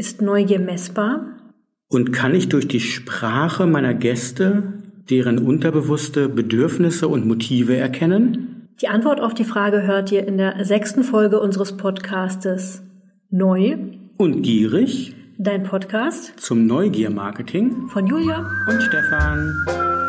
Ist 0.00 0.22
Neugier 0.22 0.60
messbar? 0.60 1.26
Und 1.90 2.10
kann 2.10 2.34
ich 2.34 2.48
durch 2.48 2.66
die 2.66 2.80
Sprache 2.80 3.66
meiner 3.66 3.92
Gäste 3.92 4.62
deren 5.10 5.46
unterbewusste 5.46 6.30
Bedürfnisse 6.30 7.06
und 7.06 7.26
Motive 7.26 7.76
erkennen? 7.76 8.70
Die 8.80 8.88
Antwort 8.88 9.20
auf 9.20 9.34
die 9.34 9.44
Frage 9.44 9.82
hört 9.82 10.10
ihr 10.10 10.26
in 10.26 10.38
der 10.38 10.64
sechsten 10.64 11.04
Folge 11.04 11.38
unseres 11.38 11.76
Podcastes 11.76 12.82
Neu 13.28 13.76
und 14.16 14.40
gierig. 14.40 15.14
Dein 15.36 15.64
Podcast 15.64 16.32
zum 16.40 16.66
Neugier-Marketing 16.66 17.88
von 17.88 18.06
Julia 18.06 18.50
und 18.70 18.82
Stefan. 18.82 19.99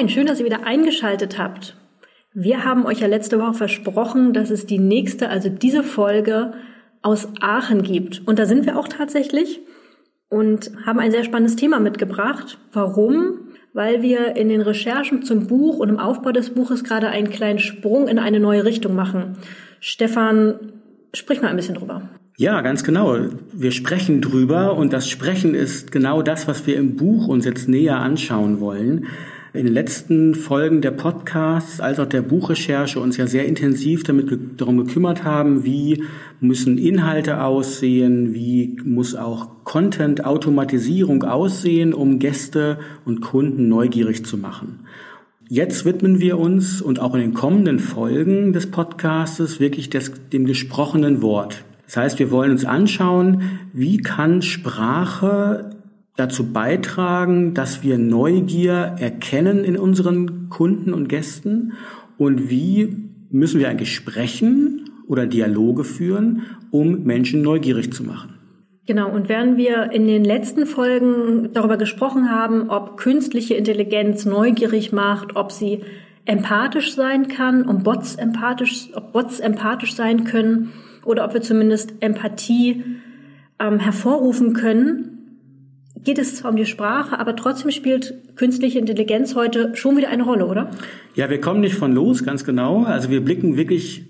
Moin, 0.00 0.08
schön, 0.08 0.24
dass 0.24 0.40
ihr 0.40 0.46
wieder 0.46 0.64
eingeschaltet 0.66 1.38
habt. 1.38 1.76
Wir 2.32 2.64
haben 2.64 2.86
euch 2.86 3.00
ja 3.00 3.06
letzte 3.06 3.38
Woche 3.38 3.52
versprochen, 3.52 4.32
dass 4.32 4.48
es 4.48 4.64
die 4.64 4.78
nächste, 4.78 5.28
also 5.28 5.50
diese 5.50 5.82
Folge 5.82 6.54
aus 7.02 7.28
Aachen 7.42 7.82
gibt. 7.82 8.22
Und 8.26 8.38
da 8.38 8.46
sind 8.46 8.64
wir 8.64 8.78
auch 8.78 8.88
tatsächlich 8.88 9.60
und 10.30 10.70
haben 10.86 11.00
ein 11.00 11.10
sehr 11.10 11.22
spannendes 11.22 11.56
Thema 11.56 11.80
mitgebracht. 11.80 12.56
Warum? 12.72 13.50
Weil 13.74 14.00
wir 14.00 14.36
in 14.36 14.48
den 14.48 14.62
Recherchen 14.62 15.22
zum 15.22 15.48
Buch 15.48 15.76
und 15.76 15.90
im 15.90 15.98
Aufbau 15.98 16.32
des 16.32 16.54
Buches 16.54 16.82
gerade 16.82 17.08
einen 17.08 17.28
kleinen 17.28 17.58
Sprung 17.58 18.08
in 18.08 18.18
eine 18.18 18.40
neue 18.40 18.64
Richtung 18.64 18.94
machen. 18.94 19.36
Stefan, 19.80 20.72
sprich 21.12 21.42
mal 21.42 21.48
ein 21.48 21.56
bisschen 21.56 21.74
drüber. 21.74 22.08
Ja, 22.38 22.62
ganz 22.62 22.84
genau. 22.84 23.18
Wir 23.52 23.70
sprechen 23.70 24.22
drüber 24.22 24.78
und 24.78 24.94
das 24.94 25.10
Sprechen 25.10 25.54
ist 25.54 25.92
genau 25.92 26.22
das, 26.22 26.48
was 26.48 26.66
wir 26.66 26.76
im 26.76 26.96
Buch 26.96 27.28
uns 27.28 27.44
jetzt 27.44 27.68
näher 27.68 27.98
anschauen 27.98 28.60
wollen 28.60 29.06
in 29.52 29.64
den 29.64 29.74
letzten 29.74 30.34
Folgen 30.34 30.80
der 30.80 30.92
Podcasts 30.92 31.80
als 31.80 31.98
auch 31.98 32.06
der 32.06 32.22
Buchrecherche 32.22 33.00
uns 33.00 33.16
ja 33.16 33.26
sehr 33.26 33.46
intensiv 33.46 34.04
damit 34.04 34.60
darum 34.60 34.78
gekümmert 34.78 35.24
haben, 35.24 35.64
wie 35.64 36.04
müssen 36.40 36.78
Inhalte 36.78 37.42
aussehen, 37.42 38.32
wie 38.32 38.78
muss 38.84 39.16
auch 39.16 39.64
Content, 39.64 40.24
Automatisierung 40.24 41.24
aussehen, 41.24 41.92
um 41.92 42.20
Gäste 42.20 42.78
und 43.04 43.20
Kunden 43.22 43.68
neugierig 43.68 44.24
zu 44.24 44.36
machen. 44.36 44.80
Jetzt 45.48 45.84
widmen 45.84 46.20
wir 46.20 46.38
uns 46.38 46.80
und 46.80 47.00
auch 47.00 47.14
in 47.14 47.20
den 47.20 47.34
kommenden 47.34 47.80
Folgen 47.80 48.52
des 48.52 48.70
Podcastes 48.70 49.58
wirklich 49.58 49.90
des, 49.90 50.12
dem 50.32 50.44
gesprochenen 50.44 51.22
Wort. 51.22 51.64
Das 51.86 51.96
heißt, 51.96 52.18
wir 52.20 52.30
wollen 52.30 52.52
uns 52.52 52.64
anschauen, 52.64 53.58
wie 53.72 53.98
kann 53.98 54.42
Sprache 54.42 55.70
dazu 56.16 56.52
beitragen, 56.52 57.54
dass 57.54 57.82
wir 57.82 57.98
Neugier 57.98 58.96
erkennen 58.98 59.64
in 59.64 59.76
unseren 59.76 60.48
Kunden 60.50 60.92
und 60.92 61.08
Gästen 61.08 61.72
und 62.18 62.50
wie 62.50 62.96
müssen 63.30 63.60
wir 63.60 63.68
eigentlich 63.68 63.94
sprechen 63.94 64.90
oder 65.06 65.26
Dialoge 65.26 65.84
führen, 65.84 66.42
um 66.70 67.04
Menschen 67.04 67.42
neugierig 67.42 67.92
zu 67.92 68.04
machen. 68.04 68.34
Genau, 68.86 69.10
und 69.10 69.28
während 69.28 69.56
wir 69.56 69.92
in 69.92 70.06
den 70.06 70.24
letzten 70.24 70.66
Folgen 70.66 71.50
darüber 71.52 71.76
gesprochen 71.76 72.30
haben, 72.30 72.70
ob 72.70 72.96
künstliche 72.96 73.54
Intelligenz 73.54 74.24
neugierig 74.24 74.92
macht, 74.92 75.36
ob 75.36 75.52
sie 75.52 75.82
empathisch 76.24 76.94
sein 76.94 77.28
kann, 77.28 77.66
um 77.66 77.82
Bots 77.82 78.16
empathisch, 78.16 78.88
ob 78.94 79.12
Bots 79.12 79.40
empathisch 79.40 79.94
sein 79.94 80.24
können 80.24 80.70
oder 81.04 81.24
ob 81.24 81.34
wir 81.34 81.42
zumindest 81.42 81.94
Empathie 82.00 82.84
ähm, 83.58 83.78
hervorrufen 83.78 84.54
können, 84.54 85.09
geht 86.04 86.18
es 86.18 86.36
zwar 86.36 86.50
um 86.50 86.56
die 86.56 86.66
Sprache, 86.66 87.18
aber 87.18 87.36
trotzdem 87.36 87.70
spielt 87.70 88.36
künstliche 88.36 88.78
Intelligenz 88.78 89.34
heute 89.34 89.74
schon 89.74 89.96
wieder 89.96 90.08
eine 90.08 90.22
Rolle, 90.22 90.46
oder? 90.46 90.70
Ja, 91.14 91.30
wir 91.30 91.40
kommen 91.40 91.60
nicht 91.60 91.74
von 91.74 91.92
los, 91.92 92.24
ganz 92.24 92.44
genau. 92.44 92.84
Also 92.84 93.10
wir 93.10 93.24
blicken 93.24 93.56
wirklich 93.56 94.04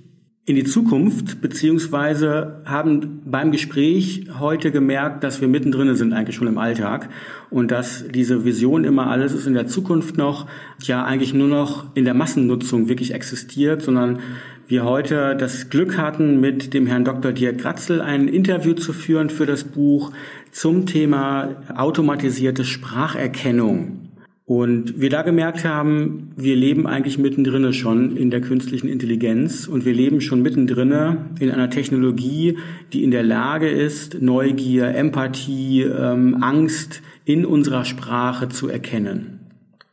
in 0.46 0.56
die 0.56 0.64
Zukunft, 0.64 1.40
beziehungsweise 1.40 2.62
haben 2.64 3.22
beim 3.24 3.52
Gespräch 3.52 4.26
heute 4.38 4.72
gemerkt, 4.72 5.22
dass 5.22 5.40
wir 5.40 5.48
mittendrin 5.48 5.94
sind, 5.94 6.12
eigentlich 6.12 6.34
schon 6.34 6.48
im 6.48 6.58
Alltag. 6.58 7.08
Und 7.50 7.70
dass 7.70 8.04
diese 8.08 8.44
Vision 8.44 8.84
immer 8.84 9.08
alles 9.08 9.32
ist 9.32 9.46
in 9.46 9.54
der 9.54 9.66
Zukunft 9.66 10.16
noch, 10.16 10.46
ja 10.80 11.04
eigentlich 11.04 11.34
nur 11.34 11.46
noch 11.46 11.94
in 11.94 12.04
der 12.04 12.14
Massennutzung 12.14 12.88
wirklich 12.88 13.14
existiert, 13.14 13.82
sondern 13.82 14.18
wir 14.66 14.84
heute 14.84 15.36
das 15.36 15.68
Glück 15.68 15.98
hatten, 15.98 16.40
mit 16.40 16.74
dem 16.74 16.86
Herrn 16.86 17.04
Dr. 17.04 17.32
Dirk 17.32 17.58
Gratzel 17.58 18.00
ein 18.00 18.26
Interview 18.26 18.74
zu 18.74 18.92
führen 18.92 19.30
für 19.30 19.46
das 19.46 19.64
Buch 19.64 20.10
zum 20.52 20.86
Thema 20.86 21.56
automatisierte 21.74 22.64
Spracherkennung. 22.64 24.09
Und 24.50 25.00
wir 25.00 25.10
da 25.10 25.22
gemerkt 25.22 25.64
haben, 25.64 26.32
wir 26.34 26.56
leben 26.56 26.88
eigentlich 26.88 27.18
mittendrin 27.18 27.72
schon 27.72 28.16
in 28.16 28.32
der 28.32 28.40
künstlichen 28.40 28.88
Intelligenz 28.88 29.68
und 29.68 29.84
wir 29.84 29.94
leben 29.94 30.20
schon 30.20 30.42
mittendrin 30.42 30.90
in 31.38 31.52
einer 31.52 31.70
Technologie, 31.70 32.58
die 32.92 33.04
in 33.04 33.12
der 33.12 33.22
Lage 33.22 33.68
ist, 33.68 34.20
Neugier, 34.20 34.88
Empathie, 34.88 35.82
ähm, 35.82 36.42
Angst 36.42 37.00
in 37.24 37.46
unserer 37.46 37.84
Sprache 37.84 38.48
zu 38.48 38.68
erkennen. 38.68 39.38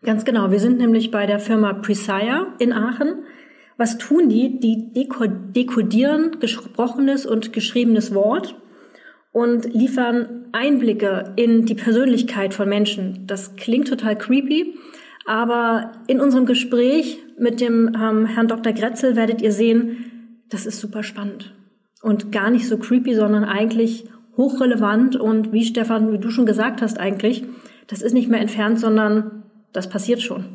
Ganz 0.02 0.26
genau. 0.26 0.50
Wir 0.50 0.60
sind 0.60 0.80
nämlich 0.80 1.12
bei 1.12 1.28
der 1.28 1.38
Firma 1.38 1.74
Presire 1.74 2.48
in 2.58 2.74
Aachen. 2.74 3.14
Was 3.78 4.00
tun 4.00 4.28
die? 4.28 4.60
Die 4.60 4.92
dekodieren 5.54 6.38
gesprochenes 6.40 7.28
und 7.28 7.54
geschriebenes 7.54 8.12
Wort 8.12 8.56
und 9.32 9.74
liefern 9.74 10.46
Einblicke 10.52 11.34
in 11.36 11.66
die 11.66 11.76
Persönlichkeit 11.76 12.54
von 12.54 12.68
Menschen. 12.70 13.26
Das 13.28 13.56
klingt 13.56 13.88
total 13.88 14.18
creepy, 14.18 14.76
aber 15.26 15.92
in 16.08 16.20
unserem 16.20 16.46
Gespräch 16.46 17.20
mit 17.38 17.62
dem 17.62 17.96
ähm, 17.96 18.26
Herrn 18.26 18.48
Dr. 18.48 18.74
Gretzel 18.74 19.16
werdet 19.16 19.42
ihr 19.42 19.52
sehen, 19.52 20.42
das 20.50 20.66
ist 20.66 20.80
super 20.80 21.04
spannend 21.04 21.54
und 22.02 22.32
gar 22.32 22.50
nicht 22.50 22.68
so 22.68 22.78
creepy, 22.78 23.16
sondern 23.16 23.44
eigentlich 23.44 24.06
hochrelevant 24.36 25.16
und 25.16 25.52
wie 25.52 25.66
Stefan, 25.66 26.12
wie 26.14 26.20
du 26.20 26.30
schon 26.30 26.46
gesagt 26.46 26.82
hast 26.82 27.00
eigentlich, 27.00 27.44
das 27.88 28.02
ist 28.02 28.14
nicht 28.14 28.30
mehr 28.30 28.40
entfernt, 28.40 28.80
sondern 28.80 29.44
das 29.74 29.90
passiert 29.90 30.22
schon. 30.22 30.46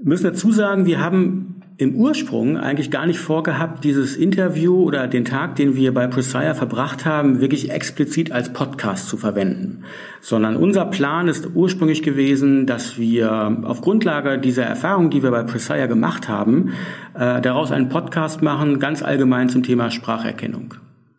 Wir 0.00 0.08
müssen 0.08 0.24
dazu 0.24 0.50
sagen, 0.50 0.86
wir 0.86 1.00
haben 1.00 1.57
im 1.78 1.94
Ursprung 1.94 2.56
eigentlich 2.56 2.90
gar 2.90 3.06
nicht 3.06 3.20
vorgehabt, 3.20 3.84
dieses 3.84 4.16
Interview 4.16 4.82
oder 4.82 5.06
den 5.06 5.24
Tag, 5.24 5.54
den 5.54 5.76
wir 5.76 5.94
bei 5.94 6.08
Presire 6.08 6.56
verbracht 6.56 7.06
haben, 7.06 7.40
wirklich 7.40 7.70
explizit 7.70 8.32
als 8.32 8.52
Podcast 8.52 9.08
zu 9.08 9.16
verwenden. 9.16 9.84
Sondern 10.20 10.56
unser 10.56 10.86
Plan 10.86 11.28
ist 11.28 11.50
ursprünglich 11.54 12.02
gewesen, 12.02 12.66
dass 12.66 12.98
wir 12.98 13.62
auf 13.62 13.80
Grundlage 13.80 14.38
dieser 14.38 14.64
Erfahrung, 14.64 15.10
die 15.10 15.22
wir 15.22 15.30
bei 15.30 15.44
Presire 15.44 15.86
gemacht 15.86 16.28
haben, 16.28 16.72
äh, 17.14 17.40
daraus 17.40 17.70
einen 17.70 17.88
Podcast 17.88 18.42
machen, 18.42 18.80
ganz 18.80 19.04
allgemein 19.04 19.48
zum 19.48 19.62
Thema 19.62 19.92
Spracherkennung. 19.92 20.74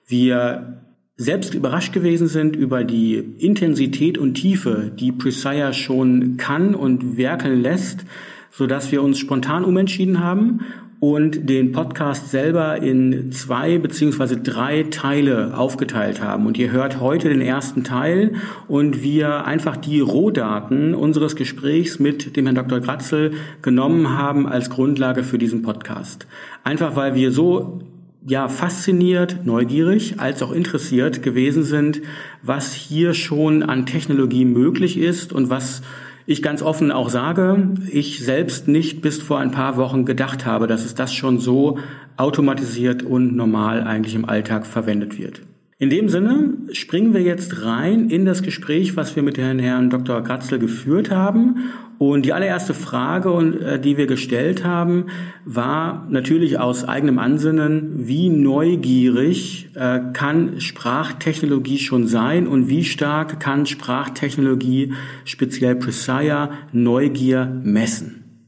Wir 0.08 0.82
selbst 1.20 1.54
überrascht 1.54 1.92
gewesen 1.92 2.28
sind 2.28 2.56
über 2.56 2.86
die 2.86 3.18
Intensität 3.18 4.18
und 4.18 4.36
Tiefe, 4.36 4.90
die 4.98 5.12
Presire 5.12 5.74
schon 5.74 6.38
kann 6.38 6.74
und 6.74 7.18
werkeln 7.18 7.62
lässt, 7.62 8.06
so 8.52 8.68
dass 8.68 8.90
wir 8.94 9.04
uns 9.04 9.20
spontan 9.20 9.66
umentschieden 9.66 10.24
haben 10.24 10.62
und 11.02 11.50
den 11.50 11.74
Podcast 11.74 12.32
selber 12.32 12.82
in 12.82 13.34
zwei 13.34 13.78
beziehungsweise 13.80 14.38
drei 14.38 14.84
Teile 14.84 15.58
aufgeteilt 15.58 16.22
haben. 16.22 16.46
Und 16.46 16.58
ihr 16.58 16.72
hört 16.72 17.02
heute 17.02 17.28
den 17.28 17.42
ersten 17.42 17.84
Teil 17.84 18.36
und 18.70 19.04
wir 19.04 19.44
einfach 19.44 19.76
die 19.76 20.00
Rohdaten 20.00 20.96
unseres 20.96 21.36
Gesprächs 21.36 22.00
mit 22.00 22.38
dem 22.38 22.46
Herrn 22.46 22.56
Dr. 22.56 22.80
Gratzel 22.80 23.32
genommen 23.62 24.18
haben 24.18 24.48
als 24.48 24.70
Grundlage 24.70 25.24
für 25.24 25.38
diesen 25.38 25.64
Podcast. 25.64 26.28
Einfach 26.64 26.96
weil 26.96 27.14
wir 27.14 27.34
so 27.34 27.80
ja, 28.26 28.48
fasziniert, 28.48 29.46
neugierig 29.46 30.20
als 30.20 30.44
auch 30.44 30.52
interessiert 30.52 31.24
gewesen 31.24 31.64
sind, 31.64 32.02
was 32.42 32.74
hier 32.74 33.14
schon 33.14 33.64
an 33.64 33.86
Technologie 33.86 34.46
möglich 34.46 34.98
ist 34.98 35.32
und 35.34 35.50
was 35.50 35.82
ich 36.26 36.44
ganz 36.44 36.62
offen 36.62 36.92
auch 36.92 37.10
sage, 37.10 37.70
ich 37.90 38.24
selbst 38.24 38.68
nicht 38.68 39.02
bis 39.02 39.20
vor 39.22 39.40
ein 39.40 39.52
paar 39.52 39.78
Wochen 39.78 40.06
gedacht 40.06 40.46
habe, 40.46 40.68
dass 40.68 40.86
es 40.86 40.94
das 40.94 41.14
schon 41.14 41.40
so 41.40 41.80
automatisiert 42.18 43.02
und 43.02 43.36
normal 43.36 43.84
eigentlich 43.84 44.14
im 44.14 44.26
Alltag 44.26 44.68
verwendet 44.68 45.18
wird. 45.18 45.42
In 45.80 45.90
dem 45.90 46.10
Sinne 46.10 46.56
springen 46.74 47.14
wir 47.14 47.22
jetzt 47.22 47.64
rein 47.66 48.10
in 48.10 48.26
das 48.26 48.44
Gespräch, 48.44 48.98
was 48.98 49.16
wir 49.16 49.24
mit 49.24 49.38
Herrn, 49.38 49.60
Herrn 49.60 49.90
Dr. 49.90 50.22
Gratzel 50.22 50.60
geführt 50.60 51.10
haben 51.10 51.70
Und 52.00 52.26
die 52.26 52.32
allererste 52.32 52.74
Frage, 52.74 53.30
äh, 53.60 53.78
die 53.78 53.98
wir 53.98 54.08
gestellt 54.08 54.64
haben, 54.64 55.08
war 55.44 56.08
natürlich 56.10 56.58
aus 56.58 56.88
eigenem 56.88 57.20
Ansinnen, 57.20 58.08
wie 58.08 58.30
neugierig 58.30 59.70
äh, 59.76 60.00
kann 60.14 60.62
Sprachtechnologie 60.62 61.78
schon 61.78 62.08
sein 62.08 62.48
und 62.48 62.70
wie 62.70 62.86
stark 62.86 63.42
kann 63.42 63.66
Sprachtechnologie, 63.66 64.94
speziell 65.26 65.76
Presaya, 65.76 66.52
Neugier 66.72 67.46
messen? 67.64 68.48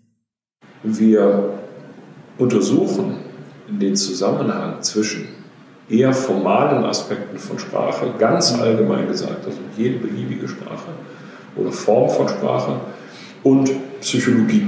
Wir 0.84 1.50
untersuchen 2.38 3.18
den 3.68 3.98
Zusammenhang 3.98 4.82
zwischen 4.82 5.28
eher 5.90 6.14
formalen 6.14 6.86
Aspekten 6.86 7.38
von 7.38 7.60
Sprache, 7.60 8.14
ganz 8.18 8.58
allgemein 8.58 9.08
gesagt, 9.08 9.46
also 9.46 9.60
jede 9.78 10.00
beliebige 10.00 10.48
Sprache 10.48 10.92
oder 11.58 11.74
Form 11.74 12.10
von 12.10 12.30
Sprache, 12.30 12.80
und 13.44 13.72
Psychologie. 14.02 14.68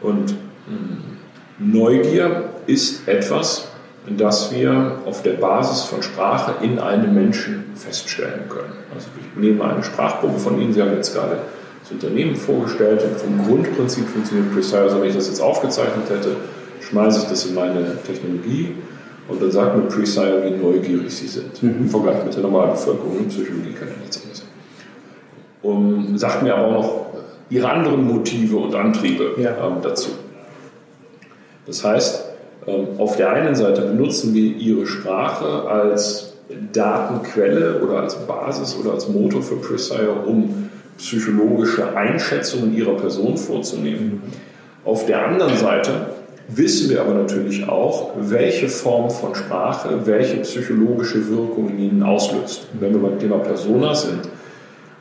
Und 0.00 0.32
mm, 0.32 1.72
Neugier 1.72 2.50
ist 2.66 3.08
etwas, 3.08 3.68
das 4.16 4.52
wir 4.52 4.98
auf 5.04 5.22
der 5.22 5.32
Basis 5.32 5.82
von 5.82 6.02
Sprache 6.02 6.64
in 6.64 6.78
einem 6.78 7.14
Menschen 7.14 7.64
feststellen 7.74 8.48
können. 8.48 8.72
Also 8.94 9.08
ich 9.20 9.40
nehme 9.40 9.64
eine 9.64 9.82
Sprachprobe 9.82 10.38
von 10.38 10.60
Ihnen, 10.60 10.72
Sie 10.72 10.80
haben 10.80 10.92
jetzt 10.92 11.14
gerade 11.14 11.38
das 11.82 11.92
Unternehmen 11.92 12.36
vorgestellt 12.36 13.02
und 13.02 13.20
vom 13.20 13.46
Grundprinzip 13.46 14.06
funktioniert 14.08 14.52
Precise, 14.52 14.78
also 14.78 15.00
wenn 15.00 15.08
ich 15.08 15.14
das 15.14 15.28
jetzt 15.28 15.40
aufgezeichnet 15.40 16.08
hätte, 16.08 16.36
schmeiße 16.80 17.22
ich 17.22 17.28
das 17.28 17.46
in 17.46 17.54
meine 17.54 17.96
Technologie 18.06 18.74
und 19.28 19.42
dann 19.42 19.50
sagt 19.50 19.76
mir 19.76 19.82
Precise, 19.82 20.42
wie 20.44 20.50
neugierig 20.50 21.14
Sie 21.14 21.26
sind. 21.26 21.62
Mhm. 21.62 21.76
Im 21.80 21.88
Vergleich 21.88 22.24
mit 22.24 22.34
der 22.34 22.42
normalen 22.42 22.70
Bevölkerung 22.72 23.28
Psychologie 23.28 23.72
kann 23.72 23.88
ich 23.88 23.98
nichts 23.98 24.22
anderes. 24.22 24.47
Und 25.62 26.18
sagt 26.18 26.42
mir 26.42 26.54
aber 26.54 26.66
auch 26.68 26.72
noch 26.72 27.06
ihre 27.50 27.68
anderen 27.68 28.06
Motive 28.06 28.56
und 28.56 28.74
Antriebe 28.74 29.34
ja. 29.38 29.50
ähm, 29.50 29.76
dazu. 29.82 30.10
Das 31.66 31.84
heißt, 31.84 32.24
ähm, 32.66 32.86
auf 32.98 33.16
der 33.16 33.30
einen 33.30 33.54
Seite 33.54 33.82
benutzen 33.82 34.34
wir 34.34 34.56
ihre 34.56 34.86
Sprache 34.86 35.68
als 35.68 36.34
Datenquelle 36.72 37.80
oder 37.82 38.00
als 38.00 38.14
Basis 38.26 38.76
oder 38.80 38.92
als 38.92 39.08
Motor 39.08 39.42
für 39.42 39.56
Presire, 39.56 40.12
um 40.26 40.70
psychologische 40.96 41.96
Einschätzungen 41.96 42.74
ihrer 42.74 42.96
Person 42.96 43.36
vorzunehmen. 43.36 44.22
Mhm. 44.24 44.32
Auf 44.84 45.06
der 45.06 45.26
anderen 45.26 45.56
Seite 45.56 45.90
wissen 46.48 46.90
wir 46.90 47.02
aber 47.02 47.14
natürlich 47.14 47.68
auch, 47.68 48.12
welche 48.18 48.68
Form 48.68 49.10
von 49.10 49.34
Sprache 49.34 50.06
welche 50.06 50.38
psychologische 50.38 51.28
Wirkung 51.28 51.68
in 51.68 51.78
ihnen 51.78 52.02
auslöst. 52.02 52.68
Wenn 52.80 52.94
wir 52.94 53.00
beim 53.00 53.18
Thema 53.18 53.38
Persona 53.38 53.94
sind, 53.94 54.20
ähm, 54.24 54.37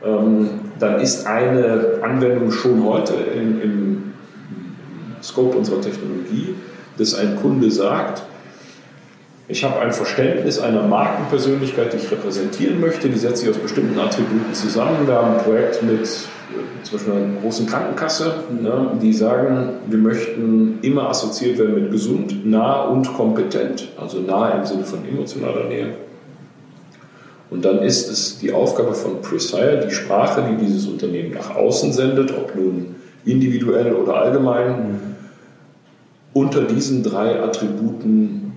dann 0.02 1.00
ist 1.02 1.26
eine 1.26 2.00
Anwendung 2.04 2.52
schon 2.52 2.84
heute 2.84 3.14
in, 3.14 3.62
im 3.62 4.14
Scope 5.24 5.58
unserer 5.58 5.82
Technologie, 5.82 6.56
dass 6.98 7.16
ein 7.16 7.36
Kunde 7.36 7.72
sagt, 7.72 8.24
ich 9.50 9.64
habe 9.64 9.80
ein 9.80 9.94
Verständnis 9.94 10.60
einer 10.60 10.84
Markenpersönlichkeit, 10.84 11.94
die 11.94 11.98
ich 11.98 12.12
repräsentieren 12.12 12.82
möchte, 12.82 13.08
die 13.08 13.18
setze 13.18 13.46
ich 13.46 13.52
aus 13.52 13.58
bestimmten 13.58 13.98
Attributen 13.98 14.54
zusammen. 14.54 15.08
Wir 15.08 15.16
haben 15.16 15.36
ein 15.36 15.44
Projekt 15.44 15.82
mit 15.84 16.02
äh, 16.02 16.84
zum 16.84 16.98
Beispiel 16.98 17.14
einer 17.14 17.42
großen 17.42 17.66
Krankenkasse, 17.66 18.44
ne, 18.62 18.92
die 19.02 19.14
sagen, 19.14 19.70
wir 19.88 20.00
möchten 20.00 20.80
immer 20.82 21.10
assoziiert 21.10 21.60
werden 21.60 21.76
mit 21.76 21.92
gesund, 21.92 22.46
nah 22.46 22.84
und 22.84 23.14
kompetent, 23.14 23.88
also 23.98 24.20
nah 24.20 24.50
im 24.50 24.66
Sinne 24.66 24.84
von 24.84 25.08
emotionaler 25.08 25.64
Nähe. 25.64 25.94
Und 27.50 27.64
dann 27.64 27.80
ist 27.80 28.10
es 28.10 28.40
die 28.40 28.52
Aufgabe 28.52 28.94
von 28.94 29.22
Presire, 29.22 29.86
die 29.86 29.94
Sprache, 29.94 30.44
die 30.50 30.66
dieses 30.66 30.88
Unternehmen 30.88 31.34
nach 31.34 31.56
außen 31.56 31.94
sendet, 31.94 32.32
ob 32.38 32.56
nun 32.56 32.96
individuell 33.26 33.94
oder 33.94 34.16
allgemein, 34.16 34.70
mhm. 34.72 35.00
unter 36.34 36.64
diesen 36.64 37.04
drei 37.04 37.42
Attributen 37.42 38.54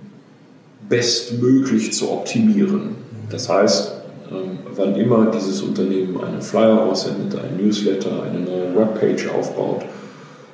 bestmöglich 0.89 1.93
zu 1.93 2.11
optimieren. 2.11 2.95
Das 3.29 3.47
heißt, 3.47 3.93
ähm, 4.29 4.59
wann 4.75 4.95
immer 4.95 5.31
dieses 5.31 5.61
Unternehmen 5.61 6.21
einen 6.21 6.41
Flyer 6.41 6.81
aussendet, 6.81 7.39
ein 7.39 7.63
Newsletter, 7.63 8.23
eine 8.23 8.41
neue 8.41 8.75
Webpage 8.75 9.29
aufbaut 9.29 9.83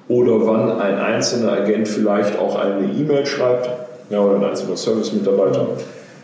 oder 0.08 0.46
wann 0.46 0.80
ein 0.80 0.96
einzelner 1.00 1.54
Agent 1.54 1.88
vielleicht 1.88 2.38
auch 2.38 2.56
eine 2.56 2.86
E-Mail 2.86 3.26
schreibt 3.26 3.70
ja, 4.10 4.20
oder 4.20 4.38
ein 4.38 4.46
einzelner 4.46 4.78
Service-Mitarbeiter, 4.78 5.68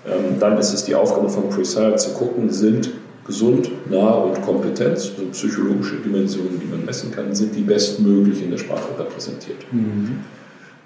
ähm, 0.06 0.40
dann 0.40 0.58
ist 0.58 0.74
es 0.74 0.84
die 0.84 0.96
Aufgabe 0.96 1.30
von 1.30 1.50
Presire 1.50 1.96
zu 1.96 2.12
gucken, 2.12 2.50
sind 2.50 2.90
gesund, 3.26 3.72
nah 3.90 4.16
und 4.16 4.42
kompetent, 4.42 4.92
also 4.92 5.12
psychologische 5.32 5.96
Dimensionen, 5.98 6.60
die 6.60 6.66
man 6.66 6.86
messen 6.86 7.12
kann, 7.12 7.34
sind 7.34 7.56
die 7.56 7.62
bestmöglich 7.62 8.44
in 8.44 8.52
der 8.52 8.58
Sprache 8.58 9.00
repräsentiert. 9.00 9.60
Mhm. 9.72 10.20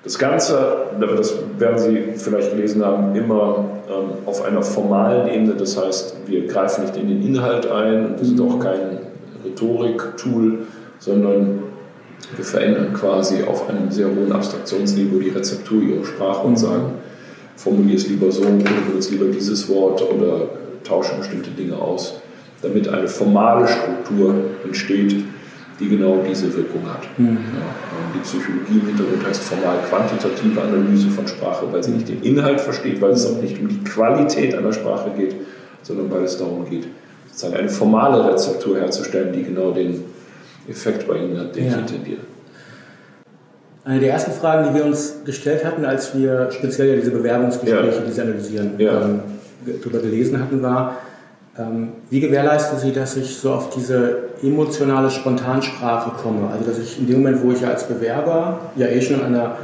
Das 0.04 0.18
Ganze, 0.18 0.78
das 1.00 1.34
werden 1.58 1.78
Sie 1.78 2.14
vielleicht 2.16 2.52
gelesen 2.52 2.86
haben, 2.86 3.16
immer 3.16 3.66
ähm, 3.90 4.26
auf 4.26 4.46
einer 4.46 4.62
formalen 4.62 5.28
Ebene. 5.28 5.56
Das 5.56 5.76
heißt, 5.76 6.16
wir 6.28 6.48
greifen 6.48 6.86
nicht 6.86 6.96
in 6.96 7.10
den 7.10 7.22
Inhalt 7.24 7.70
ein 7.70 8.06
und 8.06 8.20
wir 8.20 8.26
sind 8.26 8.40
auch 8.40 8.60
kein 8.60 9.00
Rhetorik-Tool, 9.44 10.60
sondern 11.00 11.64
wir 12.36 12.46
verändern 12.46 12.94
quasi 12.94 13.44
auf 13.44 13.70
einem 13.70 13.92
sehr 13.92 14.08
hohen 14.08 14.32
Abstraktionsniveau 14.32 15.20
die 15.20 15.30
Rezeptur 15.30 15.82
ihrer 15.82 16.06
Sprache 16.06 16.46
und 16.48 16.58
sagen, 16.58 16.94
formuliere 17.58 17.98
es 17.98 18.08
lieber 18.08 18.32
so 18.32 18.44
oder 18.44 18.52
benutze 18.88 19.12
lieber 19.12 19.26
dieses 19.26 19.68
Wort 19.68 20.02
oder 20.02 20.48
tausche 20.84 21.16
bestimmte 21.18 21.52
Dinge 21.52 21.76
aus, 21.76 22.22
damit 22.62 22.88
eine 22.88 23.08
formale 23.08 23.68
Struktur 23.68 24.34
entsteht, 24.64 25.16
die 25.80 25.90
genau 25.90 26.24
diese 26.28 26.56
Wirkung 26.56 26.82
hat. 26.86 27.08
Mhm. 27.18 27.38
Ja, 27.54 27.88
die 28.16 28.20
Psychologie 28.20 28.80
im 28.80 28.88
Hintergrund 28.88 29.28
heißt 29.28 29.44
formal 29.44 29.80
quantitative 29.90 30.62
Analyse 30.62 31.10
von 31.10 31.28
Sprache, 31.28 31.66
weil 31.72 31.84
sie 31.84 31.92
nicht 31.92 32.08
den 32.08 32.22
Inhalt 32.24 32.62
versteht, 32.62 33.02
weil 33.02 33.12
es 33.12 33.26
auch 33.26 33.42
nicht 33.42 33.60
um 33.60 33.68
die 33.68 33.84
Qualität 33.84 34.56
einer 34.56 34.74
Sprache 34.74 35.12
geht, 35.16 35.36
sondern 35.84 36.10
weil 36.10 36.24
es 36.24 36.38
darum 36.38 36.68
geht, 36.70 36.88
sozusagen 37.28 37.56
eine 37.56 37.70
formale 37.70 38.32
Rezeptur 38.32 38.80
herzustellen, 38.80 39.34
die 39.34 39.44
genau 39.44 39.72
den 39.72 40.04
Effekt 40.68 41.08
bei 41.08 41.18
Ihnen 41.18 41.40
hat, 41.40 41.56
den 41.56 41.66
ja. 41.66 41.72
ich 41.72 41.78
intendiere. 41.78 42.22
Eine 43.88 44.02
der 44.02 44.12
ersten 44.12 44.34
Fragen, 44.34 44.68
die 44.68 44.78
wir 44.78 44.86
uns 44.86 45.20
gestellt 45.24 45.64
hatten, 45.64 45.86
als 45.86 46.14
wir 46.14 46.52
speziell 46.52 46.90
ja 46.90 46.96
diese 46.98 47.12
Bewerbungsgespräche, 47.12 48.00
ja. 48.00 48.06
die 48.06 48.12
Sie 48.12 48.22
analysieren, 48.22 48.72
ja. 48.78 49.02
ähm, 49.02 49.22
darüber 49.66 50.00
gelesen 50.00 50.42
hatten, 50.42 50.62
war, 50.62 50.98
ähm, 51.58 51.94
wie 52.10 52.20
gewährleisten 52.20 52.78
Sie, 52.80 52.92
dass 52.92 53.16
ich 53.16 53.38
so 53.38 53.54
auf 53.54 53.70
diese 53.70 54.18
emotionale 54.44 55.10
Spontansprache 55.10 56.12
komme? 56.22 56.50
Also, 56.52 56.70
dass 56.70 56.80
ich 56.80 57.00
in 57.00 57.08
dem 57.08 57.20
Moment, 57.20 57.42
wo 57.42 57.54
ich 57.54 57.62
ja 57.62 57.70
als 57.70 57.86
Bewerber 57.86 58.60
ja 58.76 58.88
eh 58.88 59.02
schon 59.02 59.22
in 59.22 59.28
einer 59.28 59.56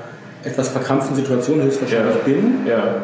etwas 0.45 0.69
verkrampften 0.69 1.17
Situation 1.17 1.61
höchstwahrscheinlich 1.61 2.15
ja. 2.15 2.23
bin 2.23 2.55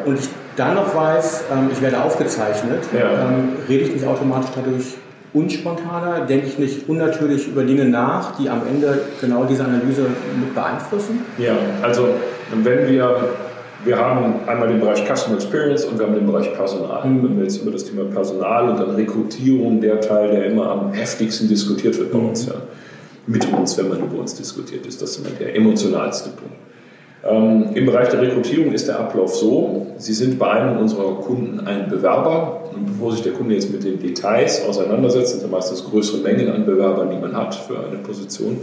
und 0.06 0.18
ich 0.18 0.28
dann 0.56 0.74
noch 0.74 0.94
weiß, 0.94 1.44
ähm, 1.52 1.68
ich 1.70 1.82
werde 1.82 2.02
aufgezeichnet, 2.02 2.80
ähm, 2.94 3.50
rede 3.68 3.84
ich 3.84 3.92
nicht 3.92 4.06
automatisch 4.06 4.52
dadurch 4.56 4.96
unspontaner? 5.32 6.26
Denke 6.26 6.46
ich 6.46 6.58
nicht 6.58 6.88
unnatürlich 6.88 7.48
über 7.48 7.64
Dinge 7.64 7.84
nach, 7.84 8.36
die 8.36 8.48
am 8.48 8.62
Ende 8.68 9.00
genau 9.20 9.44
diese 9.44 9.64
Analyse 9.64 10.02
mit 10.38 10.54
beeinflussen? 10.54 11.20
Ja, 11.38 11.54
also 11.82 12.08
wenn 12.52 12.88
wir, 12.88 13.16
wir 13.84 13.98
haben 13.98 14.34
einmal 14.46 14.68
den 14.68 14.80
Bereich 14.80 15.04
Customer 15.04 15.36
Experience 15.36 15.84
und 15.84 15.98
wir 15.98 16.06
haben 16.06 16.14
den 16.14 16.26
Bereich 16.26 16.52
Personal. 16.54 17.06
Mhm. 17.06 17.22
Wenn 17.22 17.36
wir 17.36 17.44
jetzt 17.44 17.62
über 17.62 17.70
das 17.70 17.84
Thema 17.84 18.04
Personal 18.04 18.70
und 18.70 18.80
dann 18.80 18.90
Rekrutierung, 18.90 19.80
der 19.80 20.00
Teil, 20.00 20.30
der 20.30 20.46
immer 20.46 20.70
am 20.70 20.92
heftigsten 20.92 21.48
diskutiert 21.48 21.98
wird 21.98 22.12
bei 22.12 22.18
mhm. 22.18 22.28
uns, 22.28 22.46
ja, 22.46 22.54
mit 23.26 23.52
uns, 23.52 23.78
wenn 23.78 23.88
man 23.88 23.98
über 24.00 24.18
uns 24.18 24.34
diskutiert, 24.34 24.86
ist 24.86 25.00
das 25.00 25.16
immer 25.16 25.30
der 25.38 25.54
emotionalste 25.54 26.30
Punkt. 26.30 26.56
Ähm, 27.22 27.70
Im 27.74 27.86
Bereich 27.86 28.08
der 28.08 28.22
Rekrutierung 28.22 28.72
ist 28.72 28.88
der 28.88 28.98
Ablauf 28.98 29.34
so, 29.34 29.88
Sie 29.98 30.14
sind 30.14 30.38
bei 30.38 30.50
einem 30.50 30.78
unserer 30.78 31.16
Kunden 31.16 31.60
ein 31.60 31.88
Bewerber. 31.88 32.70
Und 32.74 32.86
bevor 32.86 33.12
sich 33.12 33.22
der 33.22 33.32
Kunde 33.32 33.54
jetzt 33.54 33.70
mit 33.70 33.84
den 33.84 33.98
Details 33.98 34.64
auseinandersetzt, 34.66 35.32
sind 35.32 35.42
ja 35.42 35.48
meistens 35.48 35.84
größere 35.84 36.22
Mengen 36.22 36.50
an 36.50 36.64
Bewerbern, 36.64 37.10
die 37.10 37.18
man 37.18 37.36
hat 37.36 37.54
für 37.54 37.78
eine 37.78 37.98
Position, 37.98 38.58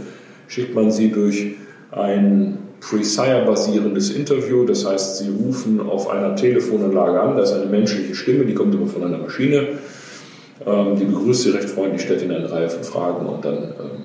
schickt 0.48 0.74
man 0.74 0.90
sie 0.90 1.10
durch 1.10 1.56
ein 1.92 2.58
Presire-basierendes 2.80 4.10
Interview, 4.10 4.64
das 4.64 4.86
heißt, 4.86 5.18
Sie 5.18 5.30
rufen 5.30 5.80
auf 5.80 6.08
einer 6.08 6.36
Telefonanlage 6.36 7.20
an, 7.20 7.36
da 7.36 7.42
ist 7.42 7.52
eine 7.52 7.66
menschliche 7.66 8.14
Stimme, 8.14 8.44
die 8.44 8.54
kommt 8.54 8.74
immer 8.74 8.86
von 8.86 9.04
einer 9.04 9.18
Maschine, 9.18 9.66
ähm, 10.64 10.96
die 10.96 11.04
begrüßt 11.04 11.42
Sie 11.42 11.50
recht 11.50 11.68
freundlich, 11.68 12.02
stellt 12.02 12.22
Ihnen 12.22 12.36
eine 12.36 12.50
Reihe 12.50 12.68
von 12.68 12.84
Fragen 12.84 13.26
und 13.26 13.44
dann 13.44 13.56
ähm, 13.56 14.04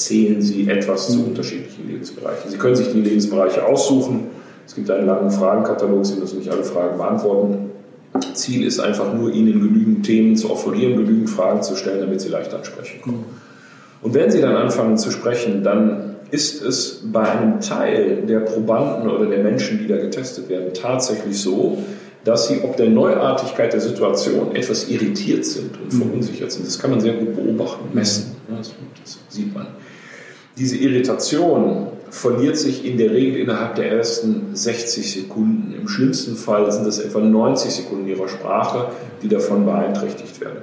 erzählen 0.00 0.40
Sie 0.40 0.66
etwas 0.66 1.12
zu 1.12 1.26
unterschiedlichen 1.26 1.86
Lebensbereichen. 1.86 2.50
Sie 2.50 2.56
können 2.56 2.74
sich 2.74 2.90
die 2.90 3.02
Lebensbereiche 3.02 3.66
aussuchen. 3.66 4.28
Es 4.66 4.74
gibt 4.74 4.90
einen 4.90 5.06
langen 5.06 5.30
Fragenkatalog, 5.30 6.06
Sie 6.06 6.18
müssen 6.18 6.38
nicht 6.38 6.50
alle 6.50 6.64
Fragen 6.64 6.96
beantworten. 6.96 7.70
Ziel 8.32 8.64
ist 8.64 8.80
einfach 8.80 9.12
nur, 9.12 9.30
Ihnen 9.30 9.60
genügend 9.60 10.06
Themen 10.06 10.36
zu 10.36 10.50
offerieren, 10.50 10.96
genügend 10.96 11.28
Fragen 11.28 11.62
zu 11.62 11.76
stellen, 11.76 12.00
damit 12.00 12.22
Sie 12.22 12.30
leicht 12.30 12.54
ansprechen 12.54 13.02
können. 13.02 13.26
Und 14.00 14.14
wenn 14.14 14.30
Sie 14.30 14.40
dann 14.40 14.56
anfangen 14.56 14.96
zu 14.96 15.10
sprechen, 15.10 15.62
dann 15.62 16.16
ist 16.30 16.62
es 16.62 17.02
bei 17.12 17.28
einem 17.28 17.60
Teil 17.60 18.22
der 18.26 18.40
Probanden 18.40 19.10
oder 19.10 19.26
der 19.26 19.42
Menschen, 19.42 19.80
die 19.80 19.86
da 19.86 19.98
getestet 19.98 20.48
werden, 20.48 20.72
tatsächlich 20.72 21.38
so, 21.38 21.76
dass 22.24 22.48
sie 22.48 22.62
ob 22.62 22.76
der 22.76 22.88
Neuartigkeit 22.88 23.72
der 23.72 23.80
Situation 23.80 24.54
etwas 24.54 24.88
irritiert 24.88 25.44
sind 25.44 25.78
und 25.82 25.92
verunsichert 25.92 26.52
sind. 26.52 26.66
Das 26.66 26.78
kann 26.78 26.90
man 26.90 27.00
sehr 27.00 27.14
gut 27.14 27.34
beobachten, 27.34 27.84
messen. 27.92 28.36
Das 28.48 29.18
sieht 29.28 29.54
man. 29.54 29.66
Diese 30.56 30.76
Irritation 30.76 31.88
verliert 32.10 32.56
sich 32.56 32.84
in 32.84 32.98
der 32.98 33.12
Regel 33.12 33.40
innerhalb 33.40 33.76
der 33.76 33.92
ersten 33.92 34.54
60 34.54 35.12
Sekunden. 35.12 35.74
Im 35.80 35.88
schlimmsten 35.88 36.36
Fall 36.36 36.70
sind 36.72 36.86
es 36.86 36.98
etwa 36.98 37.20
90 37.20 37.70
Sekunden 37.70 38.08
ihrer 38.08 38.28
Sprache, 38.28 38.88
die 39.22 39.28
davon 39.28 39.64
beeinträchtigt 39.64 40.40
werden. 40.40 40.58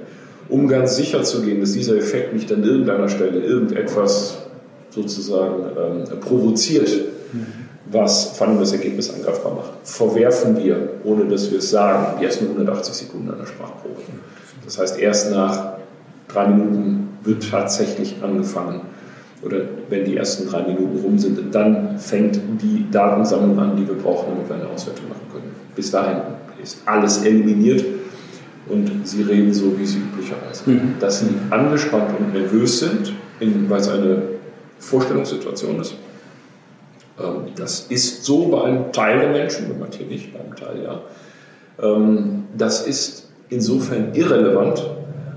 Um 0.49 0.67
ganz 0.67 0.95
sicher 0.95 1.23
zu 1.23 1.41
gehen, 1.41 1.59
dass 1.61 1.73
dieser 1.73 1.95
Effekt 1.97 2.33
nicht 2.33 2.51
an 2.51 2.63
irgendeiner 2.63 3.09
Stelle 3.09 3.39
irgendetwas 3.39 4.37
sozusagen 4.89 5.63
ähm, 5.77 6.19
provoziert, 6.19 6.89
was 7.91 8.37
vor 8.37 8.47
allem 8.47 8.59
das 8.59 8.73
Ergebnis 8.73 9.13
angreifbar 9.13 9.55
macht, 9.55 9.71
verwerfen 9.83 10.57
wir, 10.57 10.89
ohne 11.03 11.25
dass 11.25 11.51
wir 11.51 11.59
es 11.59 11.69
sagen, 11.69 12.17
die 12.19 12.25
ersten 12.25 12.45
180 12.45 12.93
Sekunden 12.93 13.31
einer 13.31 13.45
Sprachprobe. 13.45 14.01
Das 14.65 14.77
heißt, 14.77 14.99
erst 14.99 15.31
nach 15.31 15.73
drei 16.27 16.47
Minuten 16.47 17.09
wird 17.23 17.49
tatsächlich 17.49 18.17
angefangen, 18.21 18.81
oder 19.43 19.61
wenn 19.89 20.05
die 20.05 20.17
ersten 20.17 20.49
drei 20.49 20.63
Minuten 20.63 20.99
rum 20.99 21.17
sind, 21.19 21.53
dann 21.53 21.97
fängt 21.99 22.39
die 22.61 22.85
Datensammlung 22.91 23.57
an, 23.59 23.77
die 23.77 23.87
wir 23.87 23.95
brauchen, 23.95 24.29
damit 24.29 24.49
wir 24.49 24.55
eine 24.55 24.67
Auswertung 24.67 25.09
machen 25.09 25.27
können. 25.31 25.55
Bis 25.75 25.91
dahin 25.91 26.17
ist 26.61 26.81
alles 26.85 27.23
eliminiert 27.23 27.85
und 28.67 29.07
sie 29.07 29.21
reden 29.21 29.53
so, 29.53 29.77
wie 29.77 29.85
sie 29.85 29.99
üblicherweise. 29.99 30.69
Mhm. 30.69 30.95
Dass 30.99 31.19
sie 31.19 31.27
angespannt 31.49 32.11
und 32.19 32.33
nervös 32.33 32.79
sind, 32.79 33.13
weil 33.39 33.79
es 33.79 33.87
eine 33.87 34.21
Vorstellungssituation 34.79 35.79
ist. 35.79 35.95
Ähm, 37.19 37.51
das 37.55 37.87
ist 37.89 38.23
so 38.25 38.47
bei 38.47 38.63
einem 38.63 38.91
Teil 38.91 39.19
der 39.19 39.29
Menschen, 39.29 39.69
bei 39.69 39.75
manchen 39.79 40.07
nicht, 40.07 40.33
beim 40.33 40.55
Teil 40.55 40.83
ja. 40.83 41.01
Ähm, 41.81 42.45
das 42.57 42.87
ist 42.87 43.29
insofern 43.49 44.13
irrelevant, 44.13 44.83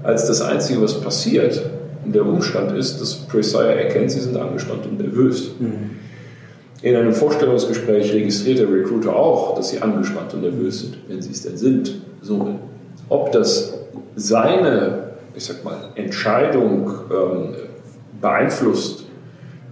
als 0.03 0.27
das 0.27 0.41
Einzige, 0.41 0.81
was 0.83 1.01
passiert, 1.01 1.63
der 2.05 2.25
Umstand 2.25 2.77
ist, 2.77 3.01
dass 3.01 3.15
Presire 3.27 3.75
erkennt, 3.75 4.11
sie 4.11 4.21
sind 4.21 4.37
angespannt 4.37 4.87
und 4.87 4.99
nervös. 4.99 5.53
Mhm. 5.59 5.91
In 6.83 6.97
einem 6.97 7.13
Vorstellungsgespräch 7.13 8.13
registriert 8.13 8.61
der 8.61 8.73
Recruiter 8.73 9.15
auch, 9.15 9.55
dass 9.55 9.71
sie 9.71 9.81
angespannt 9.81 10.33
und 10.33 10.43
nervös 10.43 10.81
sind, 10.81 10.97
wenn 11.09 11.21
sie 11.21 11.33
es 11.33 11.43
denn 11.43 11.57
sind. 11.57 12.01
So, 12.23 12.59
ob 13.09 13.33
das 13.33 13.75
seine, 14.17 15.11
ich 15.35 15.45
sag 15.45 15.63
mal, 15.63 15.91
Entscheidung 15.95 16.91
ähm, 17.11 17.55
beeinflusst, 18.21 19.05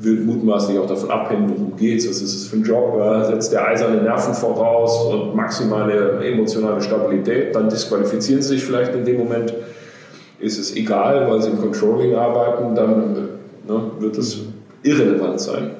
wird 0.00 0.24
mutmaßlich 0.24 0.78
auch 0.78 0.86
davon 0.86 1.10
abhängen, 1.10 1.48
worum 1.48 1.76
geht 1.76 1.98
es, 1.98 2.08
was 2.08 2.20
ist 2.20 2.34
es 2.34 2.46
für 2.46 2.56
ein 2.56 2.62
Job, 2.62 3.00
äh, 3.00 3.24
setzt 3.24 3.52
der 3.52 3.66
eiserne 3.66 4.02
Nerven 4.02 4.34
voraus 4.34 5.12
und 5.12 5.34
maximale 5.34 6.24
emotionale 6.24 6.80
Stabilität, 6.80 7.54
dann 7.54 7.68
disqualifizieren 7.68 8.42
sie 8.42 8.50
sich 8.50 8.64
vielleicht 8.64 8.94
in 8.94 9.04
dem 9.04 9.18
Moment 9.18 9.52
ist 10.40 10.58
es 10.58 10.74
egal, 10.74 11.28
weil 11.28 11.42
sie 11.42 11.50
im 11.50 11.58
Controlling 11.58 12.14
arbeiten, 12.14 12.74
dann 12.74 13.14
ne, 13.66 13.90
wird 13.98 14.16
es 14.18 14.40
irrelevant 14.82 15.40
sein. 15.40 15.72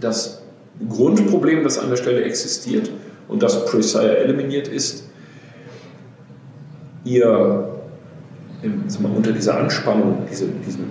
Das 0.00 0.42
Grundproblem, 0.88 1.64
das 1.64 1.78
an 1.78 1.90
der 1.90 1.96
Stelle 1.96 2.24
existiert 2.24 2.90
und 3.28 3.42
das 3.42 3.64
Presire 3.64 4.18
eliminiert, 4.18 4.68
ist, 4.68 5.04
ihr 7.04 7.68
mal, 9.00 9.12
unter 9.14 9.32
dieser 9.32 9.58
Anspannung, 9.58 10.26
diese, 10.30 10.46
diesem, 10.66 10.84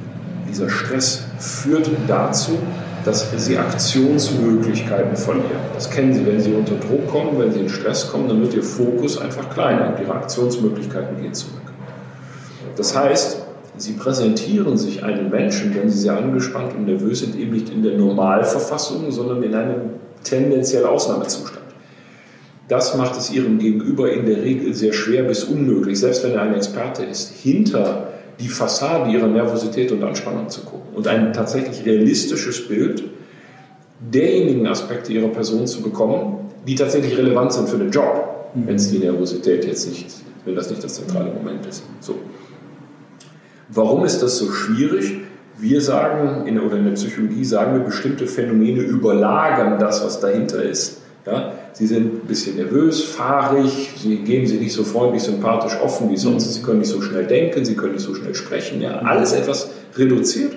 dieser 0.50 0.70
Stress 0.70 1.25
führt 1.39 1.89
dazu, 2.08 2.58
dass 3.06 3.30
sie 3.36 3.58
Aktionsmöglichkeiten 3.58 5.18
verlieren. 5.18 5.50
Das 5.74 5.89
kennen 5.89 6.13
Sie, 6.13 6.25
wenn 6.25 6.39
Sie 6.39 6.53
unter 6.53 6.75
Druck 6.75 7.08
kommen, 7.08 7.38
wenn 7.38 7.51
Sie 7.51 7.60
in 7.60 7.70
Stress 7.70 8.10
kommen, 8.10 8.30
dann 8.30 8.42
wird 8.42 8.53
Ihr 8.53 8.63
Fokus 8.63 9.20
einfach 9.20 9.50
kleiner 9.50 9.89
und 9.89 10.00
Ihre 10.00 10.13
Aktionsmöglichkeiten 10.13 11.22
gehen 11.22 11.34
zurück. 11.34 11.73
Das 12.75 12.96
heißt, 12.96 13.39
Sie 13.75 13.94
präsentieren 13.94 14.77
sich 14.77 15.03
einem 15.03 15.30
Menschen, 15.30 15.75
wenn 15.75 15.89
Sie 15.89 16.00
sehr 16.00 16.18
angespannt 16.18 16.75
und 16.75 16.86
nervös 16.86 17.20
sind, 17.20 17.36
eben 17.36 17.51
nicht 17.51 17.70
in 17.70 17.82
der 17.82 17.98
Normalverfassung, 17.98 19.12
sondern 19.12 19.42
in 19.42 19.56
einem 19.56 19.82
tendenziell 20.24 20.86
Ausnahmezustand. 20.86 21.63
Das 22.68 22.96
macht 22.96 23.18
es 23.18 23.32
Ihrem 23.32 23.58
Gegenüber 23.58 24.12
in 24.12 24.25
der 24.25 24.44
Regel 24.44 24.74
sehr 24.74 24.94
schwer 24.94 25.24
bis 25.24 25.44
unmöglich, 25.44 26.00
selbst 26.00 26.24
wenn 26.24 26.34
er 26.34 26.44
ein 26.44 26.53
Experte 26.53 27.03
ist, 27.03 27.34
hinter 27.34 28.10
die 28.39 28.48
Fassade 28.48 29.12
Ihrer 29.12 29.27
Nervosität 29.27 29.92
und 29.92 30.03
Anspannung 30.03 30.50
zu 30.50 30.62
gucken 30.62 30.96
und 30.96 31.08
ein 31.08 31.34
tatsächlich 31.34 31.86
realistisches 31.86 32.68
Bild 32.68 33.03
derjenigen 34.00 34.68
Aspekte 34.68 35.13
Ihrer 35.13 35.30
Person 35.30 35.68
zu 35.68 35.82
bekommen, 35.82 36.51
die 36.68 36.75
tatsächlich 36.75 37.18
relevant 37.18 37.53
sind 37.53 37.70
für 37.70 37.77
den 37.77 37.92
Job, 37.92 38.50
wenn 38.53 38.75
es 38.75 38.89
die 38.92 39.00
Nervosität 39.00 39.65
jetzt 39.65 39.88
nicht, 39.88 40.08
wenn 40.46 40.56
das 40.56 40.70
nicht 40.70 40.84
das 40.84 40.96
zentrale 40.96 41.32
Moment 41.32 41.65
ist. 41.65 41.84
So. 42.00 42.15
Warum 43.70 44.05
ist 44.05 44.22
das 44.22 44.38
so 44.38 44.51
schwierig? 44.51 45.20
Wir 45.58 45.82
sagen, 45.82 46.48
in, 46.48 46.60
oder 46.60 46.77
in 46.77 46.86
der 46.86 46.93
Psychologie 46.93 47.46
sagen 47.46 47.74
wir, 47.74 47.86
bestimmte 47.86 48.27
Phänomene 48.27 48.82
überlagern 48.82 49.79
das, 49.79 50.03
was 50.03 50.20
dahinter 50.20 50.63
ist. 50.63 51.01
Ja? 51.25 51.53
Sie 51.74 51.88
sind 51.88 52.24
ein 52.24 52.27
bisschen 52.27 52.58
nervös, 52.58 53.03
fahrig, 53.03 53.93
sie 53.98 54.17
geben 54.17 54.46
sich 54.46 54.60
nicht 54.60 54.74
so 54.74 54.84
freundlich, 54.84 55.24
sympathisch, 55.24 55.77
offen 55.82 56.10
wie 56.10 56.17
sonst, 56.17 56.53
sie 56.53 56.62
können 56.62 56.79
nicht 56.79 56.89
so 56.89 57.01
schnell 57.01 57.25
denken, 57.25 57.65
sie 57.65 57.75
können 57.75 57.93
nicht 57.93 58.03
so 58.03 58.13
schnell 58.13 58.36
sprechen. 58.36 58.82
Ja? 58.82 59.00
Alles 59.00 59.34
etwas 59.34 59.70
reduziert. 59.96 60.53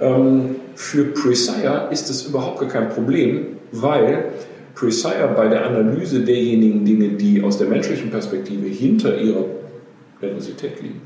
Ähm, 0.00 0.56
für 0.74 1.04
Presire 1.04 1.88
ist 1.90 2.10
das 2.10 2.26
überhaupt 2.26 2.60
gar 2.60 2.68
kein 2.68 2.88
Problem, 2.90 3.56
weil 3.72 4.26
Presire 4.74 5.32
bei 5.34 5.48
der 5.48 5.64
Analyse 5.66 6.20
derjenigen 6.20 6.84
Dinge, 6.84 7.08
die 7.10 7.42
aus 7.42 7.56
der 7.56 7.68
menschlichen 7.68 8.10
Perspektive 8.10 8.66
hinter 8.66 9.18
ihrer 9.18 9.46
Nervosität 10.20 10.82
liegen, 10.82 11.00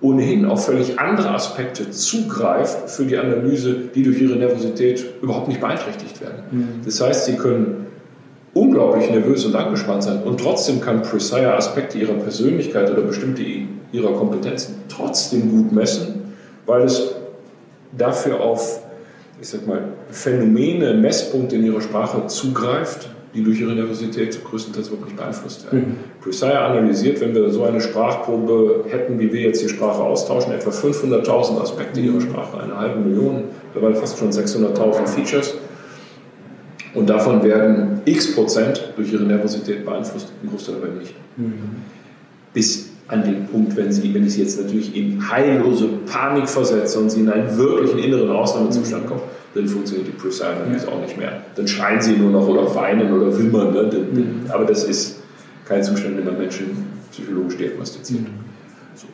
ohnehin 0.00 0.46
auf 0.46 0.66
völlig 0.66 0.98
andere 0.98 1.30
Aspekte 1.30 1.90
zugreift 1.90 2.88
für 2.88 3.04
die 3.04 3.18
Analyse, 3.18 3.74
die 3.94 4.02
durch 4.02 4.20
ihre 4.20 4.36
Nervosität 4.36 5.04
überhaupt 5.22 5.48
nicht 5.48 5.60
beeinträchtigt 5.60 6.20
werden. 6.20 6.42
Mhm. 6.50 6.68
Das 6.84 7.00
heißt, 7.00 7.26
sie 7.26 7.36
können 7.36 7.86
unglaublich 8.54 9.10
nervös 9.10 9.44
und 9.44 9.54
angespannt 9.54 10.02
sein 10.02 10.22
und 10.22 10.40
trotzdem 10.40 10.80
kann 10.80 11.02
Presire 11.02 11.54
Aspekte 11.54 11.98
ihrer 11.98 12.14
Persönlichkeit 12.14 12.90
oder 12.90 13.02
bestimmte 13.02 13.42
ihrer 13.92 14.12
Kompetenzen 14.14 14.76
trotzdem 14.88 15.50
gut 15.50 15.72
messen, 15.72 16.32
weil 16.66 16.82
es 16.82 17.14
dafür 17.96 18.40
auf, 18.40 18.80
ich 19.40 19.48
sag 19.48 19.66
mal, 19.66 19.82
Phänomene, 20.10 20.94
Messpunkte 20.94 21.56
in 21.56 21.64
ihrer 21.64 21.80
Sprache 21.80 22.26
zugreift, 22.26 23.10
die 23.34 23.44
durch 23.44 23.60
ihre 23.60 23.72
Nervosität 23.72 24.42
größtenteils 24.44 24.90
wirklich 24.90 25.14
beeinflusst 25.14 25.64
werden. 25.64 25.78
Mhm. 25.80 26.22
Presire 26.22 26.58
analysiert, 26.58 27.20
wenn 27.20 27.34
wir 27.34 27.50
so 27.50 27.64
eine 27.64 27.80
Sprachprobe 27.80 28.84
hätten, 28.88 29.18
wie 29.18 29.32
wir 29.32 29.40
jetzt 29.42 29.62
die 29.62 29.68
Sprache 29.68 30.02
austauschen, 30.02 30.52
etwa 30.52 30.70
500.000 30.70 31.60
Aspekte 31.60 32.00
ihrer 32.00 32.20
Sprache, 32.20 32.60
eine 32.60 32.76
halbe 32.76 33.00
Million, 33.00 33.44
mittlerweile 33.72 33.96
fast 33.96 34.18
schon 34.18 34.30
600.000 34.30 35.06
Features. 35.06 35.54
Und 36.92 37.08
davon 37.08 37.44
werden 37.44 38.00
x 38.04 38.34
Prozent 38.34 38.92
durch 38.96 39.12
ihre 39.12 39.22
Nervosität 39.22 39.84
beeinflusst, 39.84 40.32
ein 40.42 40.50
Großteil 40.50 40.76
aber 40.76 40.88
nicht. 40.88 41.14
Mhm. 41.36 41.52
Bis 42.52 42.90
an 43.06 43.22
den 43.24 43.46
Punkt, 43.46 43.76
wenn, 43.76 43.92
sie, 43.92 44.12
wenn 44.12 44.26
ich 44.26 44.34
sie 44.34 44.42
jetzt 44.42 44.60
natürlich 44.60 44.96
in 44.96 45.30
heillose 45.30 45.88
Panik 46.06 46.48
versetze 46.48 46.98
und 46.98 47.10
sie 47.10 47.20
in 47.20 47.28
einen 47.28 47.56
wirklichen 47.56 47.98
inneren 47.98 48.30
Ausnahmezustand 48.30 49.06
kommen, 49.06 49.22
dann 49.54 49.66
funktioniert 49.66 50.08
die 50.08 50.12
Pre-Analyse 50.12 50.86
ja. 50.86 50.92
auch 50.92 51.00
nicht 51.00 51.16
mehr. 51.16 51.42
Dann 51.56 51.66
schreien 51.66 52.00
sie 52.00 52.12
nur 52.12 52.30
noch 52.30 52.46
oder 52.46 52.72
weinen 52.74 53.12
oder 53.12 53.36
wimmern. 53.36 53.72
Ne? 53.72 53.82
Mhm. 53.82 54.50
Aber 54.50 54.64
das 54.64 54.84
ist 54.84 55.20
kein 55.66 55.82
Zustand, 55.82 56.18
den 56.18 56.24
man 56.24 56.38
Menschen 56.38 56.86
psychologisch 57.10 57.56
diagnostiziert. 57.56 58.22
Mhm. 58.22 58.26
So. 58.94 59.06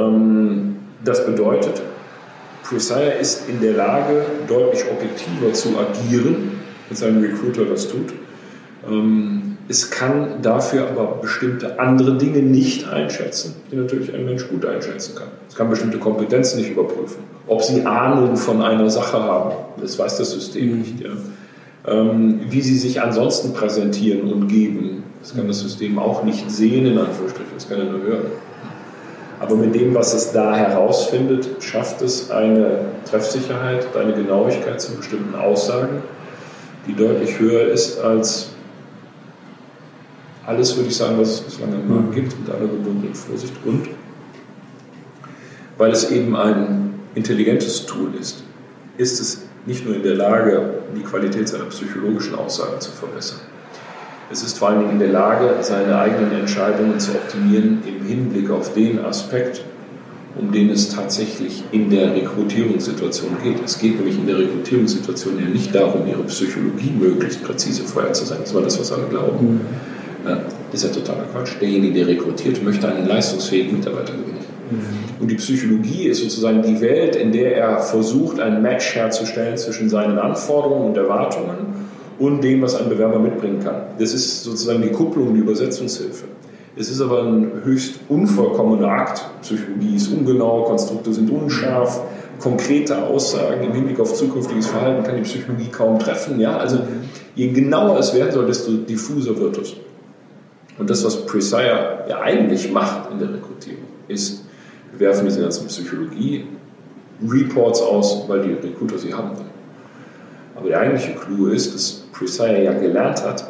Ähm, 0.00 0.76
das 1.04 1.24
bedeutet, 1.24 1.82
Presire 2.64 3.12
ist 3.12 3.48
in 3.48 3.60
der 3.60 3.74
Lage, 3.74 4.26
deutlich 4.48 4.84
objektiver 4.90 5.52
zu 5.52 5.78
agieren, 5.78 6.60
als 6.90 7.02
ein 7.02 7.18
Recruiter 7.18 7.64
das 7.64 7.88
tut. 7.88 8.12
Ähm, 8.88 9.57
es 9.68 9.90
kann 9.90 10.40
dafür 10.40 10.88
aber 10.88 11.18
bestimmte 11.20 11.78
andere 11.78 12.16
Dinge 12.16 12.38
nicht 12.38 12.88
einschätzen, 12.88 13.54
die 13.70 13.76
natürlich 13.76 14.14
ein 14.14 14.24
Mensch 14.24 14.48
gut 14.48 14.64
einschätzen 14.64 15.14
kann. 15.14 15.28
Es 15.46 15.54
kann 15.54 15.68
bestimmte 15.68 15.98
Kompetenzen 15.98 16.58
nicht 16.58 16.70
überprüfen. 16.70 17.22
Ob 17.46 17.62
sie 17.62 17.84
Ahnung 17.84 18.36
von 18.36 18.62
einer 18.62 18.88
Sache 18.88 19.22
haben, 19.22 19.52
das 19.80 19.98
weiß 19.98 20.16
das 20.16 20.30
System 20.30 20.70
mhm. 20.70 20.78
nicht. 20.78 21.00
Ja. 21.00 21.10
Ähm, 21.86 22.40
wie 22.48 22.62
sie 22.62 22.78
sich 22.78 23.02
ansonsten 23.02 23.52
präsentieren 23.52 24.32
und 24.32 24.48
geben, 24.48 25.02
das 25.20 25.34
kann 25.34 25.46
das 25.46 25.60
System 25.60 25.98
auch 25.98 26.24
nicht 26.24 26.50
sehen, 26.50 26.86
in 26.86 26.98
Anführungsstrichen, 26.98 27.52
das 27.54 27.68
kann 27.68 27.78
er 27.78 27.84
nur 27.86 28.02
hören. 28.02 28.26
Aber 29.40 29.54
mit 29.54 29.74
dem, 29.74 29.94
was 29.94 30.14
es 30.14 30.32
da 30.32 30.56
herausfindet, 30.56 31.46
schafft 31.60 32.02
es 32.02 32.30
eine 32.30 32.80
Treffsicherheit, 33.08 33.86
eine 33.96 34.14
Genauigkeit 34.14 34.80
zu 34.80 34.96
bestimmten 34.96 35.34
Aussagen, 35.34 36.02
die 36.86 36.94
deutlich 36.94 37.38
höher 37.38 37.68
ist 37.68 38.00
als 38.00 38.50
alles, 40.48 40.74
würde 40.76 40.88
ich 40.88 40.96
sagen, 40.96 41.18
was 41.18 41.28
es 41.28 41.40
bislang 41.42 41.74
am 41.74 41.86
Markt 41.86 42.14
gibt, 42.14 42.40
mit 42.40 42.48
aller 42.48 42.66
gebundenen 42.66 43.14
Vorsicht. 43.14 43.52
Und 43.66 43.86
weil 45.76 45.92
es 45.92 46.10
eben 46.10 46.34
ein 46.34 46.94
intelligentes 47.14 47.84
Tool 47.84 48.14
ist, 48.18 48.44
ist 48.96 49.20
es 49.20 49.42
nicht 49.66 49.84
nur 49.84 49.94
in 49.94 50.02
der 50.02 50.14
Lage, 50.14 50.70
die 50.96 51.02
Qualität 51.02 51.48
seiner 51.48 51.66
psychologischen 51.66 52.34
Aussagen 52.34 52.80
zu 52.80 52.90
verbessern. 52.90 53.40
Es 54.32 54.42
ist 54.42 54.58
vor 54.58 54.70
allen 54.70 54.80
Dingen 54.80 54.92
in 54.92 54.98
der 54.98 55.08
Lage, 55.08 55.54
seine 55.60 55.98
eigenen 55.98 56.32
Entscheidungen 56.32 56.98
zu 56.98 57.12
optimieren 57.12 57.82
im 57.86 58.06
Hinblick 58.06 58.50
auf 58.50 58.72
den 58.72 59.04
Aspekt, 59.04 59.62
um 60.38 60.50
den 60.50 60.70
es 60.70 60.88
tatsächlich 60.88 61.62
in 61.72 61.90
der 61.90 62.14
Rekrutierungssituation 62.14 63.36
geht. 63.42 63.62
Es 63.62 63.78
geht 63.78 63.96
nämlich 63.96 64.16
in 64.16 64.26
der 64.26 64.38
Rekrutierungssituation 64.38 65.38
ja 65.38 65.46
nicht 65.46 65.74
darum, 65.74 66.06
ihre 66.06 66.24
Psychologie 66.24 66.90
möglichst 66.98 67.44
präzise 67.44 67.82
vorherzusagen. 67.84 68.44
Das 68.44 68.54
war 68.54 68.62
das, 68.62 68.80
was 68.80 68.92
alle 68.92 69.08
glauben. 69.08 69.46
Mhm. 69.46 69.97
Das 70.24 70.82
ist 70.82 70.94
ja 70.94 71.00
totaler 71.00 71.24
Quatsch. 71.32 71.52
Derjenige, 71.60 71.94
der 71.94 72.08
rekrutiert, 72.08 72.62
möchte 72.62 72.88
einen 72.88 73.06
leistungsfähigen 73.06 73.78
Mitarbeiter 73.78 74.12
gewinnen. 74.12 74.38
Mhm. 74.70 75.20
Und 75.20 75.30
die 75.30 75.36
Psychologie 75.36 76.08
ist 76.08 76.20
sozusagen 76.20 76.62
die 76.62 76.80
Welt, 76.80 77.16
in 77.16 77.32
der 77.32 77.56
er 77.56 77.78
versucht, 77.78 78.40
ein 78.40 78.62
Match 78.62 78.94
herzustellen 78.94 79.56
zwischen 79.56 79.88
seinen 79.88 80.18
Anforderungen 80.18 80.88
und 80.88 80.96
Erwartungen 80.96 81.88
und 82.18 82.42
dem, 82.42 82.62
was 82.62 82.74
ein 82.74 82.88
Bewerber 82.88 83.18
mitbringen 83.18 83.60
kann. 83.62 83.82
Das 83.98 84.12
ist 84.12 84.44
sozusagen 84.44 84.82
die 84.82 84.90
Kupplung, 84.90 85.34
die 85.34 85.40
Übersetzungshilfe. 85.40 86.24
Es 86.76 86.90
ist 86.90 87.00
aber 87.00 87.24
ein 87.24 87.50
höchst 87.64 88.00
unvollkommener 88.08 88.88
Akt. 88.88 89.24
Psychologie 89.42 89.96
ist 89.96 90.12
ungenau, 90.12 90.62
Konstrukte 90.64 91.12
sind 91.12 91.30
unscharf, 91.30 92.00
konkrete 92.40 93.02
Aussagen 93.02 93.64
im 93.64 93.72
Hinblick 93.72 93.98
auf 93.98 94.14
zukünftiges 94.14 94.68
Verhalten 94.68 95.02
kann 95.02 95.16
die 95.16 95.22
Psychologie 95.22 95.68
kaum 95.72 95.98
treffen. 95.98 96.38
Ja? 96.38 96.56
Also 96.56 96.78
je 97.34 97.48
genauer 97.48 97.98
es 97.98 98.14
werden 98.14 98.32
soll, 98.32 98.46
desto 98.46 98.72
diffuser 98.72 99.36
wird 99.38 99.58
es. 99.58 99.74
Und 100.78 100.88
das, 100.88 101.04
was 101.04 101.26
Presire 101.26 102.04
ja 102.08 102.20
eigentlich 102.20 102.72
macht 102.72 103.10
in 103.10 103.18
der 103.18 103.34
Rekrutierung, 103.34 103.82
ist, 104.06 104.44
wir 104.92 105.00
werfen 105.00 105.24
diese 105.26 105.42
ganzen 105.42 105.66
Psychologie-Reports 105.66 107.82
aus, 107.82 108.28
weil 108.28 108.42
die 108.42 108.52
Recruiter 108.52 108.96
sie 108.98 109.12
haben 109.12 109.36
wollen. 109.36 109.50
Aber 110.54 110.68
der 110.68 110.78
eigentliche 110.80 111.14
Clou 111.14 111.48
ist, 111.48 111.74
dass 111.74 112.04
Presire 112.12 112.62
ja 112.62 112.72
gelernt 112.72 113.24
hat, 113.24 113.44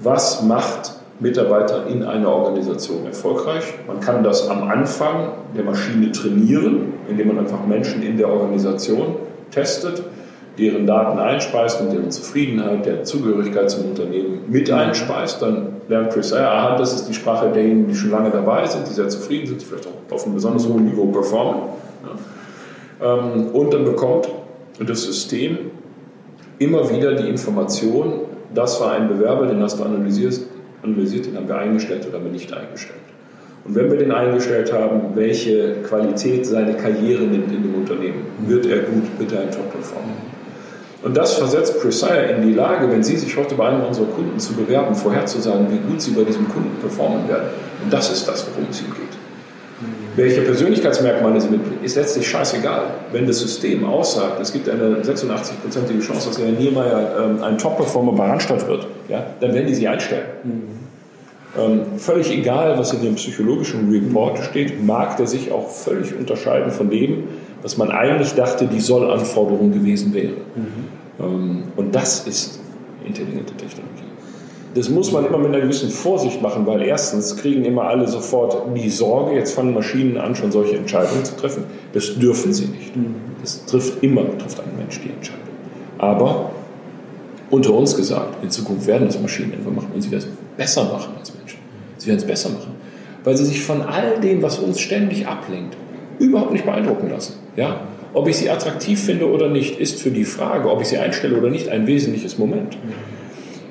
was 0.00 0.42
macht 0.42 0.92
Mitarbeiter 1.20 1.86
in 1.86 2.02
einer 2.02 2.28
Organisation 2.28 3.06
erfolgreich. 3.06 3.62
Man 3.86 4.00
kann 4.00 4.24
das 4.24 4.48
am 4.48 4.68
Anfang 4.68 5.32
der 5.54 5.62
Maschine 5.64 6.10
trainieren, 6.12 6.94
indem 7.08 7.28
man 7.28 7.38
einfach 7.40 7.66
Menschen 7.66 8.02
in 8.02 8.16
der 8.16 8.28
Organisation 8.28 9.16
testet, 9.50 10.02
deren 10.58 10.86
Daten 10.86 11.18
einspeist 11.18 11.82
und 11.82 11.92
deren 11.92 12.10
Zufriedenheit, 12.10 12.86
deren 12.86 13.04
Zugehörigkeit 13.04 13.70
zum 13.70 13.90
Unternehmen 13.90 14.40
mit 14.48 14.70
einspeist. 14.70 15.42
Dann 15.42 15.79
lernt 15.90 16.12
Chris, 16.12 16.32
aha, 16.32 16.78
das 16.78 16.94
ist 16.94 17.08
die 17.08 17.14
Sprache 17.14 17.50
derjenigen, 17.50 17.88
die 17.88 17.94
schon 17.94 18.12
lange 18.12 18.30
dabei 18.30 18.64
sind, 18.66 18.88
die 18.88 18.92
sehr 18.92 19.08
zufrieden 19.08 19.48
sind, 19.48 19.60
die 19.60 19.66
vielleicht 19.66 19.88
auch 19.88 20.14
auf 20.14 20.24
einem 20.24 20.34
besonders 20.34 20.66
hohen 20.66 20.84
Niveau 20.84 21.06
performen. 21.06 21.62
Ähm, 23.02 23.48
und 23.52 23.74
dann 23.74 23.84
bekommt 23.84 24.28
das 24.78 25.02
System 25.02 25.58
immer 26.58 26.88
wieder 26.90 27.14
die 27.14 27.28
Information, 27.28 28.20
das 28.54 28.80
war 28.80 28.92
ein 28.92 29.08
Bewerber, 29.08 29.46
den 29.46 29.60
hast 29.62 29.78
du 29.78 29.84
analysiert, 29.84 30.40
analysiert 30.82 31.26
den 31.26 31.36
haben 31.36 31.48
wir 31.48 31.58
eingestellt 31.58 32.06
oder 32.08 32.18
haben 32.18 32.26
wir 32.26 32.32
nicht 32.32 32.52
eingestellt. 32.52 33.00
Und 33.64 33.74
wenn 33.74 33.90
wir 33.90 33.98
den 33.98 34.12
eingestellt 34.12 34.72
haben, 34.72 35.14
welche 35.14 35.82
Qualität 35.82 36.46
seine 36.46 36.74
Karriere 36.74 37.24
nimmt 37.24 37.52
in 37.52 37.62
dem 37.62 37.74
Unternehmen, 37.74 38.26
wird 38.46 38.66
er 38.66 38.78
gut, 38.78 39.04
wird 39.18 39.32
er 39.32 39.40
ein 39.40 39.50
Top-Performer. 39.50 40.14
Und 41.02 41.16
das 41.16 41.34
versetzt 41.34 41.80
Presire 41.80 42.26
in 42.36 42.46
die 42.46 42.52
Lage, 42.52 42.90
wenn 42.90 43.02
Sie 43.02 43.16
sich 43.16 43.34
heute 43.36 43.54
bei 43.54 43.68
einem 43.68 43.84
unserer 43.84 44.06
Kunden 44.06 44.38
zu 44.38 44.52
bewerben, 44.52 44.94
vorherzusagen, 44.94 45.66
wie 45.70 45.78
gut 45.78 46.00
Sie 46.02 46.10
bei 46.10 46.24
diesem 46.24 46.46
Kunden 46.48 46.76
performen 46.80 47.26
werden. 47.28 47.48
Und 47.82 47.92
das 47.92 48.12
ist 48.12 48.28
das, 48.28 48.46
worum 48.50 48.68
es 48.70 48.80
ihm 48.80 48.88
geht. 48.88 49.20
Welche 50.16 50.42
Persönlichkeitsmerkmale 50.42 51.40
Sie 51.40 51.48
mitbringen, 51.48 51.78
ist 51.82 51.96
letztlich 51.96 52.28
scheißegal. 52.28 52.82
Wenn 53.12 53.26
das 53.26 53.38
System 53.38 53.86
aussagt, 53.86 54.40
es 54.40 54.52
gibt 54.52 54.68
eine 54.68 54.96
86-prozentige 54.96 56.00
Chance, 56.00 56.28
dass 56.28 56.38
Herr 56.38 56.50
Niemeyer 56.50 57.16
ähm, 57.18 57.42
ein 57.42 57.56
Top-Performer 57.56 58.12
bei 58.12 58.26
Randstadt 58.26 58.66
wird, 58.68 58.86
ja, 59.08 59.24
dann 59.40 59.54
werden 59.54 59.68
die 59.68 59.74
Sie 59.74 59.88
einstellen. 59.88 60.26
Mhm. 60.44 60.62
Ähm, 61.58 61.80
völlig 61.96 62.30
egal, 62.30 62.78
was 62.78 62.92
in 62.92 63.02
dem 63.02 63.14
psychologischen 63.14 63.90
Report 63.90 64.38
steht, 64.38 64.84
mag 64.84 65.16
der 65.16 65.26
sich 65.26 65.50
auch 65.50 65.68
völlig 65.68 66.14
unterscheiden 66.14 66.70
von 66.70 66.90
dem, 66.90 67.24
was 67.62 67.76
man 67.76 67.90
eigentlich 67.90 68.34
dachte, 68.34 68.66
die 68.66 68.80
Sollanforderung 68.80 69.72
gewesen 69.72 70.14
wäre. 70.14 70.34
Mhm. 70.54 71.24
Ähm, 71.24 71.62
und 71.76 71.94
das 71.94 72.26
ist 72.26 72.60
intelligente 73.04 73.54
Technologie. 73.54 74.04
Das 74.74 74.88
muss 74.88 75.10
man 75.10 75.26
immer 75.26 75.38
mit 75.38 75.48
einer 75.48 75.60
gewissen 75.60 75.90
Vorsicht 75.90 76.40
machen, 76.40 76.64
weil 76.64 76.82
erstens 76.82 77.36
kriegen 77.36 77.64
immer 77.64 77.84
alle 77.84 78.06
sofort 78.06 78.62
die 78.76 78.88
Sorge, 78.88 79.34
jetzt 79.34 79.52
fangen 79.52 79.74
Maschinen 79.74 80.16
an, 80.16 80.36
schon 80.36 80.52
solche 80.52 80.76
Entscheidungen 80.76 81.24
zu 81.24 81.36
treffen. 81.36 81.64
Das 81.92 82.16
dürfen 82.18 82.52
sie 82.52 82.66
nicht. 82.66 82.96
Mhm. 82.96 83.16
Das 83.40 83.64
trifft 83.66 84.02
immer, 84.02 84.22
trifft 84.38 84.60
ein 84.60 84.76
Mensch 84.78 85.00
die 85.02 85.10
Entscheidung. 85.10 85.40
Aber 85.98 86.50
unter 87.50 87.74
uns 87.74 87.96
gesagt, 87.96 88.42
in 88.44 88.50
Zukunft 88.50 88.86
werden 88.86 89.08
das 89.08 89.20
Maschinen 89.20 89.52
einfach 89.54 89.72
machen 89.72 89.88
und 89.92 90.00
sie 90.00 90.10
werden 90.10 90.24
es 90.30 90.56
besser 90.56 90.84
machen 90.84 91.14
als 91.18 91.34
Menschen. 91.34 91.58
Sie 91.96 92.06
werden 92.06 92.18
es 92.18 92.24
besser 92.24 92.50
machen, 92.50 92.74
weil 93.24 93.36
sie 93.36 93.44
sich 93.44 93.62
von 93.62 93.82
all 93.82 94.20
dem, 94.20 94.40
was 94.40 94.60
uns 94.60 94.78
ständig 94.80 95.26
ablenkt, 95.26 95.76
überhaupt 96.20 96.52
nicht 96.52 96.64
beeindrucken 96.64 97.10
lassen. 97.10 97.34
Ja? 97.56 97.80
Ob 98.12 98.28
ich 98.28 98.38
sie 98.38 98.50
attraktiv 98.50 99.02
finde 99.02 99.30
oder 99.30 99.48
nicht, 99.48 99.78
ist 99.78 100.00
für 100.00 100.10
die 100.10 100.24
Frage, 100.24 100.70
ob 100.70 100.80
ich 100.80 100.88
sie 100.88 100.98
einstelle 100.98 101.36
oder 101.36 101.50
nicht, 101.50 101.68
ein 101.68 101.86
wesentliches 101.86 102.38
Moment. 102.38 102.76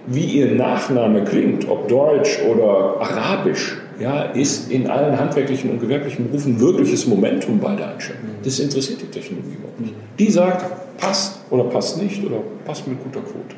Wie 0.08 0.26
ihr 0.26 0.52
Nachname 0.56 1.24
klingt, 1.24 1.68
ob 1.70 1.88
deutsch 1.88 2.40
oder 2.50 3.02
arabisch, 3.02 3.78
ja, 4.00 4.22
ist 4.22 4.72
in 4.72 4.88
allen 4.88 5.20
handwerklichen 5.20 5.70
und 5.72 5.82
gewerblichen 5.82 6.28
Berufen 6.28 6.60
wirkliches 6.60 7.06
Momentum 7.06 7.60
bei 7.60 7.76
der 7.76 7.94
Einstellung. 7.94 8.22
Das 8.44 8.60
interessiert 8.60 9.02
die 9.02 9.08
Technologie 9.08 9.56
überhaupt 9.58 9.82
nicht. 9.82 9.94
Die 10.18 10.32
sagt, 10.32 10.98
passt 10.98 11.42
oder 11.50 11.66
passt 11.66 12.02
nicht 12.02 12.24
oder 12.26 12.38
passt 12.66 12.88
mit 12.88 13.04
guter 13.04 13.20
Quote. 13.20 13.56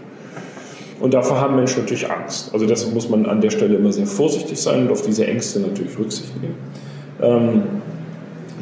Und 1.00 1.14
davor 1.14 1.40
haben 1.42 1.56
Menschen 1.56 1.82
natürlich 1.82 2.10
Angst. 2.10 2.54
Also 2.54 2.66
deshalb 2.66 2.94
muss 2.94 3.10
man 3.10 3.26
an 3.26 3.42
der 3.42 3.50
Stelle 3.50 3.76
immer 3.76 3.92
sehr 3.92 4.06
vorsichtig 4.06 4.60
sein 4.60 4.84
und 4.84 4.92
auf 4.92 5.02
diese 5.02 5.26
Ängste 5.26 5.60
natürlich 5.60 5.98
Rücksicht 5.98 6.32
nehmen. 6.42 6.56
Ähm, 7.22 7.64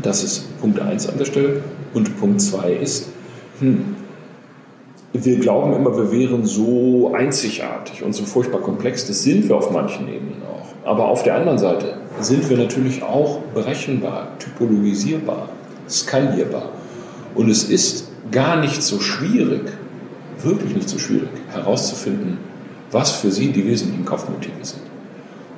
das 0.02 0.24
ist 0.24 0.60
Punkt 0.60 0.80
1 0.80 1.10
an 1.10 1.18
der 1.18 1.26
Stelle. 1.26 1.64
Und 1.94 2.20
Punkt 2.20 2.42
2 2.42 2.74
ist, 2.74 3.10
hm, 3.60 3.96
wir 5.14 5.40
glauben 5.40 5.74
immer, 5.74 5.96
wir 5.98 6.12
wären 6.12 6.46
so 6.46 7.14
einzigartig 7.14 8.04
und 8.04 8.14
so 8.14 8.26
furchtbar 8.26 8.62
komplex. 8.62 9.08
Das 9.08 9.24
sind 9.24 9.50
wir 9.50 9.56
auf 9.56 9.72
manchen 9.72 10.08
Ebenen 10.08 10.42
auch. 10.44 10.88
Aber 10.88 11.08
auf 11.08 11.24
der 11.24 11.36
anderen 11.36 11.58
Seite 11.58 11.96
sind 12.20 12.50
wir 12.50 12.58
natürlich 12.58 13.02
auch 13.02 13.40
berechenbar, 13.54 14.38
typologisierbar, 14.40 15.50
skalierbar. 15.90 16.70
Und 17.36 17.50
es 17.50 17.64
ist 17.64 18.10
gar 18.32 18.58
nicht 18.58 18.84
so 18.84 19.00
schwierig, 19.00 19.72
wirklich 20.44 20.76
nicht 20.76 20.90
so 20.90 21.00
schwierig, 21.00 21.30
herauszufinden, 21.52 22.38
was 22.92 23.12
für 23.12 23.32
Sie 23.32 23.52
die 23.52 23.66
wesentlichen 23.66 24.06
Kaufmotive 24.06 24.64
sind. 24.64 24.82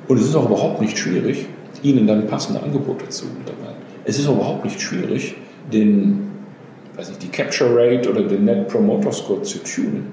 Und 0.08 0.18
es 0.18 0.28
ist 0.28 0.34
auch 0.34 0.46
überhaupt 0.46 0.80
nicht 0.80 0.98
schwierig, 0.98 1.46
Ihnen 1.82 2.06
dann 2.06 2.26
passende 2.26 2.62
Angebote 2.62 3.08
zu 3.08 3.24
unterbreiten. 3.26 3.71
Es 4.04 4.18
ist 4.18 4.26
überhaupt 4.26 4.64
nicht 4.64 4.80
schwierig, 4.80 5.34
den, 5.72 6.30
weiß 6.96 7.10
ich, 7.10 7.18
die 7.18 7.28
Capture 7.28 7.70
Rate 7.74 8.10
oder 8.10 8.22
den 8.22 8.44
Net 8.44 8.68
Promoter 8.68 9.12
Score 9.12 9.42
zu 9.42 9.58
tunen. 9.58 10.12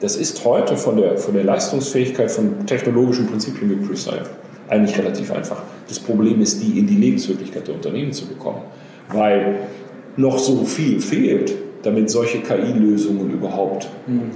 Das 0.00 0.16
ist 0.16 0.44
heute 0.44 0.76
von 0.76 0.96
der, 0.96 1.16
von 1.16 1.34
der 1.34 1.44
Leistungsfähigkeit 1.44 2.30
von 2.30 2.66
technologischen 2.66 3.26
Prinzipien 3.26 3.70
wie 3.70 3.86
Precise 3.86 4.22
eigentlich 4.68 4.98
relativ 4.98 5.30
einfach. 5.32 5.62
Das 5.88 5.98
Problem 5.98 6.40
ist, 6.40 6.62
die 6.62 6.78
in 6.78 6.86
die 6.86 6.96
Lebenswirklichkeit 6.96 7.66
der 7.68 7.74
Unternehmen 7.74 8.12
zu 8.12 8.26
bekommen, 8.26 8.62
weil 9.08 9.56
noch 10.16 10.38
so 10.38 10.64
viel 10.64 11.00
fehlt, 11.00 11.54
damit 11.82 12.10
solche 12.10 12.38
KI-Lösungen 12.38 13.30
überhaupt 13.30 13.88
mhm. 14.06 14.30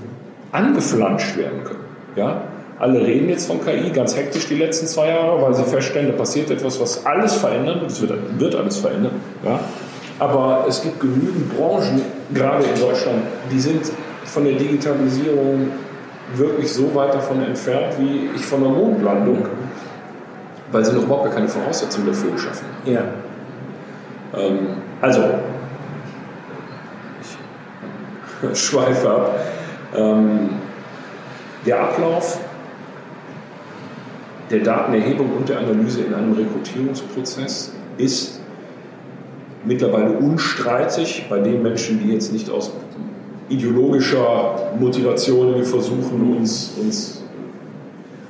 angeflanscht 0.53 1.37
werden 1.37 1.65
können. 1.65 1.85
Ja? 2.17 2.43
Alle 2.79 3.01
reden 3.01 3.29
jetzt 3.29 3.49
von 3.49 3.61
KI 3.65 3.91
ganz 3.91 4.17
hektisch 4.17 4.47
die 4.47 4.55
letzten 4.55 4.87
zwei 4.87 5.09
Jahre, 5.09 5.43
weil 5.43 5.53
sie 5.53 5.65
feststellen, 5.65 6.13
da 6.13 6.17
passiert 6.17 6.51
etwas, 6.51 6.81
was 6.81 7.05
alles 7.05 7.35
verändert. 7.35 7.83
Es 7.87 8.01
wird, 8.01 8.13
wird 8.39 8.55
alles 8.55 8.77
verändern. 8.79 9.21
Ja? 9.45 9.59
Aber 10.21 10.65
es 10.69 10.83
gibt 10.83 11.01
genügend 11.01 11.57
Branchen, 11.57 12.03
gerade 12.33 12.65
in 12.65 12.81
Deutschland, 12.81 13.23
die 13.51 13.59
sind 13.59 13.83
von 14.25 14.45
der 14.45 14.55
Digitalisierung 14.55 15.73
wirklich 16.35 16.73
so 16.73 16.95
weit 16.95 17.15
davon 17.15 17.43
entfernt 17.43 17.95
wie 17.99 18.31
ich 18.37 18.45
von 18.45 18.61
der 18.63 18.71
Mondlandung, 18.71 19.47
weil 20.71 20.85
sie 20.85 20.93
noch 20.93 21.05
überhaupt 21.05 21.35
keine 21.35 21.49
Voraussetzungen 21.49 22.09
dafür 22.09 22.33
geschaffen 22.33 22.67
haben. 22.85 22.93
Ja. 22.93 23.03
Ähm, 24.39 24.69
also, 25.01 25.23
ich 28.53 28.59
schweife 28.61 29.11
ab. 29.11 29.35
Ähm, 29.97 30.51
der 31.65 31.81
Ablauf 31.81 32.39
der 34.51 34.61
Datenerhebung 34.61 35.31
und 35.37 35.49
der 35.49 35.59
Analyse 35.59 36.03
in 36.03 36.15
einem 36.15 36.33
Rekrutierungsprozess 36.33 37.73
ist 37.99 38.41
mittlerweile 39.65 40.13
unstreitig 40.13 41.27
bei 41.29 41.39
den 41.41 41.63
Menschen, 41.63 42.01
die 42.01 42.13
jetzt 42.13 42.33
nicht 42.33 42.51
aus 42.51 42.73
ideologischer 43.49 44.73
Motivation 44.79 45.65
versuchen, 45.65 46.37
uns, 46.37 46.75
uns 46.81 47.23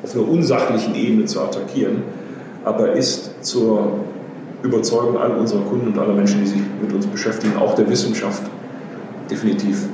auf 0.02 0.14
einer 0.14 0.28
unsachlichen 0.28 0.94
Ebene 0.94 1.24
zu 1.24 1.40
attackieren, 1.40 2.02
aber 2.64 2.92
ist 2.92 3.44
zur 3.44 3.98
Überzeugung 4.62 5.18
all 5.18 5.32
unserer 5.32 5.62
Kunden 5.62 5.88
und 5.88 5.98
aller 5.98 6.14
Menschen, 6.14 6.40
die 6.40 6.46
sich 6.46 6.60
mit 6.82 6.92
uns 6.92 7.06
beschäftigen, 7.06 7.56
auch 7.56 7.74
der 7.74 7.88
Wissenschaft 7.88 8.42
definitiv 9.30 9.88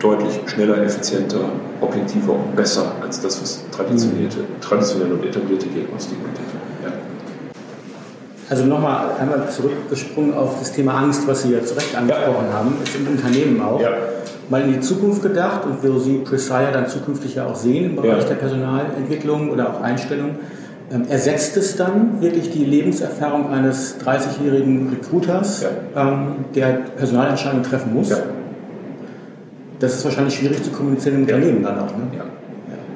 deutlich 0.00 0.40
schneller, 0.46 0.82
effizienter, 0.82 1.40
objektiver 1.80 2.32
und 2.32 2.56
besser 2.56 2.92
als 3.02 3.20
das, 3.20 3.40
was 3.40 3.64
traditionelle, 3.70 4.28
traditionelle 4.60 5.14
und 5.14 5.24
etablierte 5.24 5.66
Diagnostik 5.66 6.18
bietet. 6.24 6.44
Ja. 6.82 6.92
Also 8.48 8.64
nochmal 8.64 9.10
einmal 9.20 9.48
zurückgesprungen 9.48 10.34
auf 10.34 10.58
das 10.58 10.72
Thema 10.72 10.94
Angst, 10.94 11.28
was 11.28 11.42
Sie 11.42 11.52
ja 11.52 11.62
zu 11.62 11.74
Recht 11.74 11.94
angesprochen 11.94 12.46
ja. 12.50 12.58
haben, 12.58 12.74
ist 12.82 12.96
im 12.96 13.06
Unternehmen 13.08 13.60
auch. 13.62 13.80
Ja. 13.80 13.90
Mal 14.48 14.62
in 14.62 14.72
die 14.72 14.80
Zukunft 14.80 15.22
gedacht 15.22 15.64
und 15.64 15.84
wo 15.84 15.98
Sie 16.00 16.18
Presire 16.18 16.72
dann 16.72 16.88
zukünftig 16.88 17.36
ja 17.36 17.46
auch 17.46 17.54
sehen 17.54 17.90
im 17.90 17.96
Bereich 17.96 18.24
der 18.24 18.34
Personalentwicklung 18.34 19.50
oder 19.50 19.70
auch 19.70 19.80
Einstellung. 19.80 20.36
Ähm, 20.92 21.04
ersetzt 21.08 21.56
es 21.56 21.76
dann 21.76 22.20
wirklich 22.20 22.50
die 22.50 22.64
Lebenserfahrung 22.64 23.52
eines 23.52 24.00
30-jährigen 24.00 24.88
Recruiters, 24.88 25.64
ähm, 25.94 26.46
der 26.56 26.80
Personalentscheidungen 26.96 27.62
treffen 27.62 27.94
muss? 27.94 28.10
Das 29.80 29.96
ist 29.96 30.04
wahrscheinlich 30.04 30.34
schwierig 30.34 30.62
zu 30.62 30.70
kommunizieren 30.70 31.16
im 31.16 31.22
Unternehmen 31.22 31.62
dann 31.62 31.78
auch. 31.78 31.96
Ne? 31.96 32.04
Ja. 32.16 32.24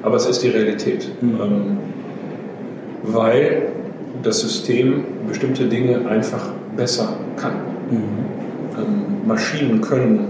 Aber 0.03 0.15
es 0.17 0.25
ist 0.27 0.41
die 0.43 0.49
Realität. 0.49 1.09
Mhm. 1.21 1.41
Ähm, 1.41 1.77
weil 3.03 3.63
das 4.23 4.39
System 4.39 5.03
bestimmte 5.27 5.65
Dinge 5.65 6.07
einfach 6.07 6.49
besser 6.75 7.17
kann. 7.37 7.55
Mhm. 7.89 7.97
Ähm, 8.77 9.27
Maschinen 9.27 9.81
können 9.81 10.27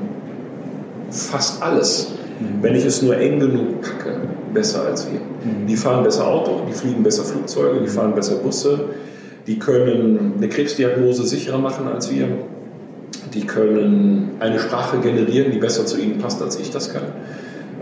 fast 1.11 1.61
alles, 1.61 2.13
mhm. 2.39 2.63
wenn 2.63 2.75
ich 2.75 2.85
es 2.85 3.01
nur 3.01 3.17
eng 3.17 3.39
genug 3.39 3.81
packe, 3.81 4.15
besser 4.53 4.85
als 4.85 5.07
wir. 5.11 5.19
Mhm. 5.19 5.67
Die 5.67 5.75
fahren 5.75 6.03
besser 6.03 6.27
Auto, 6.27 6.61
die 6.67 6.73
fliegen 6.73 7.03
besser 7.03 7.23
Flugzeuge, 7.23 7.81
die 7.81 7.87
fahren 7.87 8.15
besser 8.15 8.35
Busse, 8.35 8.85
die 9.47 9.59
können 9.59 10.33
eine 10.37 10.49
Krebsdiagnose 10.49 11.25
sicherer 11.25 11.59
machen 11.59 11.87
als 11.87 12.11
wir, 12.11 12.27
die 13.33 13.45
können 13.45 14.31
eine 14.39 14.59
Sprache 14.59 14.97
generieren, 14.99 15.51
die 15.51 15.57
besser 15.57 15.85
zu 15.85 15.99
ihnen 15.99 16.19
passt, 16.19 16.41
als 16.41 16.59
ich 16.59 16.71
das 16.71 16.93
kann. 16.93 17.03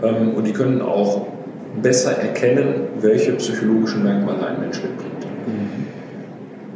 Ähm, 0.02 0.34
und 0.34 0.46
die 0.46 0.52
können 0.52 0.82
auch 0.82 1.26
besser 1.82 2.12
erkennen, 2.12 2.74
welche 3.00 3.32
psychologischen 3.32 4.04
Merkmale 4.04 4.46
ein 4.46 4.60
Mensch 4.60 4.82
mitbringt. 4.82 5.14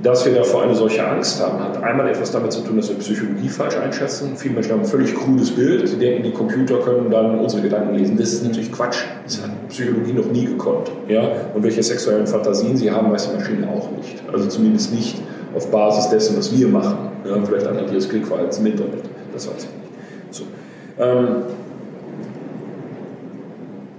Dass 0.01 0.25
wir 0.25 0.33
davor 0.33 0.63
eine 0.63 0.77
solche 0.77 1.05
Angst 1.05 1.43
haben, 1.43 1.59
hat 1.59 1.83
einmal 1.83 2.09
etwas 2.09 2.31
damit 2.31 2.53
zu 2.53 2.61
tun, 2.61 2.77
dass 2.77 2.89
wir 2.89 2.97
Psychologie 2.99 3.49
falsch 3.49 3.77
einschätzen. 3.77 4.37
Viele 4.37 4.55
Menschen 4.55 4.73
haben 4.73 4.81
ein 4.81 4.87
völlig 4.87 5.13
krudes 5.13 5.51
Bild. 5.51 5.89
Sie 5.89 5.97
denken, 5.97 6.23
die 6.23 6.31
Computer 6.31 6.79
können 6.79 7.11
dann 7.11 7.37
unsere 7.37 7.63
Gedanken 7.63 7.97
lesen. 7.97 8.17
Das 8.17 8.33
ist 8.33 8.45
natürlich 8.45 8.71
Quatsch. 8.71 8.99
Das 9.25 9.43
hat 9.43 9.51
Psychologie 9.71 10.13
noch 10.13 10.27
nie 10.31 10.45
gekonnt. 10.45 10.93
Ja? 11.09 11.33
Und 11.53 11.65
welche 11.65 11.83
sexuellen 11.83 12.29
Fantasien 12.29 12.77
sie 12.77 12.93
haben, 12.93 13.11
weiß 13.11 13.31
die 13.31 13.39
Maschine 13.39 13.69
auch 13.69 13.91
nicht. 13.97 14.23
Also 14.33 14.47
zumindest 14.47 14.95
nicht 14.95 15.17
auf 15.57 15.69
Basis 15.69 16.11
dessen, 16.11 16.39
was 16.39 16.57
wir 16.57 16.69
machen. 16.69 17.08
Ja? 17.29 17.45
Vielleicht 17.45 17.67
anhand 17.67 17.91
ihres 17.91 18.09
Klickverhaltens 18.09 18.59
im 18.59 18.67
Internet. 18.67 19.05
Das 19.33 19.49
weiß 19.49 19.57
ich 19.59 19.65
nicht. 19.65 20.35
So. 20.35 20.45
Ähm, 20.99 21.43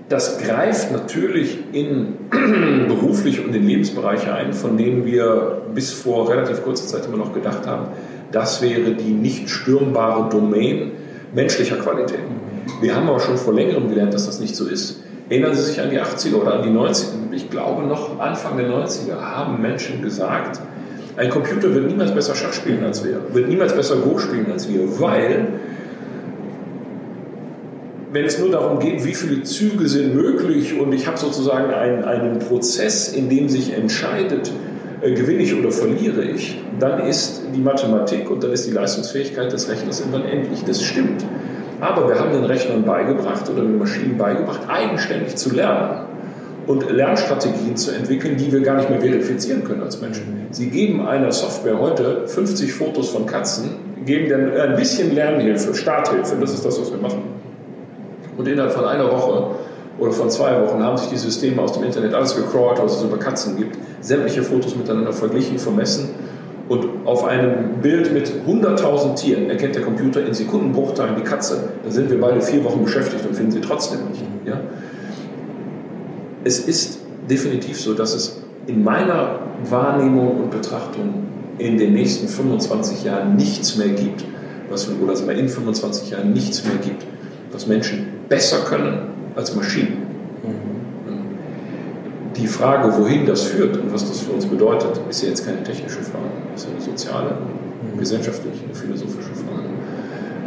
das 0.09 0.39
greift 0.39 0.91
natürlich 0.91 1.59
in 1.71 2.15
berufliche 2.87 3.43
und 3.43 3.55
in 3.55 3.67
Lebensbereiche 3.67 4.33
ein, 4.33 4.53
von 4.53 4.75
denen 4.75 5.05
wir 5.05 5.61
bis 5.73 5.91
vor 5.91 6.29
relativ 6.29 6.63
kurzer 6.63 6.87
Zeit 6.87 7.05
immer 7.05 7.17
noch 7.17 7.33
gedacht 7.33 7.67
haben, 7.67 7.89
das 8.31 8.61
wäre 8.61 8.91
die 8.91 9.11
nicht 9.11 9.49
stürmbare 9.49 10.29
Domain 10.29 10.91
menschlicher 11.33 11.77
Qualität. 11.77 12.19
Wir 12.81 12.95
haben 12.95 13.07
aber 13.07 13.19
schon 13.19 13.37
vor 13.37 13.53
längerem 13.53 13.89
gelernt, 13.89 14.13
dass 14.13 14.25
das 14.25 14.39
nicht 14.39 14.55
so 14.55 14.67
ist. 14.67 15.03
Erinnern 15.29 15.53
Sie 15.53 15.61
sich 15.61 15.79
an 15.79 15.91
die 15.91 15.99
80er 15.99 16.35
oder 16.35 16.55
an 16.55 16.63
die 16.63 16.69
90er? 16.69 17.31
Ich 17.31 17.49
glaube, 17.49 17.83
noch 17.83 18.19
Anfang 18.19 18.57
der 18.57 18.67
90er 18.67 19.19
haben 19.19 19.61
Menschen 19.61 20.01
gesagt, 20.01 20.59
ein 21.19 21.29
Computer 21.29 21.73
wird 21.73 21.85
niemals 21.85 22.15
besser 22.15 22.33
Schach 22.33 22.53
spielen 22.53 22.81
als 22.85 23.03
wir, 23.03 23.19
wird 23.33 23.49
niemals 23.49 23.75
besser 23.75 23.97
Go 23.97 24.17
spielen 24.17 24.49
als 24.53 24.69
wir, 24.69 25.01
weil 25.01 25.47
wenn 28.13 28.23
es 28.23 28.39
nur 28.39 28.49
darum 28.49 28.79
geht, 28.79 29.05
wie 29.05 29.13
viele 29.13 29.43
Züge 29.43 29.89
sind 29.89 30.15
möglich 30.15 30.79
und 30.79 30.93
ich 30.93 31.07
habe 31.07 31.17
sozusagen 31.17 31.73
einen, 31.73 32.05
einen 32.05 32.39
Prozess, 32.39 33.11
in 33.11 33.29
dem 33.29 33.49
sich 33.49 33.73
entscheidet, 33.73 34.49
äh, 35.01 35.11
gewinne 35.11 35.43
ich 35.43 35.53
oder 35.53 35.71
verliere 35.71 36.23
ich, 36.23 36.57
dann 36.79 37.05
ist 37.05 37.41
die 37.53 37.61
Mathematik 37.61 38.31
und 38.31 38.41
dann 38.41 38.53
ist 38.53 38.65
die 38.65 38.71
Leistungsfähigkeit 38.71 39.51
des 39.51 39.69
Rechners 39.69 39.99
irgendwann 39.99 40.23
endlich. 40.23 40.63
Das 40.63 40.81
stimmt. 40.81 41.25
Aber 41.81 42.07
wir 42.07 42.17
haben 42.17 42.31
den 42.31 42.45
Rechnern 42.45 42.83
beigebracht 42.83 43.49
oder 43.49 43.61
den 43.61 43.77
Maschinen 43.77 44.17
beigebracht, 44.17 44.61
eigenständig 44.69 45.35
zu 45.35 45.53
lernen 45.53 46.08
und 46.69 46.89
Lernstrategien 46.89 47.75
zu 47.75 47.91
entwickeln, 47.91 48.37
die 48.37 48.51
wir 48.51 48.61
gar 48.61 48.77
nicht 48.77 48.89
mehr 48.89 49.01
verifizieren 49.01 49.63
können 49.63 49.81
als 49.81 49.99
Menschen. 49.99 50.47
Sie 50.51 50.69
geben 50.69 51.07
einer 51.07 51.31
Software 51.31 51.79
heute 51.79 52.27
50 52.27 52.71
Fotos 52.71 53.09
von 53.09 53.25
Katzen, 53.25 53.71
geben 54.05 54.29
dann 54.29 54.55
ein 54.55 54.75
bisschen 54.75 55.13
Lernhilfe, 55.13 55.73
Starthilfe, 55.73 56.37
das 56.39 56.53
ist 56.53 56.63
das, 56.63 56.79
was 56.79 56.91
wir 56.91 56.99
machen 56.99 57.23
und 58.39 58.47
innerhalb 58.47 58.71
von 58.71 58.85
einer 58.85 59.11
Woche 59.11 59.47
oder 59.99 60.13
von 60.13 60.29
zwei 60.29 60.61
Wochen 60.61 60.81
haben 60.81 60.97
sich 60.97 61.09
die 61.09 61.17
Systeme 61.17 61.61
aus 61.61 61.73
dem 61.73 61.83
Internet 61.83 62.13
alles 62.13 62.35
gecrawlt, 62.37 62.81
was 62.81 62.97
es 62.97 63.03
über 63.03 63.17
Katzen 63.17 63.57
gibt, 63.57 63.77
sämtliche 63.99 64.43
Fotos 64.43 64.77
miteinander 64.77 65.11
verglichen, 65.11 65.59
vermessen 65.59 66.11
und 66.69 66.85
auf 67.03 67.25
einem 67.25 67.81
Bild 67.81 68.13
mit 68.13 68.31
100.000 68.47 69.15
Tieren 69.15 69.49
erkennt 69.49 69.75
der 69.75 69.81
Computer 69.81 70.25
in 70.25 70.33
Sekundenbruchteilen 70.33 71.15
die 71.17 71.23
Katze. 71.23 71.69
Da 71.83 71.91
sind 71.91 72.09
wir 72.09 72.21
beide 72.21 72.39
vier 72.41 72.63
Wochen 72.63 72.81
beschäftigt 72.81 73.25
und 73.25 73.35
finden 73.35 73.51
sie 73.51 73.61
trotzdem 73.61 74.07
nicht. 74.09 74.23
Ja? 74.45 74.61
Es 76.49 76.57
ist 76.57 76.97
definitiv 77.29 77.79
so, 77.79 77.93
dass 77.93 78.15
es 78.15 78.37
in 78.65 78.83
meiner 78.83 79.37
Wahrnehmung 79.69 80.41
und 80.41 80.49
Betrachtung 80.49 81.13
in 81.59 81.77
den 81.77 81.93
nächsten 81.93 82.27
25 82.27 83.03
Jahren 83.03 83.35
nichts 83.35 83.77
mehr 83.77 83.89
gibt, 83.89 84.25
was, 84.67 84.89
oder 84.89 85.15
sagen 85.15 85.29
wir 85.29 85.37
in 85.37 85.47
25 85.47 86.09
Jahren 86.09 86.33
nichts 86.33 86.65
mehr 86.65 86.77
gibt, 86.77 87.05
was 87.51 87.67
Menschen 87.67 88.07
besser 88.29 88.61
können 88.67 89.09
als 89.35 89.55
Maschinen. 89.55 90.07
Die 92.35 92.47
Frage, 92.47 92.97
wohin 92.97 93.27
das 93.27 93.43
führt 93.43 93.77
und 93.77 93.93
was 93.93 94.09
das 94.09 94.21
für 94.21 94.31
uns 94.31 94.47
bedeutet, 94.47 94.99
ist 95.07 95.21
ja 95.21 95.29
jetzt 95.29 95.45
keine 95.45 95.61
technische 95.61 95.99
Frage, 96.01 96.33
ist 96.55 96.67
eine 96.67 96.81
soziale, 96.81 97.37
eine 97.83 97.99
gesellschaftliche, 97.99 98.65
eine 98.65 98.73
philosophische 98.73 99.35
Frage. 99.35 99.69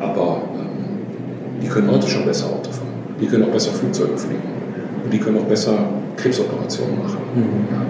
Aber 0.00 0.42
ähm, 0.56 1.62
die 1.62 1.68
können 1.68 1.88
heute 1.92 2.08
schon 2.08 2.24
besser 2.24 2.46
Auto 2.46 2.72
fahren, 2.72 2.88
die 3.20 3.26
können 3.26 3.44
auch 3.44 3.52
besser 3.52 3.70
Flugzeuge 3.70 4.18
fliegen 4.18 4.61
und 5.04 5.12
die 5.12 5.18
können 5.18 5.38
auch 5.38 5.44
besser 5.44 5.78
Krebsoperationen 6.16 6.98
machen. 6.98 7.18
Mhm. 7.34 7.42
Ja, 7.70 7.82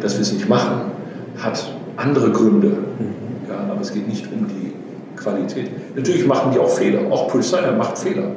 dass 0.00 0.14
wir 0.14 0.22
es 0.22 0.32
nicht 0.32 0.48
machen, 0.48 0.92
hat 1.38 1.74
andere 1.96 2.30
Gründe, 2.30 2.68
mhm. 2.68 3.48
ja, 3.48 3.70
aber 3.70 3.80
es 3.80 3.92
geht 3.92 4.08
nicht 4.08 4.26
um 4.32 4.46
die 4.48 4.72
Qualität. 5.16 5.70
Natürlich 5.96 6.26
machen 6.26 6.52
die 6.52 6.58
auch 6.58 6.70
Fehler, 6.70 7.00
auch 7.10 7.28
Pulsar 7.28 7.72
macht 7.72 7.98
Fehler. 7.98 8.30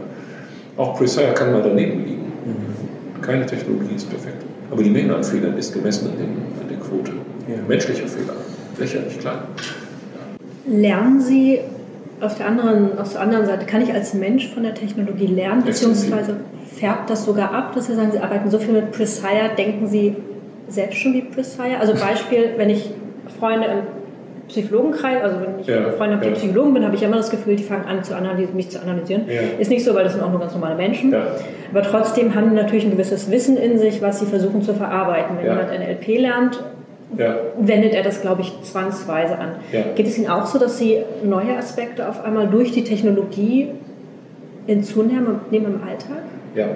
Auch 0.75 0.97
Presire 0.97 1.33
kann 1.33 1.51
mal 1.51 1.61
daneben 1.61 2.03
liegen. 2.03 2.31
Mhm. 2.45 3.21
Keine 3.21 3.45
Technologie 3.45 3.95
ist 3.95 4.09
perfekt. 4.09 4.43
Aber 4.71 4.81
die 4.81 4.89
Menge 4.89 5.15
an 5.15 5.23
Fehlern 5.23 5.55
ist 5.57 5.71
gemessen 5.71 6.09
an, 6.09 6.17
den, 6.17 6.29
an 6.59 6.67
der 6.67 6.77
Quote. 6.77 7.11
Ja. 7.47 7.57
Menschlicher 7.67 8.07
Fehler. 8.07 8.33
Lächerlich 8.79 9.19
klein. 9.19 9.37
Lernen 10.65 11.21
Sie 11.21 11.59
auf 12.21 12.37
der, 12.37 12.47
anderen, 12.47 12.97
auf 12.97 13.11
der 13.11 13.21
anderen 13.21 13.45
Seite, 13.45 13.65
kann 13.65 13.81
ich 13.81 13.93
als 13.93 14.13
Mensch 14.13 14.51
von 14.53 14.63
der 14.63 14.73
Technologie 14.73 15.27
lernen, 15.27 15.63
beziehungsweise 15.63 16.37
färbt 16.83 17.09
das 17.09 17.23
sogar 17.23 17.53
ab, 17.53 17.73
dass 17.73 17.87
Sie 17.87 17.95
sagen, 17.95 18.11
Sie 18.11 18.19
arbeiten 18.19 18.49
so 18.49 18.59
viel 18.59 18.73
mit 18.73 18.91
Presire, 18.91 19.51
denken 19.57 19.87
Sie 19.87 20.17
selbst 20.67 20.97
schon 20.97 21.13
wie 21.13 21.21
Presire? 21.21 21.79
Also 21.79 21.93
Beispiel, 21.93 22.55
wenn 22.57 22.69
ich 22.69 22.91
Freunde 23.39 23.67
im 23.67 24.49
Psychologenkreis, 24.49 25.23
also 25.23 25.37
wenn 25.39 25.61
ich 25.61 25.67
ja, 25.67 25.91
Freunde 25.91 26.15
habe, 26.15 26.25
die 26.25 26.31
ja. 26.31 26.35
Psychologen 26.35 26.73
bin, 26.73 26.83
habe 26.83 26.93
ich 26.93 27.03
immer 27.03 27.15
das 27.15 27.29
Gefühl, 27.29 27.55
die 27.55 27.63
fangen 27.63 27.85
an, 27.85 28.03
zu 28.03 28.13
mich 28.53 28.69
zu 28.69 28.81
analysieren. 28.81 29.23
Ja. 29.29 29.39
Ist 29.59 29.71
nicht 29.71 29.85
so, 29.85 29.95
weil 29.95 30.03
das 30.03 30.11
sind 30.11 30.23
auch 30.23 30.29
nur 30.29 30.41
ganz 30.41 30.51
normale 30.51 30.75
Menschen. 30.75 31.15
Aber 31.71 31.83
trotzdem 31.83 32.35
haben 32.35 32.49
die 32.49 32.55
natürlich 32.57 32.83
ein 32.83 32.91
gewisses 32.91 33.31
Wissen 33.31 33.55
in 33.55 33.79
sich, 33.79 34.01
was 34.01 34.19
sie 34.19 34.25
versuchen 34.25 34.61
zu 34.61 34.73
verarbeiten. 34.73 35.37
Wenn 35.37 35.45
jemand 35.45 35.69
NLP 35.69 36.19
lernt, 36.19 36.61
wendet 37.59 37.93
er 37.93 38.03
das, 38.03 38.19
glaube 38.19 38.41
ich, 38.41 38.61
zwangsweise 38.63 39.39
an. 39.39 39.51
Geht 39.95 40.07
es 40.07 40.17
Ihnen 40.17 40.27
auch 40.27 40.47
so, 40.47 40.59
dass 40.59 40.77
Sie 40.77 40.97
neue 41.23 41.55
Aspekte 41.55 42.09
auf 42.09 42.25
einmal 42.25 42.47
durch 42.47 42.73
die 42.73 42.83
Technologie 42.83 43.69
hinzunehmen 44.67 45.39
im 45.49 45.81
Alltag? 45.87 46.23
Ja, 46.55 46.67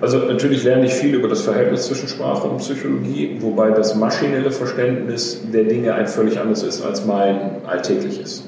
also 0.00 0.18
natürlich 0.18 0.62
lerne 0.62 0.86
ich 0.86 0.92
viel 0.92 1.14
über 1.14 1.28
das 1.28 1.42
Verhältnis 1.42 1.86
zwischen 1.86 2.08
Sprache 2.08 2.46
und 2.46 2.58
Psychologie, 2.58 3.36
wobei 3.40 3.70
das 3.70 3.96
maschinelle 3.96 4.50
Verständnis 4.50 5.42
der 5.52 5.64
Dinge 5.64 5.94
ein 5.94 6.06
völlig 6.06 6.38
anderes 6.38 6.62
ist 6.62 6.84
als 6.84 7.04
mein 7.04 7.66
alltägliches. 7.66 8.44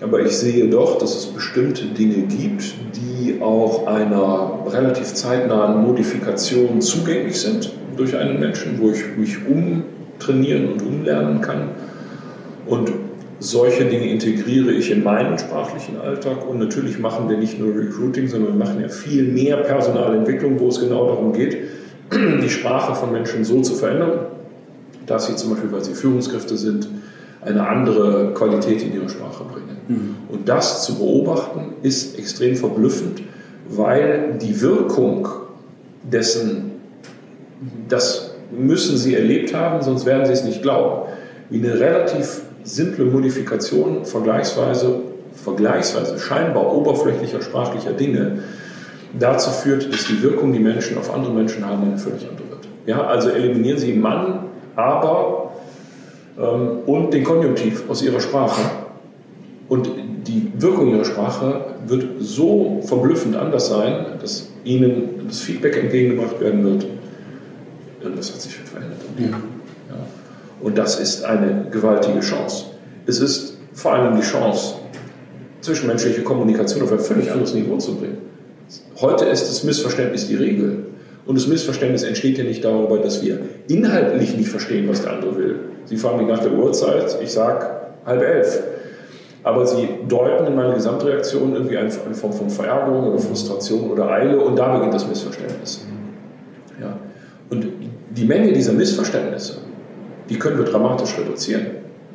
Aber 0.00 0.20
ich 0.20 0.36
sehe 0.36 0.68
doch, 0.68 0.96
dass 0.96 1.14
es 1.14 1.26
bestimmte 1.26 1.84
Dinge 1.84 2.26
gibt, 2.26 2.74
die 2.96 3.42
auch 3.42 3.86
einer 3.86 4.60
relativ 4.66 5.12
zeitnahen 5.12 5.82
Modifikation 5.82 6.80
zugänglich 6.80 7.38
sind 7.38 7.70
durch 7.98 8.16
einen 8.16 8.40
Menschen, 8.40 8.80
wo 8.80 8.90
ich 8.90 9.04
mich 9.18 9.36
umtrainieren 9.46 10.72
und 10.72 10.82
umlernen 10.82 11.42
kann. 11.42 11.68
Und 12.66 12.92
solche 13.40 13.86
Dinge 13.86 14.08
integriere 14.10 14.70
ich 14.70 14.90
in 14.90 15.02
meinen 15.02 15.38
sprachlichen 15.38 15.98
Alltag 15.98 16.46
und 16.46 16.58
natürlich 16.58 16.98
machen 16.98 17.28
wir 17.28 17.38
nicht 17.38 17.58
nur 17.58 17.74
Recruiting, 17.74 18.28
sondern 18.28 18.58
wir 18.58 18.64
machen 18.64 18.80
ja 18.80 18.88
viel 18.88 19.24
mehr 19.24 19.56
Personalentwicklung, 19.56 20.60
wo 20.60 20.68
es 20.68 20.78
genau 20.78 21.06
darum 21.06 21.32
geht, 21.32 21.56
die 22.12 22.50
Sprache 22.50 22.94
von 22.94 23.12
Menschen 23.12 23.44
so 23.44 23.62
zu 23.62 23.74
verändern, 23.74 24.26
dass 25.06 25.26
sie 25.26 25.36
zum 25.36 25.50
Beispiel, 25.50 25.72
weil 25.72 25.82
sie 25.82 25.94
Führungskräfte 25.94 26.56
sind, 26.56 26.86
eine 27.40 27.66
andere 27.66 28.34
Qualität 28.34 28.82
in 28.82 28.94
ihre 28.94 29.08
Sprache 29.08 29.44
bringen. 29.44 29.78
Mhm. 29.88 30.16
Und 30.28 30.48
das 30.48 30.84
zu 30.84 30.98
beobachten 30.98 31.72
ist 31.82 32.18
extrem 32.18 32.56
verblüffend, 32.56 33.22
weil 33.68 34.38
die 34.40 34.60
Wirkung 34.60 35.26
dessen, 36.02 36.72
das 37.88 38.34
müssen 38.50 38.98
sie 38.98 39.14
erlebt 39.14 39.54
haben, 39.54 39.82
sonst 39.82 40.04
werden 40.04 40.26
sie 40.26 40.32
es 40.32 40.44
nicht 40.44 40.60
glauben 40.60 41.08
wie 41.48 41.58
eine 41.58 41.80
relativ 41.80 42.42
simple 42.64 43.04
Modifikation 43.04 44.04
vergleichsweise, 44.04 45.00
vergleichsweise 45.34 46.18
scheinbar 46.18 46.74
oberflächlicher 46.74 47.42
sprachlicher 47.42 47.92
Dinge 47.92 48.42
dazu 49.18 49.50
führt, 49.50 49.92
dass 49.92 50.06
die 50.06 50.22
Wirkung, 50.22 50.52
die 50.52 50.58
Menschen 50.58 50.98
auf 50.98 51.12
andere 51.12 51.32
Menschen 51.32 51.66
haben, 51.66 51.82
eine 51.82 51.98
völlig 51.98 52.22
andere 52.28 52.48
wird. 52.50 52.68
Ja, 52.86 53.06
also 53.06 53.30
eliminieren 53.30 53.78
Sie 53.78 53.92
Mann, 53.92 54.44
aber 54.76 55.52
ähm, 56.38 56.78
und 56.86 57.12
den 57.12 57.24
Konjunktiv 57.24 57.84
aus 57.88 58.02
Ihrer 58.02 58.20
Sprache. 58.20 58.62
Und 59.68 59.88
die 60.26 60.52
Wirkung 60.58 60.92
Ihrer 60.92 61.04
Sprache 61.04 61.64
wird 61.86 62.04
so 62.20 62.80
verblüffend 62.82 63.36
anders 63.36 63.68
sein, 63.68 64.06
dass 64.20 64.48
Ihnen 64.64 65.26
das 65.28 65.40
Feedback 65.40 65.76
entgegengebracht 65.76 66.40
werden 66.40 66.64
wird. 66.64 66.86
Irgendwas 68.02 68.32
hat 68.32 68.40
sich 68.40 68.54
verändert. 68.54 68.98
Ja. 69.18 69.38
Und 70.62 70.76
das 70.76 71.00
ist 71.00 71.24
eine 71.24 71.66
gewaltige 71.70 72.20
Chance. 72.20 72.66
Es 73.06 73.20
ist 73.20 73.56
vor 73.72 73.94
allem 73.94 74.16
die 74.16 74.22
Chance, 74.22 74.74
zwischenmenschliche 75.60 76.22
Kommunikation 76.22 76.82
auf 76.82 76.92
ein 76.92 76.98
völlig 76.98 77.30
anderes 77.30 77.54
Niveau 77.54 77.76
zu 77.78 77.96
bringen. 77.96 78.18
Heute 79.00 79.24
ist 79.24 79.48
das 79.48 79.64
Missverständnis 79.64 80.28
die 80.28 80.36
Regel. 80.36 80.84
Und 81.26 81.36
das 81.36 81.46
Missverständnis 81.46 82.02
entsteht 82.02 82.38
ja 82.38 82.44
nicht 82.44 82.64
darüber, 82.64 82.98
dass 82.98 83.22
wir 83.22 83.38
inhaltlich 83.68 84.36
nicht 84.36 84.48
verstehen, 84.48 84.88
was 84.88 85.02
der 85.02 85.12
andere 85.12 85.36
will. 85.36 85.56
Sie 85.84 85.96
fragen 85.96 86.18
mich 86.18 86.28
nach 86.28 86.40
der 86.40 86.52
Uhrzeit, 86.52 87.16
ich 87.22 87.32
sage 87.32 87.66
halb 88.06 88.22
elf. 88.22 88.62
Aber 89.42 89.66
sie 89.66 89.88
deuten 90.06 90.46
in 90.46 90.54
meiner 90.54 90.74
Gesamtreaktion 90.74 91.54
irgendwie 91.54 91.78
eine, 91.78 91.90
Form 91.90 92.32
von 92.32 92.50
Verärgerung 92.50 93.08
oder 93.08 93.18
Frustration 93.18 93.90
oder 93.90 94.10
Eile 94.10 94.38
und 94.38 94.56
da 94.56 94.74
beginnt 94.74 94.92
das 94.92 95.08
Missverständnis. 95.08 95.86
Ja. 96.80 96.98
Und 97.48 97.66
die 98.10 98.24
Menge 98.24 98.52
dieser 98.52 98.72
Missverständnisse, 98.72 99.58
die 100.30 100.38
können 100.38 100.58
wir 100.58 100.64
dramatisch 100.64 101.18
reduzieren. 101.18 101.66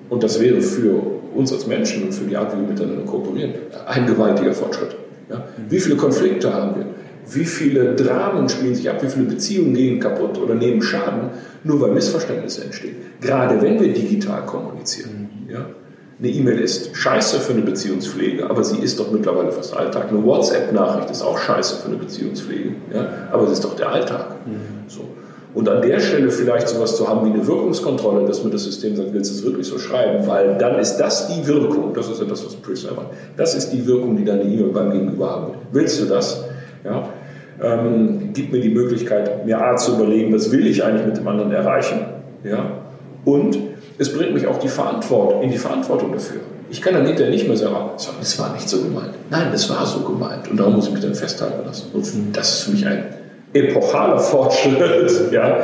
Und 0.09 0.23
das 0.23 0.39
wäre 0.39 0.61
für 0.61 1.01
uns 1.35 1.51
als 1.51 1.67
Menschen 1.67 2.03
und 2.03 2.13
für 2.13 2.25
die 2.25 2.37
Art, 2.37 2.53
wie 2.53 2.61
wir 2.61 2.69
miteinander 2.69 3.03
kooperieren, 3.03 3.53
ein 3.87 4.07
gewaltiger 4.07 4.53
Fortschritt. 4.53 4.95
Ja? 5.29 5.43
Wie 5.69 5.79
viele 5.79 5.95
Konflikte 5.95 6.53
haben 6.53 6.75
wir? 6.77 6.85
Wie 7.27 7.45
viele 7.45 7.95
Dramen 7.95 8.47
spielen 8.49 8.75
sich 8.75 8.89
ab? 8.89 9.01
Wie 9.01 9.09
viele 9.09 9.25
Beziehungen 9.25 9.73
gehen 9.73 9.99
kaputt 9.99 10.37
oder 10.37 10.53
nehmen 10.53 10.81
Schaden, 10.81 11.31
nur 11.63 11.81
weil 11.81 11.91
Missverständnisse 11.91 12.63
entstehen? 12.63 12.95
Gerade 13.19 13.61
wenn 13.61 13.79
wir 13.79 13.91
digital 13.91 14.45
kommunizieren. 14.45 15.29
Ja? 15.49 15.65
Eine 16.19 16.29
E-Mail 16.29 16.59
ist 16.59 16.95
scheiße 16.95 17.39
für 17.39 17.53
eine 17.53 17.63
Beziehungspflege, 17.63 18.49
aber 18.49 18.63
sie 18.63 18.77
ist 18.77 18.99
doch 18.99 19.11
mittlerweile 19.11 19.51
fast 19.51 19.75
Alltag. 19.75 20.09
Eine 20.09 20.23
WhatsApp-Nachricht 20.23 21.09
ist 21.09 21.21
auch 21.21 21.37
scheiße 21.37 21.77
für 21.81 21.87
eine 21.87 21.97
Beziehungspflege, 21.97 22.75
ja? 22.93 23.27
aber 23.31 23.47
sie 23.47 23.53
ist 23.53 23.65
doch 23.65 23.75
der 23.75 23.89
Alltag. 23.89 24.35
Mhm. 24.45 24.87
So. 24.87 25.01
Und 25.55 25.69
an 25.69 25.81
der 25.81 26.01
Stelle 26.01 26.29
vielleicht 26.29 26.67
sowas 26.67 26.97
zu 26.97 27.07
haben 27.07 27.25
wie 27.25 27.33
eine 27.33 27.47
Wirkungskontrolle, 27.47 28.27
dass 28.27 28.43
mir 28.43 28.49
das 28.49 28.65
System 28.65 28.97
sagt, 28.97 29.13
willst 29.13 29.31
du 29.31 29.35
es 29.35 29.43
wirklich 29.45 29.65
so 29.65 29.79
schreiben? 29.79 30.27
Weil 30.27 30.57
dann 30.57 30.77
ist 30.77 30.97
das 30.97 31.29
die 31.29 31.47
Wirkung, 31.47 31.93
das 31.93 32.09
ist 32.09 32.19
ja 32.19 32.27
das, 32.27 32.45
was 32.45 32.55
Priscilla 32.57 32.93
macht, 32.93 33.07
das 33.37 33.55
ist 33.55 33.69
die 33.69 33.87
Wirkung, 33.87 34.17
die 34.17 34.25
deine 34.25 34.43
E-Mail 34.43 34.67
beim 34.73 34.91
Gegenüber 34.91 35.31
haben 35.31 35.47
wird. 35.47 35.57
Willst 35.71 36.01
du 36.01 36.05
das? 36.05 36.43
Ja? 36.83 37.07
Ähm, 37.63 38.31
gib 38.33 38.51
mir 38.51 38.59
die 38.59 38.69
Möglichkeit, 38.69 39.45
mir 39.45 39.61
A 39.61 39.77
zu 39.77 39.93
überlegen, 39.95 40.33
was 40.33 40.51
will 40.51 40.67
ich 40.67 40.83
eigentlich 40.83 41.05
mit 41.05 41.15
dem 41.15 41.27
anderen 41.27 41.53
erreichen? 41.53 42.01
Ja? 42.43 42.71
Und 43.23 43.57
es 43.97 44.11
bringt 44.11 44.33
mich 44.33 44.45
auch 44.47 44.59
die 44.59 44.67
Verantwortung, 44.67 45.41
in 45.41 45.51
die 45.51 45.57
Verantwortung 45.57 46.11
dafür. 46.11 46.41
Ich 46.69 46.81
kann 46.81 46.95
dann 46.95 47.05
hinterher 47.05 47.31
nicht 47.31 47.47
mehr 47.47 47.55
sagen, 47.55 47.91
das 47.95 48.39
war 48.39 48.51
nicht 48.51 48.67
so 48.67 48.81
gemeint. 48.81 49.11
Nein, 49.29 49.47
das 49.53 49.69
war 49.69 49.85
so 49.85 49.99
gemeint. 49.99 50.49
Und 50.51 50.59
darum 50.59 50.73
muss 50.73 50.87
ich 50.87 50.93
mich 50.93 51.01
dann 51.01 51.15
festhalten 51.15 51.65
lassen. 51.65 51.91
Und 51.93 52.35
das 52.35 52.55
ist 52.55 52.63
für 52.63 52.71
mich 52.71 52.85
ein 52.85 53.05
epochaler 53.55 54.19
Fortschritt, 54.19 54.77
ja, 55.31 55.59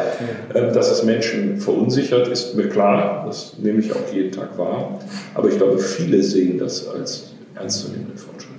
ähm, 0.56 0.73
dass 0.73 0.89
es 0.91 1.04
Menschen 1.04 1.58
verunsichert, 1.58 2.27
ist 2.30 2.56
mir 2.56 2.69
klar. 2.69 3.25
Das 3.27 3.58
nehme 3.60 3.80
ich 3.80 3.91
auch 3.91 4.13
jeden 4.13 4.32
Tag 4.32 4.58
wahr. 4.58 4.99
Aber 5.36 5.49
ich 5.49 5.58
glaube, 5.58 5.77
viele 5.77 6.23
sehen 6.23 6.58
das 6.58 6.88
als 6.88 7.34
ernstzunehmenden 7.56 8.17
Fortschritt. 8.17 8.51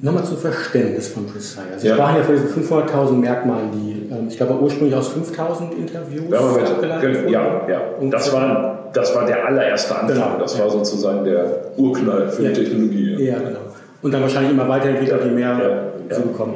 Nochmal 0.00 0.24
zum 0.24 0.36
Verständnis 0.36 1.08
von 1.08 1.26
Precise. 1.26 1.60
Sie 1.76 1.86
ja. 1.86 1.94
sprachen 1.94 2.16
ja 2.16 2.22
von 2.24 2.34
diesen 2.34 2.48
500.000 2.48 3.12
Merkmalen, 3.12 3.70
die, 3.72 4.12
ähm, 4.12 4.26
ich 4.28 4.36
glaube, 4.36 4.60
ursprünglich 4.60 4.96
aus 4.96 5.12
5.000 5.12 5.76
Interviews 5.76 6.24
ja, 6.28 6.40
abgeleitet 6.40 7.22
wurden. 7.22 7.32
Ja, 7.32 7.68
ja. 7.68 7.80
das 8.10 8.32
war, 8.32 8.90
das 8.92 9.14
war 9.14 9.24
der 9.26 9.46
allererste 9.46 9.94
Anfang. 9.96 10.16
Genau. 10.16 10.38
Das 10.40 10.58
war 10.58 10.68
sozusagen 10.68 11.24
der 11.24 11.46
Urknall 11.76 12.28
für 12.28 12.42
die 12.42 12.52
Technologie. 12.52 13.24
Ja. 13.24 13.38
genau. 13.38 13.60
Und 14.02 14.12
dann 14.12 14.22
wahrscheinlich 14.22 14.50
immer 14.50 14.68
weiterentwickelt, 14.68 15.22
die 15.24 15.30
mehr 15.30 15.92
ja. 16.10 16.16
zu 16.16 16.22
bekommen. 16.22 16.54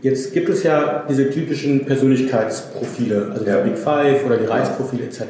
Jetzt 0.00 0.32
gibt 0.32 0.48
es 0.48 0.62
ja 0.62 1.04
diese 1.08 1.28
typischen 1.30 1.84
Persönlichkeitsprofile, 1.84 3.30
also 3.32 3.44
ja. 3.44 3.60
die 3.60 3.70
Big 3.70 3.78
Five 3.78 4.24
oder 4.24 4.36
die 4.36 4.46
Reisprofile 4.46 5.04
etc. 5.04 5.22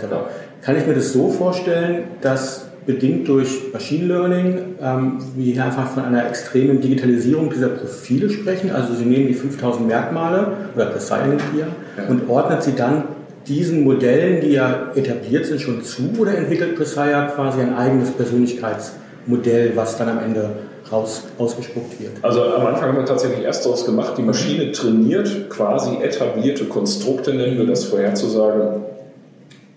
Kann 0.62 0.76
ich 0.76 0.86
mir 0.86 0.94
das 0.94 1.12
so 1.12 1.30
vorstellen, 1.30 2.04
dass 2.20 2.66
bedingt 2.84 3.28
durch 3.28 3.72
Machine 3.72 4.06
Learning 4.06 4.58
ähm, 4.80 5.18
wir 5.36 5.64
einfach 5.64 5.90
von 5.90 6.04
einer 6.04 6.26
extremen 6.26 6.80
Digitalisierung 6.80 7.50
dieser 7.50 7.68
Profile 7.68 8.30
sprechen? 8.30 8.70
Also 8.70 8.94
Sie 8.94 9.04
nehmen 9.04 9.26
die 9.26 9.34
5000 9.34 9.86
Merkmale 9.86 10.52
oder 10.74 10.86
Presilient 10.86 11.42
hier 11.52 11.66
ja. 11.96 12.08
und 12.08 12.28
ordnet 12.28 12.62
sie 12.62 12.74
dann 12.74 13.04
diesen 13.46 13.84
Modellen, 13.84 14.40
die 14.40 14.52
ja 14.52 14.90
etabliert 14.94 15.46
sind, 15.46 15.60
schon 15.60 15.82
zu 15.82 16.10
oder 16.18 16.36
entwickelt 16.36 16.76
Presire 16.76 17.30
quasi 17.34 17.60
ein 17.60 17.74
eigenes 17.74 18.10
Persönlichkeitsmodell, 18.10 19.72
was 19.74 19.96
dann 19.96 20.08
am 20.08 20.18
Ende 20.20 20.50
raus, 20.92 21.22
ausgespuckt 21.38 22.00
wird. 22.00 22.12
Also 22.22 22.42
am 22.42 22.66
Anfang 22.66 22.90
haben 22.90 22.98
wir 22.98 23.04
tatsächlich 23.04 23.44
erst 23.44 23.64
daraus 23.64 23.84
gemacht, 23.84 24.14
die 24.16 24.22
Maschine 24.22 24.72
trainiert 24.72 25.50
quasi 25.50 25.96
etablierte 26.02 26.64
Konstrukte, 26.64 27.34
nennen 27.34 27.58
wir 27.58 27.66
das 27.66 27.84
vorherzusagen, 27.84 28.82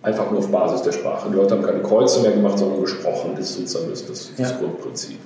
einfach 0.01 0.31
nur 0.31 0.39
auf 0.39 0.51
Basis 0.51 0.81
der 0.81 0.91
Sprache. 0.91 1.29
Die 1.29 1.35
Leute 1.35 1.55
haben 1.55 1.63
keine 1.63 1.81
Kreuze 1.81 2.21
mehr 2.21 2.31
gemacht, 2.31 2.57
sondern 2.59 2.81
gesprochen. 2.81 3.31
Das 3.35 3.49
ist 3.49 3.57
sozusagen 3.57 3.89
das, 3.89 4.05
das, 4.05 4.31
das 4.37 4.51
ja. 4.51 4.57
Grundprinzip. 4.57 5.17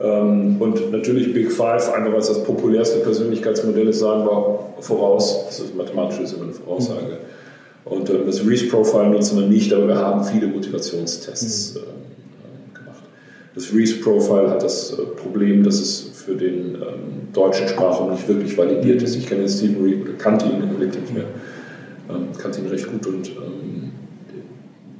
Ähm, 0.00 0.56
und 0.60 0.92
natürlich 0.92 1.32
Big 1.32 1.50
Five, 1.52 1.92
einfach 1.92 2.12
weil 2.12 2.20
es 2.20 2.28
das 2.28 2.44
populärste 2.44 2.98
Persönlichkeitsmodell 2.98 3.88
ist, 3.88 4.00
sagen 4.00 4.24
wir 4.24 4.58
voraus. 4.80 5.44
Das 5.46 5.60
ist 5.60 5.74
mathematisch 5.74 6.20
ist 6.20 6.34
immer 6.34 6.44
eine 6.44 6.52
Voraussage. 6.52 7.18
Mhm. 7.84 7.92
Und 7.92 8.10
äh, 8.10 8.24
das 8.26 8.44
Reese-Profile 8.44 9.08
nutzen 9.08 9.40
wir 9.40 9.46
nicht, 9.46 9.72
aber 9.72 9.88
wir 9.88 9.96
haben 9.96 10.24
viele 10.24 10.48
Motivationstests. 10.48 11.74
Mhm. 11.74 11.80
Das 13.56 13.72
Reese-Profile 13.72 14.50
hat 14.50 14.62
das 14.62 14.92
äh, 14.92 15.02
Problem, 15.02 15.64
dass 15.64 15.80
es 15.80 16.10
für 16.14 16.36
den 16.36 16.74
ähm, 16.74 17.32
deutschen 17.32 17.66
Sprachraum 17.66 18.12
nicht 18.12 18.28
wirklich 18.28 18.56
validiert 18.56 19.00
ist. 19.02 19.16
Ich 19.16 19.26
kenne 19.26 19.48
Stephen 19.48 19.82
Reed, 19.82 20.02
oder 20.02 20.12
kannte 20.12 20.44
ihn, 20.44 20.78
lebt 20.78 21.00
nicht 21.00 21.14
mehr, 21.14 21.24
ähm, 22.10 22.28
kannte 22.36 22.60
ihn 22.60 22.66
recht 22.66 22.86
gut 22.86 23.06
und 23.06 23.28
ähm, 23.30 23.92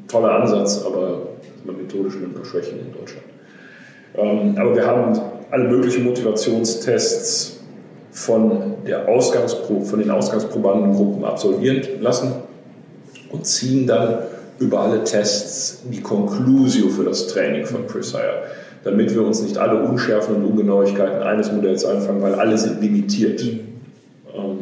toller 0.08 0.40
Ansatz, 0.40 0.82
aber 0.86 1.28
methodisch 1.66 2.14
mit 2.14 2.30
ein 2.30 2.32
paar 2.32 2.46
Schwächen 2.46 2.78
in 2.80 2.92
Deutschland. 2.98 3.26
Ähm, 4.16 4.56
aber 4.58 4.74
wir 4.74 4.86
haben 4.86 5.20
alle 5.50 5.68
möglichen 5.68 6.04
Motivationstests 6.04 7.60
von, 8.10 8.76
der 8.86 9.06
Ausgangspro 9.06 9.82
von 9.82 9.98
den 9.98 10.10
Ausgangsprobandengruppen 10.10 11.24
absolvieren 11.24 11.82
lassen 12.00 12.32
und 13.30 13.46
ziehen 13.46 13.86
dann 13.86 14.18
über 14.58 14.80
alle 14.80 15.04
Tests 15.04 15.82
die 15.90 16.00
Conclusio 16.00 16.88
für 16.88 17.04
das 17.04 17.26
Training 17.28 17.66
von 17.66 17.86
Presire, 17.86 18.44
damit 18.84 19.14
wir 19.14 19.22
uns 19.22 19.42
nicht 19.42 19.58
alle 19.58 19.82
Unschärfen 19.82 20.36
und 20.36 20.44
Ungenauigkeiten 20.44 21.22
eines 21.22 21.52
Modells 21.52 21.84
einfangen, 21.84 22.22
weil 22.22 22.34
alle 22.34 22.56
sind 22.56 22.80
limitiert. 22.80 23.42
Mhm. 23.44 23.60
Ähm, 24.34 24.58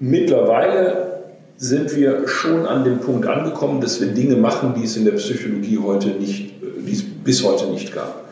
mittlerweile 0.00 1.08
sind 1.56 1.94
wir 1.96 2.28
schon 2.28 2.66
an 2.66 2.84
dem 2.84 3.00
Punkt 3.00 3.26
angekommen, 3.26 3.80
dass 3.80 4.00
wir 4.00 4.08
Dinge 4.08 4.36
machen, 4.36 4.74
die 4.76 4.84
es 4.84 4.96
in 4.96 5.04
der 5.04 5.12
Psychologie 5.12 5.78
heute 5.78 6.10
nicht, 6.10 6.54
die 6.86 6.92
es 6.92 7.02
bis 7.02 7.44
heute 7.44 7.66
nicht 7.66 7.92
gab. 7.92 8.28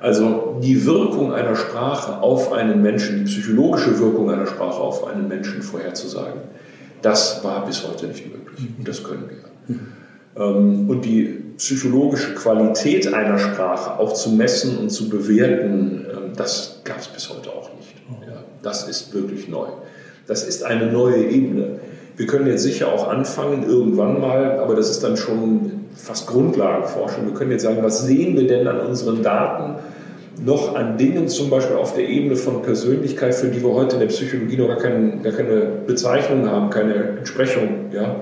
Also 0.00 0.60
die 0.62 0.84
Wirkung 0.84 1.32
einer 1.32 1.56
Sprache 1.56 2.20
auf 2.20 2.52
einen 2.52 2.82
Menschen, 2.82 3.24
die 3.24 3.24
psychologische 3.24 3.98
Wirkung 4.00 4.30
einer 4.30 4.46
Sprache 4.46 4.80
auf 4.80 5.06
einen 5.06 5.28
Menschen 5.28 5.62
vorherzusagen, 5.62 6.42
das 7.00 7.42
war 7.44 7.64
bis 7.64 7.86
heute 7.86 8.08
nicht 8.08 8.26
möglich. 8.26 8.66
Und 8.76 8.86
das 8.86 9.02
können 9.04 9.24
wir. 9.28 9.53
Ähm, 10.36 10.90
und 10.90 11.04
die 11.04 11.42
psychologische 11.56 12.34
Qualität 12.34 13.12
einer 13.12 13.38
Sprache 13.38 13.98
auch 13.98 14.14
zu 14.14 14.30
messen 14.30 14.78
und 14.78 14.90
zu 14.90 15.08
bewerten, 15.08 16.06
ähm, 16.10 16.32
das 16.36 16.80
gab 16.84 16.98
es 16.98 17.08
bis 17.08 17.30
heute 17.30 17.50
auch 17.50 17.70
nicht. 17.76 17.94
das 18.62 18.88
ist 18.88 19.14
wirklich 19.14 19.48
neu. 19.48 19.66
Das 20.26 20.42
ist 20.42 20.64
eine 20.64 20.90
neue 20.90 21.24
Ebene. 21.24 21.80
Wir 22.16 22.26
können 22.26 22.46
jetzt 22.46 22.62
sicher 22.62 22.92
auch 22.92 23.08
anfangen, 23.08 23.64
irgendwann 23.68 24.20
mal, 24.20 24.58
aber 24.58 24.74
das 24.74 24.90
ist 24.90 25.04
dann 25.04 25.16
schon 25.16 25.84
fast 25.94 26.26
Grundlagenforschung. 26.26 27.26
Wir 27.26 27.34
können 27.34 27.50
jetzt 27.50 27.62
sagen, 27.62 27.82
was 27.82 28.06
sehen 28.06 28.36
wir 28.36 28.46
denn 28.46 28.66
an 28.66 28.80
unseren 28.80 29.22
Daten 29.22 29.76
noch 30.44 30.74
an 30.74 30.96
Dingen, 30.96 31.28
zum 31.28 31.50
Beispiel 31.50 31.76
auf 31.76 31.94
der 31.94 32.08
Ebene 32.08 32.36
von 32.36 32.62
Persönlichkeit, 32.62 33.34
für 33.34 33.48
die 33.48 33.62
wir 33.62 33.72
heute 33.72 33.96
in 33.96 34.00
der 34.00 34.08
Psychologie 34.08 34.56
noch 34.56 34.68
gar, 34.68 34.78
kein, 34.78 35.22
gar 35.22 35.32
keine 35.32 35.60
Bezeichnung 35.86 36.48
haben, 36.48 36.70
keine 36.70 36.94
Entsprechung. 37.18 37.92
Ja? 37.92 38.16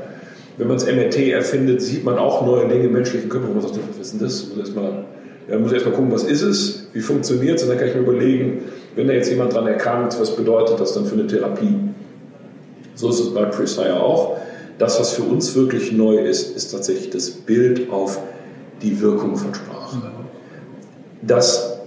Wenn 0.62 0.68
man 0.68 0.79
das 0.79 0.87
MRT 0.87 1.16
erfindet, 1.33 1.83
sieht 1.83 2.05
man 2.05 2.18
auch 2.18 2.46
neue 2.46 2.68
Dinge 2.68 2.85
im 2.85 2.92
menschlichen 2.92 3.29
Körper, 3.29 3.48
wo 3.48 3.55
man 3.55 3.62
sagt, 3.62 3.81
was 3.88 3.98
ist 3.98 4.12
denn 4.12 4.20
das? 4.20 4.46
Muss 4.48 4.59
erstmal, 4.59 5.05
ja, 5.51 5.59
muss 5.59 5.72
erstmal 5.72 5.92
gucken, 5.92 6.12
was 6.12 6.22
ist 6.22 6.42
es, 6.42 6.87
wie 6.92 7.01
funktioniert 7.01 7.57
es, 7.57 7.64
und 7.64 7.70
dann 7.70 7.79
kann 7.79 7.88
ich 7.88 7.94
mir 7.96 8.03
überlegen, 8.03 8.62
wenn 8.94 9.09
da 9.09 9.12
jetzt 9.12 9.29
jemand 9.29 9.53
dran 9.53 9.66
erkrankt, 9.66 10.16
was 10.20 10.37
bedeutet 10.37 10.79
das 10.79 10.92
dann 10.92 11.05
für 11.05 11.14
eine 11.14 11.27
Therapie? 11.27 11.75
So 12.94 13.11
ist 13.11 13.18
es 13.18 13.35
bei 13.35 13.44
Presire 13.46 14.01
auch. 14.01 14.37
das, 14.79 15.01
was 15.01 15.14
für 15.14 15.25
uns 15.25 15.53
wirklich 15.57 15.90
neu 15.90 16.18
ist, 16.18 16.57
ist 16.57 16.70
tatsächlich 16.70 17.11
das 17.11 17.31
Bild 17.31 17.90
auf 17.90 18.20
die 18.83 19.01
Wirkung 19.01 19.37
von 19.37 19.53
Sprache. 19.53 19.96
Dass 21.22 21.81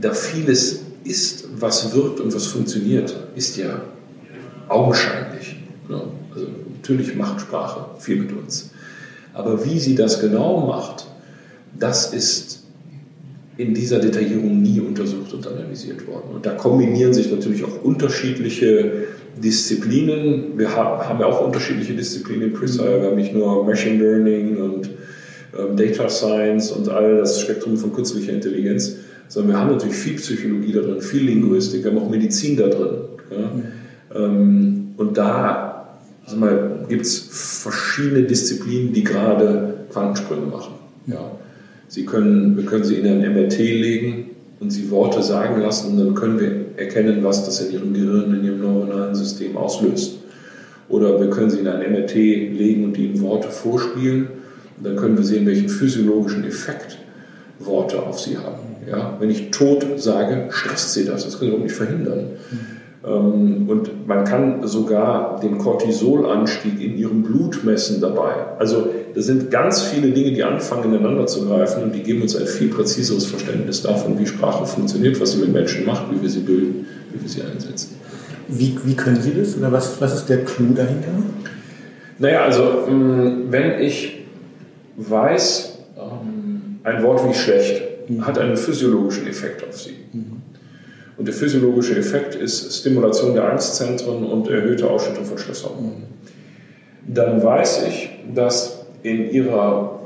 da 0.00 0.12
vieles 0.12 0.80
ist, 1.04 1.48
was 1.56 1.94
wirkt 1.94 2.18
und 2.18 2.34
was 2.34 2.46
funktioniert, 2.46 3.14
ist 3.36 3.56
ja 3.56 3.80
augenscheinlich. 4.68 5.56
Also 5.88 6.17
natürlich 6.88 7.16
macht 7.16 7.40
Sprache 7.40 7.86
viel 7.98 8.16
mit 8.16 8.32
uns. 8.32 8.70
Aber 9.34 9.64
wie 9.64 9.78
sie 9.78 9.94
das 9.94 10.20
genau 10.20 10.66
macht, 10.66 11.06
das 11.78 12.12
ist 12.12 12.64
in 13.56 13.74
dieser 13.74 13.98
Detaillierung 13.98 14.62
nie 14.62 14.80
untersucht 14.80 15.32
und 15.34 15.46
analysiert 15.46 16.06
worden. 16.06 16.34
Und 16.34 16.46
da 16.46 16.52
kombinieren 16.52 17.12
sich 17.12 17.30
natürlich 17.30 17.64
auch 17.64 17.82
unterschiedliche 17.82 19.04
Disziplinen. 19.36 20.56
Wir 20.56 20.74
haben 20.74 21.20
ja 21.20 21.26
auch 21.26 21.44
unterschiedliche 21.44 21.94
Disziplinen 21.94 22.48
in 22.48 22.52
Precire. 22.52 23.00
Wir 23.00 23.08
haben 23.10 23.16
nicht 23.16 23.34
nur 23.34 23.64
Machine 23.64 24.02
Learning 24.02 24.56
und 24.56 24.90
ähm, 25.58 25.76
Data 25.76 26.08
Science 26.08 26.72
und 26.72 26.88
all 26.88 27.18
das 27.18 27.40
Spektrum 27.40 27.76
von 27.76 27.92
künstlicher 27.92 28.32
Intelligenz, 28.32 28.96
sondern 29.28 29.52
wir 29.52 29.60
haben 29.60 29.72
natürlich 29.72 29.96
viel 29.96 30.16
Psychologie 30.16 30.72
da 30.72 30.80
drin, 30.80 31.00
viel 31.00 31.24
Linguistik, 31.24 31.84
wir 31.84 31.90
haben 31.90 31.98
auch 31.98 32.08
Medizin 32.08 32.56
da 32.56 32.68
drin. 32.68 32.98
Ja? 33.30 34.18
Mhm. 34.20 34.94
Und 34.96 35.16
da 35.16 35.67
gibt 36.88 37.06
es 37.06 37.18
verschiedene 37.62 38.22
Disziplinen, 38.22 38.92
die 38.92 39.04
gerade 39.04 39.74
Quantensprünge 39.90 40.46
machen. 40.46 40.74
Ja? 41.06 41.32
Sie 41.88 42.04
können, 42.04 42.56
wir 42.56 42.64
können 42.64 42.84
sie 42.84 42.96
in 42.96 43.06
ein 43.06 43.34
MRT 43.34 43.58
legen 43.58 44.30
und 44.60 44.70
sie 44.70 44.90
Worte 44.90 45.22
sagen 45.22 45.60
lassen 45.60 45.92
und 45.92 45.98
dann 45.98 46.14
können 46.14 46.38
wir 46.38 46.52
erkennen, 46.76 47.24
was 47.24 47.44
das 47.44 47.60
in 47.60 47.72
ihrem 47.72 47.94
Gehirn, 47.94 48.34
in 48.34 48.44
ihrem 48.44 48.60
neuronalen 48.60 49.14
System 49.14 49.56
auslöst. 49.56 50.18
Oder 50.88 51.20
wir 51.20 51.30
können 51.30 51.50
sie 51.50 51.60
in 51.60 51.68
ein 51.68 51.92
MRT 51.92 52.14
legen 52.14 52.84
und 52.84 52.98
ihnen 52.98 53.20
Worte 53.20 53.48
vorspielen 53.48 54.28
und 54.76 54.86
dann 54.86 54.96
können 54.96 55.16
wir 55.16 55.24
sehen, 55.24 55.46
welchen 55.46 55.68
physiologischen 55.68 56.44
Effekt 56.44 56.98
Worte 57.58 58.02
auf 58.02 58.20
sie 58.20 58.38
haben. 58.38 58.76
Ja? 58.88 59.16
Wenn 59.18 59.30
ich 59.30 59.50
tot 59.50 59.86
sage, 59.96 60.48
stresst 60.50 60.94
sie 60.94 61.04
das. 61.04 61.24
Das 61.24 61.38
können 61.38 61.52
wir 61.52 61.58
auch 61.58 61.62
nicht 61.62 61.74
verhindern. 61.74 62.30
Mhm. 63.08 63.68
Und 63.68 64.06
man 64.06 64.24
kann 64.24 64.66
sogar 64.66 65.40
den 65.40 65.58
Cortisolanstieg 65.58 66.80
in 66.80 66.98
ihrem 66.98 67.22
Blut 67.22 67.64
messen 67.64 68.00
dabei. 68.00 68.32
Also 68.58 68.88
das 69.14 69.26
sind 69.26 69.50
ganz 69.50 69.82
viele 69.82 70.10
Dinge, 70.10 70.32
die 70.32 70.44
anfangen 70.44 70.94
ineinander 70.94 71.26
zu 71.26 71.46
greifen 71.46 71.84
und 71.84 71.94
die 71.94 72.02
geben 72.02 72.22
uns 72.22 72.36
ein 72.36 72.46
viel 72.46 72.68
präziseres 72.68 73.26
Verständnis 73.26 73.82
davon, 73.82 74.18
wie 74.18 74.26
Sprache 74.26 74.66
funktioniert, 74.66 75.20
was 75.20 75.32
sie 75.32 75.38
mit 75.38 75.52
Menschen 75.52 75.86
macht, 75.86 76.12
wie 76.12 76.20
wir 76.20 76.30
sie 76.30 76.40
bilden, 76.40 76.86
wie 77.12 77.22
wir 77.22 77.28
sie 77.28 77.42
einsetzen. 77.42 77.96
Wie, 78.48 78.78
wie 78.84 78.94
können 78.94 79.20
Sie 79.20 79.34
das 79.34 79.56
oder 79.58 79.70
was, 79.70 80.00
was 80.00 80.14
ist 80.14 80.28
der 80.28 80.44
Clou 80.44 80.72
dahinter? 80.74 81.08
Naja, 82.18 82.44
also 82.44 82.86
wenn 82.88 83.80
ich 83.80 84.24
weiß, 84.96 85.78
ähm, 85.98 86.78
ein 86.82 87.02
Wort 87.02 87.28
wie 87.28 87.34
schlecht 87.34 87.82
mhm. 88.08 88.26
hat 88.26 88.38
einen 88.38 88.56
physiologischen 88.56 89.26
Effekt 89.26 89.62
auf 89.68 89.78
Sie. 89.78 89.94
Mhm. 91.18 91.20
Und 91.20 91.26
der 91.26 91.34
physiologische 91.34 91.96
Effekt 91.96 92.34
ist 92.34 92.80
Stimulation 92.80 93.34
der 93.34 93.50
Angstzentren 93.50 94.24
und 94.24 94.48
erhöhte 94.48 94.88
Ausschüttung 94.88 95.24
von 95.24 95.38
Stresshormonen. 95.38 95.98
Mhm. 95.98 97.14
Dann 97.14 97.42
weiß 97.42 97.84
ich, 97.88 98.10
dass 98.34 98.86
in 99.02 99.30
ihrer 99.30 100.00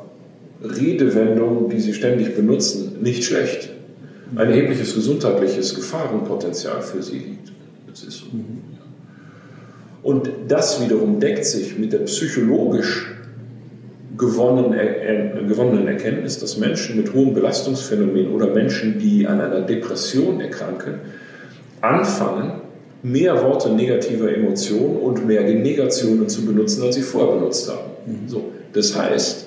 Redewendung, 0.62 1.68
die 1.68 1.80
sie 1.80 1.92
ständig 1.92 2.34
benutzen, 2.36 2.98
nicht 3.02 3.24
schlecht 3.24 3.70
ein 4.34 4.48
erhebliches 4.48 4.94
gesundheitliches 4.94 5.74
Gefahrenpotenzial 5.74 6.80
für 6.80 7.02
sie 7.02 7.18
liegt. 7.18 7.52
Das 7.90 8.02
ist 8.02 8.18
so. 8.18 8.26
Und 10.02 10.30
das 10.48 10.82
wiederum 10.82 11.20
deckt 11.20 11.44
sich 11.44 11.78
mit 11.78 11.92
der 11.92 12.00
psychologisch 12.00 13.12
gewonnenen, 14.16 14.74
äh, 14.74 15.42
gewonnenen 15.46 15.88
Erkenntnis, 15.88 16.38
dass 16.38 16.56
Menschen 16.56 16.96
mit 16.96 17.12
hohen 17.12 17.34
Belastungsphänomenen 17.34 18.32
oder 18.32 18.48
Menschen, 18.48 18.98
die 18.98 19.26
an 19.26 19.40
einer 19.40 19.60
Depression 19.62 20.40
erkranken, 20.40 20.94
anfangen, 21.80 22.62
mehr 23.02 23.42
Worte 23.42 23.70
negativer 23.70 24.32
Emotionen 24.32 24.96
und 24.96 25.26
mehr 25.26 25.42
Negationen 25.42 26.28
zu 26.28 26.46
benutzen, 26.46 26.82
als 26.84 26.94
sie 26.94 27.02
vorher 27.02 27.36
benutzt 27.36 27.70
haben. 27.70 27.90
Mhm. 28.06 28.28
So, 28.28 28.52
das 28.72 28.96
heißt, 28.96 29.46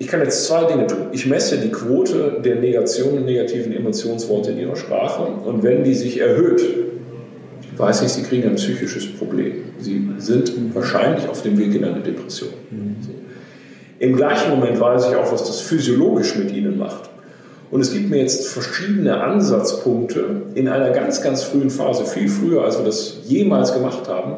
ich 0.00 0.06
kann 0.06 0.20
jetzt 0.20 0.46
zwei 0.46 0.64
Dinge 0.64 0.86
tun. 0.86 1.08
Ich 1.12 1.26
messe 1.26 1.58
die 1.58 1.70
Quote 1.70 2.40
der 2.44 2.56
Negation 2.56 3.18
und 3.18 3.24
negativen 3.24 3.72
Emotionsworte 3.72 4.52
in 4.52 4.58
ihrer 4.58 4.76
Sprache 4.76 5.22
und 5.22 5.62
wenn 5.62 5.82
die 5.82 5.94
sich 5.94 6.20
erhöht, 6.20 6.62
weiß 7.78 8.02
ich, 8.02 8.08
sie 8.08 8.22
kriegen 8.22 8.48
ein 8.48 8.56
psychisches 8.56 9.06
Problem. 9.16 9.56
Sie 9.78 10.08
sind 10.18 10.52
wahrscheinlich 10.74 11.28
auf 11.28 11.42
dem 11.42 11.58
Weg 11.58 11.74
in 11.74 11.84
eine 11.84 12.00
Depression. 12.00 12.50
Mhm. 12.70 12.96
So. 13.00 13.10
Im 14.00 14.16
gleichen 14.16 14.50
Moment 14.50 14.80
weiß 14.80 15.08
ich 15.08 15.16
auch, 15.16 15.32
was 15.32 15.44
das 15.44 15.60
physiologisch 15.60 16.36
mit 16.36 16.52
ihnen 16.52 16.78
macht. 16.78 17.10
Und 17.70 17.80
es 17.80 17.92
gibt 17.92 18.08
mir 18.08 18.18
jetzt 18.18 18.48
verschiedene 18.48 19.20
Ansatzpunkte 19.20 20.24
in 20.54 20.68
einer 20.68 20.90
ganz, 20.90 21.22
ganz 21.22 21.42
frühen 21.42 21.70
Phase, 21.70 22.04
viel 22.06 22.28
früher, 22.28 22.64
als 22.64 22.78
wir 22.78 22.84
das 22.84 23.18
jemals 23.26 23.74
gemacht 23.74 24.08
haben, 24.08 24.36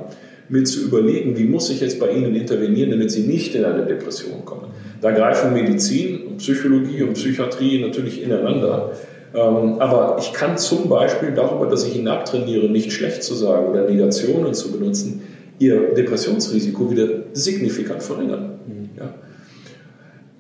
mir 0.49 0.65
zu 0.65 0.83
überlegen, 0.83 1.39
wie 1.39 1.45
muss 1.45 1.71
ich 1.71 1.81
jetzt 1.81 2.01
bei 2.01 2.11
Ihnen 2.11 2.35
intervenieren, 2.35 2.91
damit 2.91 3.13
Sie 3.13 3.23
nicht 3.23 3.55
in 3.55 3.65
eine 3.65 3.87
Depression 3.87 4.45
kommen. 4.45 4.73
Da 5.01 5.13
greifen 5.13 5.53
Medizin 5.53 6.27
und 6.27 6.39
Psychologie 6.39 7.03
und 7.03 7.15
Psychiatrie 7.15 7.81
natürlich 7.81 8.23
ineinander. 8.23 8.93
Ähm, 9.35 9.79
aber 9.79 10.17
ich 10.19 10.33
kann 10.33 10.59
zum 10.59 10.89
Beispiel 10.89 11.33
darüber, 11.33 11.67
dass 11.67 11.85
ich 11.85 11.97
Ihnen 11.97 12.09
abtrainiere, 12.09 12.69
nicht 12.69 12.93
schlecht 12.93 13.23
zu 13.23 13.35
sagen 13.35 13.69
oder 13.69 13.89
Negationen 13.89 14.55
zu 14.55 14.73
benutzen, 14.73 15.23
Ihr 15.59 15.95
Depressionsrisiko 15.95 16.91
wieder 16.91 17.07
signifikant 17.33 18.03
verringern. 18.03 18.59
Ja. 18.97 19.15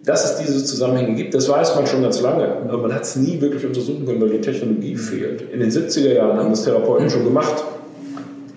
Dass 0.04 0.24
es 0.24 0.38
diese 0.38 0.64
Zusammenhänge 0.64 1.14
gibt, 1.14 1.34
das 1.34 1.48
weiß 1.48 1.76
man 1.76 1.86
schon 1.86 2.02
ganz 2.02 2.20
lange, 2.20 2.46
aber 2.68 2.78
man 2.78 2.94
hat 2.94 3.02
es 3.02 3.16
nie 3.16 3.40
wirklich 3.40 3.64
untersuchen 3.64 4.06
können, 4.06 4.20
weil 4.20 4.30
die 4.30 4.40
Technologie 4.40 4.96
fehlt. 4.96 5.52
In 5.52 5.60
den 5.60 5.70
70er 5.70 6.14
Jahren 6.14 6.38
haben 6.38 6.50
das 6.50 6.64
Therapeuten 6.64 7.10
schon 7.10 7.24
gemacht. 7.24 7.62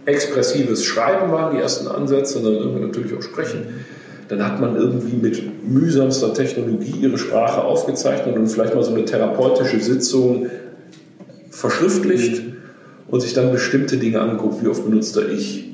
Expressives 0.05 0.83
Schreiben 0.83 1.31
waren 1.31 1.55
die 1.55 1.61
ersten 1.61 1.87
Ansätze, 1.87 2.39
und 2.39 2.45
dann 2.45 2.81
natürlich 2.81 3.15
auch 3.15 3.21
Sprechen. 3.21 3.85
Dann 4.33 4.43
hat 4.43 4.59
man 4.59 4.75
irgendwie 4.75 5.15
mit 5.15 5.67
mühsamster 5.69 6.33
Technologie 6.33 6.95
ihre 7.01 7.19
Sprache 7.19 7.63
aufgezeichnet 7.63 8.35
und 8.35 8.47
vielleicht 8.47 8.73
mal 8.73 8.83
so 8.83 8.91
eine 8.91 9.05
therapeutische 9.05 9.79
Sitzung 9.79 10.47
verschriftlicht 11.51 12.41
und 13.09 13.21
sich 13.21 13.33
dann 13.33 13.51
bestimmte 13.51 13.97
Dinge 13.97 14.21
anguckt, 14.21 14.63
wie 14.63 14.67
oft 14.69 14.89
benutzt 14.89 15.15
er 15.17 15.29
ich, 15.29 15.69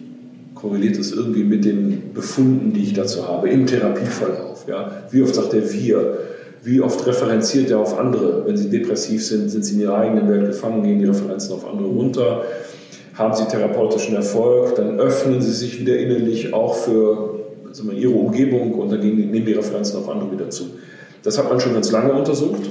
korreliert 0.55 0.99
das 0.99 1.13
irgendwie 1.13 1.45
mit 1.45 1.63
den 1.63 2.11
Befunden, 2.13 2.73
die 2.73 2.83
ich 2.83 2.93
dazu 2.93 3.25
habe, 3.25 3.47
im 3.49 3.65
Therapieverlauf. 3.65 4.65
Ja? 4.67 5.03
Wie 5.09 5.21
oft 5.21 5.35
sagt 5.35 5.53
er 5.53 5.71
wir? 5.71 6.17
Wie 6.61 6.81
oft 6.81 7.07
referenziert 7.07 7.71
er 7.71 7.79
auf 7.79 7.97
andere? 7.97 8.45
Wenn 8.45 8.57
sie 8.57 8.69
depressiv 8.69 9.25
sind, 9.25 9.49
sind 9.49 9.63
sie 9.63 9.75
in 9.75 9.81
ihrer 9.81 9.99
eigenen 9.99 10.27
Welt 10.27 10.47
gefangen, 10.47 10.83
gehen 10.83 10.99
die 10.99 11.05
Referenzen 11.05 11.53
auf 11.53 11.65
andere 11.65 11.87
runter. 11.87 12.43
Haben 13.13 13.33
sie 13.33 13.45
therapeutischen 13.45 14.15
Erfolg, 14.17 14.75
dann 14.75 14.99
öffnen 14.99 15.41
sie 15.41 15.53
sich 15.53 15.79
wieder 15.79 15.97
innerlich 15.97 16.53
auch 16.53 16.75
für 16.75 17.38
wir, 17.73 17.93
ihre 17.93 18.11
Umgebung 18.11 18.73
und 18.73 18.91
dann 18.91 18.99
nehmen 18.99 19.45
die 19.45 19.53
Referenzen 19.53 19.97
auf 19.99 20.09
andere 20.09 20.31
wieder 20.31 20.49
zu. 20.49 20.71
Das 21.23 21.37
hat 21.37 21.49
man 21.49 21.59
schon 21.59 21.73
ganz 21.73 21.91
lange 21.91 22.13
untersucht, 22.13 22.69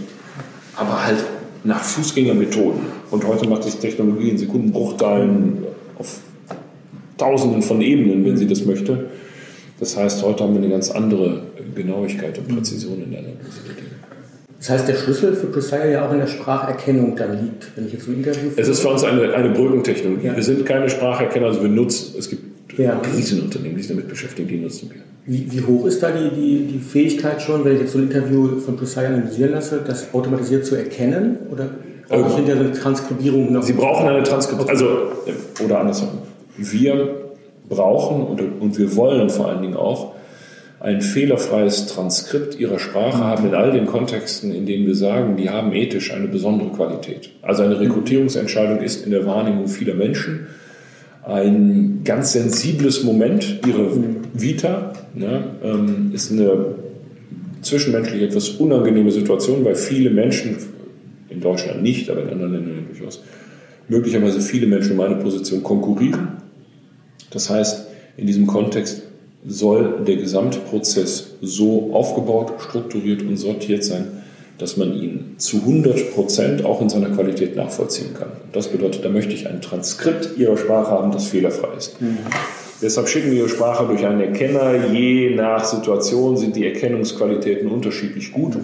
aber 0.76 1.04
halt 1.04 1.18
nach 1.64 1.82
Fußgängermethoden. 1.82 2.80
Und 3.10 3.26
heute 3.26 3.48
macht 3.48 3.64
sich 3.64 3.76
Technologie 3.76 4.30
in 4.30 4.38
Sekundenbruchteilen 4.38 5.58
auf 5.98 6.20
Tausenden 7.16 7.62
von 7.62 7.80
Ebenen, 7.80 8.24
wenn 8.24 8.36
sie 8.36 8.46
das 8.46 8.64
möchte. 8.64 9.06
Das 9.80 9.96
heißt, 9.96 10.22
heute 10.22 10.44
haben 10.44 10.54
wir 10.54 10.62
eine 10.62 10.70
ganz 10.70 10.90
andere 10.90 11.42
Genauigkeit 11.74 12.38
und 12.38 12.48
Präzision 12.48 13.02
in 13.02 13.10
der 13.10 13.20
Analyse 13.20 13.60
der 13.66 13.74
Dinge. 13.74 13.88
Das 14.58 14.70
heißt, 14.70 14.88
der 14.88 14.94
Schlüssel 14.94 15.34
für 15.34 15.46
Precise 15.46 15.90
ja 15.92 16.06
auch 16.06 16.12
in 16.12 16.18
der 16.18 16.26
Spracherkennung 16.26 17.14
dann 17.14 17.44
liegt, 17.44 17.76
wenn 17.76 17.86
ich 17.86 17.92
jetzt 17.92 18.06
so 18.06 18.10
ein 18.10 18.18
Interview 18.18 18.50
Es 18.56 18.66
ist 18.66 18.80
für 18.80 18.88
uns 18.88 19.04
eine, 19.04 19.32
eine 19.32 19.50
Brückentechnologie. 19.50 20.26
Ja. 20.26 20.36
Wir 20.36 20.42
sind 20.42 20.66
keine 20.66 20.90
Spracherkenner, 20.90 21.46
also 21.46 21.62
wir 21.62 21.68
nutzen, 21.68 22.14
es 22.18 22.28
gibt 22.28 22.47
ja. 22.78 23.00
Riesenunternehmen, 23.14 23.76
die 23.76 23.82
sich 23.82 23.90
damit 23.90 24.08
beschäftigen, 24.08 24.48
die 24.48 24.56
nutzen 24.56 24.90
wir. 24.90 25.02
Wie, 25.26 25.52
wie, 25.52 25.60
hoch 25.60 25.84
ist 25.86 26.02
da 26.02 26.10
die, 26.10 26.30
die, 26.30 26.72
die 26.72 26.78
Fähigkeit 26.78 27.42
schon, 27.42 27.64
wenn 27.64 27.74
ich 27.74 27.80
jetzt 27.82 27.92
so 27.92 27.98
ein 27.98 28.04
Interview 28.04 28.60
von 28.60 28.76
Precise 28.76 29.06
analysieren 29.06 29.52
lasse, 29.52 29.82
das 29.86 30.14
automatisiert 30.14 30.64
zu 30.64 30.74
erkennen? 30.74 31.36
Oder 31.50 31.68
brauche 32.08 32.20
ich 32.20 32.26
ähm, 32.26 32.36
hinterher 32.36 32.60
eine 32.62 32.72
Transkribierung 32.72 33.52
noch? 33.52 33.62
Sie 33.62 33.74
brauchen 33.74 34.08
eine 34.08 34.22
Transkribierung, 34.22 34.70
also, 34.70 35.12
oder 35.62 35.80
andersrum. 35.80 36.08
Wir 36.56 37.16
brauchen 37.68 38.22
und, 38.22 38.40
und 38.60 38.78
wir 38.78 38.96
wollen 38.96 39.28
vor 39.28 39.48
allen 39.48 39.60
Dingen 39.60 39.76
auch 39.76 40.14
ein 40.80 41.02
fehlerfreies 41.02 41.86
Transkript 41.86 42.58
ihrer 42.58 42.78
Sprache 42.78 43.18
haben 43.18 43.48
in 43.48 43.54
all 43.54 43.72
den 43.72 43.86
Kontexten, 43.86 44.54
in 44.54 44.64
denen 44.64 44.86
wir 44.86 44.94
sagen, 44.94 45.36
die 45.36 45.50
haben 45.50 45.72
ethisch 45.72 46.12
eine 46.12 46.28
besondere 46.28 46.70
Qualität. 46.70 47.30
Also 47.42 47.64
eine 47.64 47.80
Rekrutierungsentscheidung 47.80 48.80
ist 48.80 49.04
in 49.04 49.10
der 49.10 49.26
Wahrnehmung 49.26 49.66
vieler 49.66 49.94
Menschen 49.94 50.46
ein 51.28 52.00
ganz 52.04 52.32
sensibles 52.32 53.04
Moment. 53.04 53.60
Ihre 53.66 53.90
Vita 54.34 54.92
ne, 55.14 55.44
ähm, 55.62 56.10
ist 56.12 56.32
eine 56.32 56.74
zwischenmenschlich 57.62 58.22
etwas 58.22 58.48
unangenehme 58.50 59.10
Situation, 59.10 59.64
weil 59.64 59.74
viele 59.74 60.10
Menschen, 60.10 60.56
in 61.28 61.40
Deutschland 61.40 61.82
nicht, 61.82 62.08
aber 62.10 62.22
in 62.22 62.30
anderen 62.30 62.52
Ländern 62.54 62.86
durchaus, 62.90 63.22
möglicherweise 63.88 64.40
viele 64.40 64.66
Menschen 64.66 64.92
um 64.92 65.00
eine 65.00 65.16
Position 65.16 65.62
konkurrieren. 65.62 66.38
Das 67.30 67.50
heißt, 67.50 67.88
In 68.18 68.26
diesem 68.26 68.48
Kontext 68.48 69.04
soll 69.46 70.02
der 70.04 70.16
Gesamtprozess 70.16 71.36
so 71.40 71.92
aufgebaut, 71.92 72.54
strukturiert 72.58 73.22
und 73.22 73.36
sortiert 73.36 73.84
sein, 73.84 74.08
dass 74.58 74.76
man 74.76 74.92
ihn 74.92 75.34
zu 75.38 75.58
100 75.58 76.14
Prozent 76.14 76.64
auch 76.64 76.80
in 76.80 76.88
seiner 76.88 77.10
Qualität 77.10 77.56
nachvollziehen 77.56 78.14
kann. 78.18 78.28
Das 78.52 78.68
bedeutet, 78.68 79.04
da 79.04 79.08
möchte 79.08 79.32
ich 79.32 79.48
ein 79.48 79.60
Transkript 79.60 80.36
Ihrer 80.36 80.56
Sprache 80.56 80.90
haben, 80.90 81.12
das 81.12 81.28
fehlerfrei 81.28 81.76
ist. 81.76 82.00
Mhm. 82.00 82.18
Deshalb 82.82 83.08
schicken 83.08 83.30
wir 83.30 83.38
Ihre 83.38 83.48
Sprache 83.48 83.86
durch 83.86 84.04
einen 84.04 84.20
Erkenner. 84.20 84.92
Je 84.92 85.34
nach 85.34 85.64
Situation 85.64 86.36
sind 86.36 86.56
die 86.56 86.66
Erkennungsqualitäten 86.66 87.68
unterschiedlich 87.68 88.32
gut. 88.32 88.56
Mhm. 88.56 88.62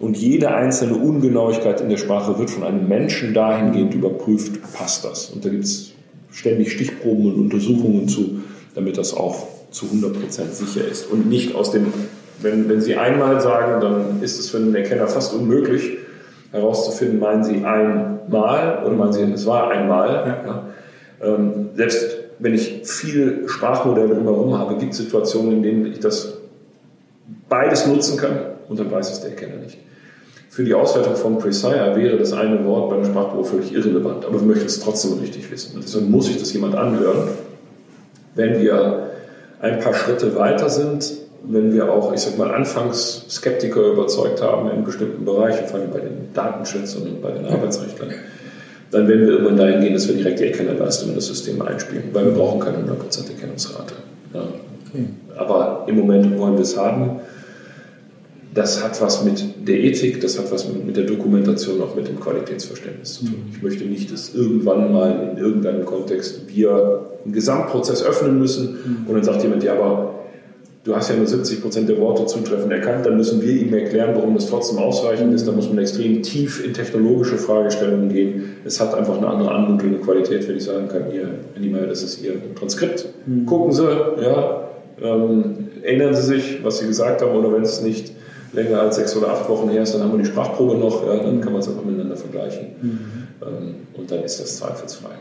Und 0.00 0.16
jede 0.16 0.54
einzelne 0.54 0.96
Ungenauigkeit 0.96 1.80
in 1.80 1.88
der 1.88 1.96
Sprache 1.96 2.38
wird 2.38 2.50
von 2.50 2.64
einem 2.64 2.88
Menschen 2.88 3.32
dahingehend 3.32 3.94
überprüft, 3.94 4.60
passt 4.74 5.04
das. 5.04 5.30
Und 5.30 5.44
da 5.44 5.48
gibt 5.48 5.64
es 5.64 5.92
ständig 6.30 6.72
Stichproben 6.72 7.26
und 7.26 7.40
Untersuchungen 7.40 8.08
zu, 8.08 8.40
damit 8.74 8.98
das 8.98 9.14
auch 9.14 9.46
zu 9.70 9.86
100 9.86 10.20
Prozent 10.20 10.54
sicher 10.54 10.86
ist 10.86 11.10
und 11.10 11.28
nicht 11.28 11.54
aus 11.54 11.70
dem 11.70 11.86
wenn, 12.44 12.68
wenn 12.68 12.80
Sie 12.80 12.94
einmal 12.96 13.40
sagen, 13.40 13.80
dann 13.80 14.22
ist 14.22 14.38
es 14.38 14.50
für 14.50 14.58
einen 14.58 14.74
Erkenner 14.74 15.08
fast 15.08 15.34
unmöglich 15.34 15.98
herauszufinden, 16.52 17.18
meinen 17.18 17.42
Sie 17.42 17.64
einmal 17.64 18.82
oder 18.84 18.94
meinen 18.94 19.12
Sie, 19.12 19.22
es 19.22 19.46
war 19.46 19.70
einmal. 19.70 20.38
Ja. 20.46 20.62
Ähm, 21.26 21.70
selbst 21.74 22.18
wenn 22.38 22.54
ich 22.54 22.82
viel 22.84 23.48
Sprachmodelle 23.48 24.14
drumherum 24.14 24.58
habe, 24.58 24.76
gibt 24.76 24.92
es 24.92 24.98
Situationen, 24.98 25.52
in 25.54 25.62
denen 25.62 25.86
ich 25.86 26.00
das 26.00 26.34
beides 27.48 27.86
nutzen 27.86 28.16
kann 28.18 28.38
und 28.68 28.78
dann 28.78 28.90
weiß 28.90 29.10
es 29.10 29.20
der 29.20 29.30
Erkenner 29.30 29.56
nicht. 29.56 29.78
Für 30.50 30.62
die 30.62 30.74
Auswertung 30.74 31.16
von 31.16 31.38
Precire 31.38 31.96
wäre 31.96 32.16
das 32.16 32.32
eine 32.32 32.64
Wort 32.64 32.90
bei 32.90 32.96
einer 32.96 33.06
Sprachprobe 33.06 33.44
völlig 33.44 33.74
irrelevant, 33.74 34.24
aber 34.24 34.40
wir 34.40 34.46
möchten 34.46 34.66
es 34.66 34.78
trotzdem 34.78 35.18
richtig 35.18 35.50
wissen. 35.50 35.74
Und 35.74 35.84
deshalb 35.84 36.08
muss 36.08 36.26
sich 36.26 36.38
das 36.38 36.52
jemand 36.52 36.76
anhören. 36.76 37.28
Wenn 38.36 38.60
wir 38.60 39.10
ein 39.60 39.80
paar 39.80 39.94
Schritte 39.94 40.36
weiter 40.36 40.68
sind, 40.68 41.23
wenn 41.46 41.72
wir 41.72 41.92
auch, 41.92 42.12
ich 42.12 42.20
sag 42.20 42.38
mal, 42.38 42.52
anfangs 42.54 43.24
Skeptiker 43.28 43.92
überzeugt 43.92 44.42
haben 44.42 44.70
in 44.70 44.84
bestimmten 44.84 45.24
Bereichen, 45.24 45.66
vor 45.66 45.80
allem 45.80 45.90
bei 45.90 46.00
den 46.00 46.32
Datenschützern 46.32 47.02
und 47.02 47.22
bei 47.22 47.30
den 47.30 47.46
Arbeitsrechtlern, 47.46 48.10
dann 48.90 49.08
werden 49.08 49.22
wir 49.22 49.32
irgendwann 49.32 49.56
dahin 49.56 49.80
gehen, 49.80 49.94
dass 49.94 50.08
wir 50.08 50.14
direkt 50.14 50.40
die 50.40 50.44
Erkennerleistung 50.44 51.10
in 51.10 51.14
das 51.16 51.26
System 51.26 51.60
einspielen, 51.60 52.04
weil 52.12 52.26
wir 52.26 52.32
brauchen 52.32 52.60
keine 52.60 52.78
100% 52.78 53.28
Erkennungsrate. 53.28 53.94
Ja. 54.32 54.40
Okay. 54.40 55.06
Aber 55.36 55.84
im 55.88 55.96
Moment 55.96 56.38
wollen 56.38 56.54
wir 56.54 56.62
es 56.62 56.76
haben. 56.76 57.20
Das 58.54 58.84
hat 58.84 59.00
was 59.02 59.24
mit 59.24 59.44
der 59.66 59.80
Ethik, 59.80 60.20
das 60.20 60.38
hat 60.38 60.52
was 60.52 60.68
mit, 60.68 60.96
der 60.96 61.04
Dokumentation, 61.04 61.82
auch 61.82 61.96
mit 61.96 62.06
dem 62.06 62.20
Qualitätsverständnis 62.20 63.14
zu 63.14 63.24
tun. 63.24 63.34
Mhm. 63.46 63.52
Ich 63.56 63.62
möchte 63.62 63.84
nicht, 63.84 64.12
dass 64.12 64.32
irgendwann 64.32 64.92
mal 64.92 65.30
in 65.32 65.38
irgendeinem 65.42 65.84
Kontext 65.84 66.42
wir 66.46 67.00
einen 67.24 67.34
Gesamtprozess 67.34 68.04
öffnen 68.04 68.38
müssen 68.38 68.78
mhm. 69.02 69.08
und 69.08 69.14
dann 69.14 69.24
sagt 69.24 69.42
jemand, 69.42 69.64
ja, 69.64 69.74
aber 69.74 70.14
du 70.84 70.94
hast 70.94 71.08
ja 71.08 71.16
nur 71.16 71.26
70 71.26 71.62
Prozent 71.62 71.88
der 71.88 71.98
Worte 71.98 72.26
zutreffend 72.26 72.70
erkannt, 72.70 73.06
dann 73.06 73.16
müssen 73.16 73.42
wir 73.42 73.50
ihm 73.50 73.72
erklären, 73.74 74.14
warum 74.14 74.34
das 74.34 74.48
trotzdem 74.48 74.78
ausreichend 74.78 75.34
ist. 75.34 75.48
Da 75.48 75.52
muss 75.52 75.68
man 75.68 75.78
extrem 75.78 76.22
tief 76.22 76.64
in 76.64 76.74
technologische 76.74 77.38
Fragestellungen 77.38 78.10
gehen. 78.10 78.56
Es 78.64 78.78
hat 78.80 78.94
einfach 78.94 79.16
eine 79.16 79.26
andere 79.26 79.50
Anmutung 79.50 79.94
und 79.94 80.02
Qualität, 80.02 80.46
wenn 80.46 80.56
ich 80.56 80.64
sagen 80.64 80.88
kann, 80.88 81.04
hier, 81.10 81.28
Anima, 81.56 81.78
das 81.78 82.02
ist 82.02 82.22
Ihr 82.22 82.34
Transkript. 82.54 83.06
Mhm. 83.26 83.46
Gucken 83.46 83.72
Sie, 83.72 83.82
ja, 83.82 84.68
ähm, 85.02 85.68
erinnern 85.82 86.14
Sie 86.14 86.22
sich, 86.22 86.62
was 86.62 86.78
Sie 86.78 86.86
gesagt 86.86 87.22
haben, 87.22 87.34
oder 87.34 87.52
wenn 87.52 87.62
es 87.62 87.80
nicht 87.80 88.12
länger 88.52 88.80
als 88.80 88.96
sechs 88.96 89.16
oder 89.16 89.28
acht 89.28 89.48
Wochen 89.48 89.68
her 89.70 89.82
ist, 89.82 89.94
dann 89.94 90.02
haben 90.02 90.12
wir 90.12 90.18
die 90.18 90.26
Sprachprobe 90.26 90.76
noch, 90.76 91.04
ja, 91.06 91.16
dann 91.16 91.40
kann 91.40 91.52
man 91.52 91.60
es 91.60 91.68
einfach 91.68 91.84
miteinander 91.84 92.16
vergleichen. 92.16 92.66
Mhm. 92.80 92.98
Ähm, 93.42 93.74
und 93.94 94.10
dann 94.10 94.22
ist 94.22 94.38
das 94.40 94.58
zweifelsfrei. 94.58 95.14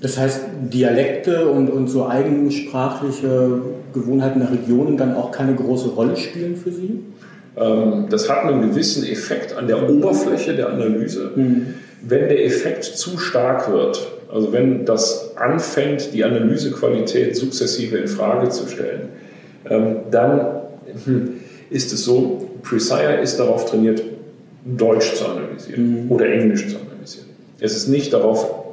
Das 0.00 0.18
heißt, 0.18 0.40
Dialekte 0.72 1.48
und, 1.48 1.70
und 1.70 1.88
so 1.88 2.06
eigensprachliche 2.06 3.60
Gewohnheiten 3.92 4.40
der 4.40 4.50
Regionen 4.50 4.96
dann 4.96 5.14
auch 5.14 5.30
keine 5.30 5.54
große 5.54 5.90
Rolle 5.90 6.16
spielen 6.16 6.56
für 6.56 6.72
Sie? 6.72 7.00
Ähm, 7.56 8.06
das 8.10 8.28
hat 8.28 8.44
einen 8.44 8.68
gewissen 8.68 9.06
Effekt 9.06 9.56
an 9.56 9.66
der 9.66 9.88
Oberfläche 9.88 10.54
der 10.54 10.70
Analyse. 10.70 11.30
Mhm. 11.34 11.74
Wenn 12.02 12.28
der 12.28 12.44
Effekt 12.44 12.84
zu 12.84 13.18
stark 13.18 13.70
wird, 13.72 14.06
also 14.30 14.52
wenn 14.52 14.84
das 14.84 15.36
anfängt, 15.36 16.12
die 16.12 16.24
Analysequalität 16.24 17.36
sukzessive 17.36 17.96
in 17.96 18.08
Frage 18.08 18.50
zu 18.50 18.68
stellen, 18.68 19.08
ähm, 19.70 19.96
dann 20.10 20.46
hm, 21.04 21.34
ist 21.70 21.92
es 21.92 22.04
so, 22.04 22.50
Precire 22.62 23.20
ist 23.22 23.38
darauf 23.38 23.64
trainiert, 23.66 24.02
Deutsch 24.64 25.14
zu 25.14 25.26
analysieren 25.26 26.04
mhm. 26.04 26.10
oder 26.10 26.26
Englisch 26.26 26.68
zu 26.68 26.76
analysieren. 26.76 27.28
Es 27.60 27.76
ist 27.76 27.88
nicht 27.88 28.12
darauf 28.12 28.63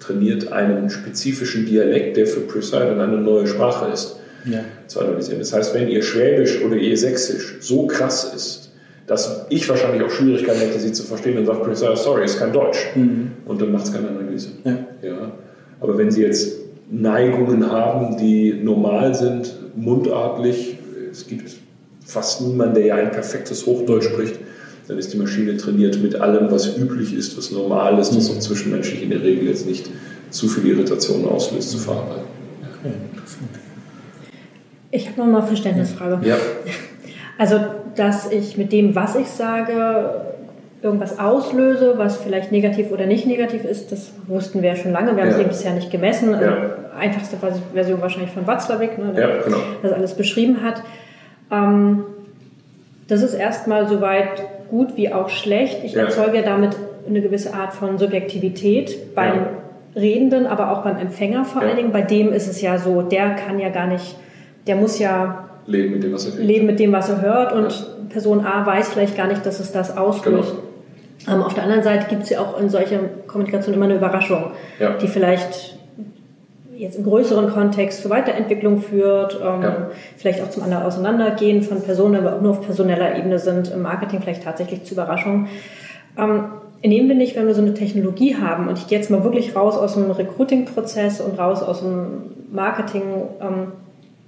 trainiert, 0.00 0.52
einen 0.52 0.90
spezifischen 0.90 1.66
Dialekt, 1.66 2.16
der 2.16 2.26
für 2.26 2.40
Poseidon 2.40 3.00
eine 3.00 3.16
neue 3.16 3.46
Sprache 3.46 3.92
ist, 3.92 4.16
ja. 4.44 4.60
zu 4.86 5.00
analysieren. 5.00 5.38
Das 5.38 5.52
heißt, 5.52 5.74
wenn 5.74 5.88
ihr 5.88 6.02
Schwäbisch 6.02 6.62
oder 6.62 6.76
ihr 6.76 6.96
Sächsisch 6.96 7.56
so 7.60 7.86
krass 7.86 8.32
ist, 8.34 8.72
dass 9.06 9.46
ich 9.50 9.68
wahrscheinlich 9.68 10.02
auch 10.02 10.10
Schwierigkeiten 10.10 10.60
hätte, 10.60 10.78
sie 10.78 10.92
zu 10.92 11.02
verstehen, 11.02 11.36
dann 11.36 11.46
sagt 11.46 11.62
Poseidon, 11.62 11.96
sorry, 11.96 12.24
ist 12.24 12.38
kein 12.38 12.52
Deutsch. 12.52 12.78
Mhm. 12.94 13.32
Und 13.46 13.60
dann 13.60 13.72
macht 13.72 13.84
es 13.86 13.92
keine 13.92 14.08
Analyse. 14.08 14.48
Ja. 14.64 14.78
ja. 15.02 15.32
Aber 15.80 15.98
wenn 15.98 16.10
sie 16.10 16.22
jetzt 16.22 16.54
Neigungen 16.90 17.70
haben, 17.70 18.16
die 18.16 18.54
normal 18.54 19.14
sind, 19.14 19.54
mundartlich, 19.74 20.78
es 21.10 21.26
gibt 21.26 21.50
fast 22.04 22.42
niemanden, 22.42 22.74
der 22.74 22.86
ja 22.86 22.94
ein 22.96 23.10
perfektes 23.10 23.66
Hochdeutsch 23.66 24.04
spricht, 24.04 24.38
dann 24.86 24.98
ist 24.98 25.12
die 25.12 25.16
Maschine 25.16 25.56
trainiert 25.56 26.02
mit 26.02 26.16
allem, 26.16 26.50
was 26.50 26.76
üblich 26.76 27.14
ist, 27.14 27.36
was 27.38 27.50
normal 27.50 27.98
ist, 27.98 28.14
was 28.16 28.30
auch 28.30 28.38
zwischenmenschlich 28.38 29.02
in 29.02 29.10
der 29.10 29.22
Regel 29.22 29.48
jetzt 29.48 29.66
nicht 29.66 29.88
zu 30.30 30.48
viel 30.48 30.66
Irritation 30.66 31.26
auslöst, 31.26 31.70
zu 31.70 31.78
verarbeiten. 31.78 32.24
Okay, 32.80 32.94
Ich 34.90 35.08
habe 35.08 35.20
noch 35.20 35.26
mal 35.26 35.38
eine 35.38 35.46
Verständnisfrage. 35.46 36.26
Ja. 36.26 36.36
Also, 37.38 37.60
dass 37.96 38.30
ich 38.30 38.56
mit 38.56 38.72
dem, 38.72 38.94
was 38.94 39.16
ich 39.16 39.28
sage, 39.28 40.34
irgendwas 40.82 41.18
auslöse, 41.18 41.94
was 41.96 42.18
vielleicht 42.18 42.52
negativ 42.52 42.90
oder 42.90 43.06
nicht 43.06 43.26
negativ 43.26 43.64
ist, 43.64 43.90
das 43.90 44.12
wussten 44.26 44.60
wir 44.60 44.70
ja 44.70 44.76
schon 44.76 44.92
lange. 44.92 45.16
Wir 45.16 45.22
haben 45.22 45.30
ja. 45.30 45.36
es 45.36 45.40
eben 45.40 45.48
bisher 45.48 45.72
nicht 45.72 45.90
gemessen. 45.90 46.34
Also 46.34 46.44
ja. 46.44 46.76
Einfachste 46.98 47.36
Version 47.72 48.00
wahrscheinlich 48.00 48.30
von 48.30 48.46
Watzlawick, 48.46 48.98
ne, 48.98 49.12
der 49.14 49.28
ja, 49.28 49.42
genau. 49.42 49.56
das 49.82 49.92
alles 49.92 50.14
beschrieben 50.14 50.62
hat. 50.62 50.82
Ähm, 51.50 52.04
das 53.08 53.22
ist 53.22 53.34
erstmal 53.34 53.88
soweit 53.88 54.42
gut 54.74 54.96
wie 54.96 55.12
auch 55.12 55.28
schlecht. 55.28 55.84
Ich 55.84 55.92
ja. 55.92 56.02
erzeuge 56.02 56.42
damit 56.42 56.76
eine 57.06 57.20
gewisse 57.20 57.54
Art 57.54 57.74
von 57.74 57.96
Subjektivität 57.96 59.14
beim 59.14 59.36
ja. 59.36 59.48
Redenden, 59.94 60.46
aber 60.46 60.72
auch 60.72 60.82
beim 60.82 60.96
Empfänger 60.96 61.44
vor 61.44 61.62
ja. 61.62 61.68
allen 61.68 61.76
Dingen. 61.76 61.92
Bei 61.92 62.02
dem 62.02 62.32
ist 62.32 62.48
es 62.48 62.60
ja 62.60 62.76
so, 62.78 63.02
der 63.02 63.36
kann 63.36 63.60
ja 63.60 63.68
gar 63.68 63.86
nicht, 63.86 64.16
der 64.66 64.74
muss 64.74 64.98
ja 64.98 65.48
leben 65.66 65.92
mit 65.92 66.02
dem, 66.02 66.12
was 66.12 66.26
er 66.26 66.32
hört. 66.32 66.44
Leben 66.44 66.66
mit 66.66 66.80
dem, 66.80 66.92
was 66.92 67.08
er 67.08 67.22
hört 67.22 67.52
und 67.52 68.08
Person 68.10 68.44
A 68.44 68.66
weiß 68.66 68.88
vielleicht 68.88 69.16
gar 69.16 69.28
nicht, 69.28 69.46
dass 69.46 69.60
es 69.60 69.70
das 69.70 69.96
auslöst. 69.96 70.54
Genau. 71.24 71.36
Ähm, 71.36 71.42
auf 71.44 71.54
der 71.54 71.62
anderen 71.62 71.84
Seite 71.84 72.06
gibt 72.08 72.24
es 72.24 72.30
ja 72.30 72.40
auch 72.40 72.60
in 72.60 72.68
solcher 72.68 72.98
Kommunikation 73.28 73.76
immer 73.76 73.84
eine 73.84 73.94
Überraschung, 73.94 74.50
die 75.00 75.06
vielleicht 75.06 75.78
jetzt 76.76 76.96
im 76.96 77.04
größeren 77.04 77.50
Kontext 77.50 78.02
zur 78.02 78.10
Weiterentwicklung 78.10 78.80
führt, 78.80 79.38
ähm, 79.40 79.62
ja. 79.62 79.90
vielleicht 80.16 80.42
auch 80.42 80.50
zum 80.50 80.62
anderen 80.62 80.84
Auseinandergehen 80.84 81.62
von 81.62 81.82
Personen, 81.82 82.16
aber 82.16 82.36
auch 82.36 82.40
nur 82.40 82.52
auf 82.52 82.62
personeller 82.62 83.16
Ebene 83.16 83.38
sind, 83.38 83.70
im 83.72 83.82
Marketing 83.82 84.20
vielleicht 84.20 84.44
tatsächlich 84.44 84.84
zu 84.84 84.94
Überraschungen. 84.94 85.48
Ähm, 86.18 86.44
nehmen 86.82 87.08
wir 87.08 87.16
nicht, 87.16 87.36
wenn 87.36 87.46
wir 87.46 87.54
so 87.54 87.62
eine 87.62 87.74
Technologie 87.74 88.36
haben 88.36 88.68
und 88.68 88.78
ich 88.78 88.86
gehe 88.86 88.98
jetzt 88.98 89.10
mal 89.10 89.24
wirklich 89.24 89.56
raus 89.56 89.76
aus 89.76 89.94
dem 89.94 90.10
Recruiting-Prozess 90.10 91.20
und 91.20 91.38
raus 91.38 91.62
aus 91.62 91.80
dem 91.80 92.32
Marketing, 92.52 93.02
ähm, 93.40 93.72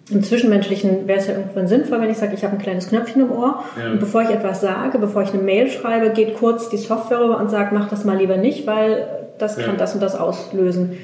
im 0.08 0.22
Zwischenmenschlichen 0.22 1.08
wäre 1.08 1.18
es 1.18 1.26
ja 1.26 1.34
irgendwann 1.34 1.66
sinnvoll, 1.66 2.00
wenn 2.00 2.10
ich 2.10 2.16
sage, 2.16 2.34
ich 2.34 2.44
habe 2.44 2.54
ein 2.54 2.62
kleines 2.62 2.88
Knöpfchen 2.88 3.22
im 3.22 3.32
Ohr 3.32 3.64
ja. 3.76 3.90
und 3.90 3.98
bevor 3.98 4.22
ich 4.22 4.30
etwas 4.30 4.60
sage, 4.60 4.98
bevor 4.98 5.22
ich 5.22 5.32
eine 5.32 5.42
Mail 5.42 5.68
schreibe, 5.68 6.10
geht 6.10 6.36
kurz 6.36 6.68
die 6.68 6.76
Software 6.76 7.20
rüber 7.20 7.38
und 7.38 7.50
sagt, 7.50 7.72
mach 7.72 7.88
das 7.88 8.04
mal 8.04 8.16
lieber 8.16 8.36
nicht, 8.36 8.68
weil 8.68 9.08
das 9.38 9.58
kann 9.58 9.76
das 9.76 9.94
und 9.94 10.02
das 10.02 10.14
auslösen 10.14 10.96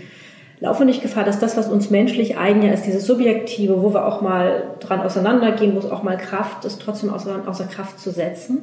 laufe 0.62 0.84
nicht 0.84 1.02
Gefahr, 1.02 1.24
dass 1.24 1.40
das, 1.40 1.56
was 1.56 1.68
uns 1.68 1.90
menschlich 1.90 2.38
eigen 2.38 2.62
ist, 2.62 2.86
dieses 2.86 3.04
Subjektive, 3.04 3.82
wo 3.82 3.92
wir 3.92 4.06
auch 4.06 4.20
mal 4.20 4.62
dran 4.78 5.00
auseinandergehen, 5.00 5.74
wo 5.74 5.80
es 5.80 5.90
auch 5.90 6.04
mal 6.04 6.16
Kraft 6.16 6.64
ist, 6.64 6.80
trotzdem 6.80 7.10
außer, 7.10 7.42
außer 7.44 7.64
Kraft 7.64 7.98
zu 7.98 8.10
setzen? 8.10 8.58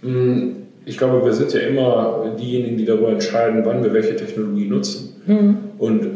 Mm, 0.00 0.50
ich 0.84 0.96
glaube, 0.96 1.24
wir 1.24 1.32
sind 1.32 1.52
ja 1.52 1.60
immer 1.60 2.36
diejenigen, 2.38 2.76
die 2.76 2.84
darüber 2.84 3.10
entscheiden, 3.10 3.62
wann 3.64 3.82
wir 3.82 3.92
welche 3.92 4.14
Technologie 4.14 4.68
nutzen. 4.68 5.20
Mhm. 5.26 5.56
Und 5.78 6.06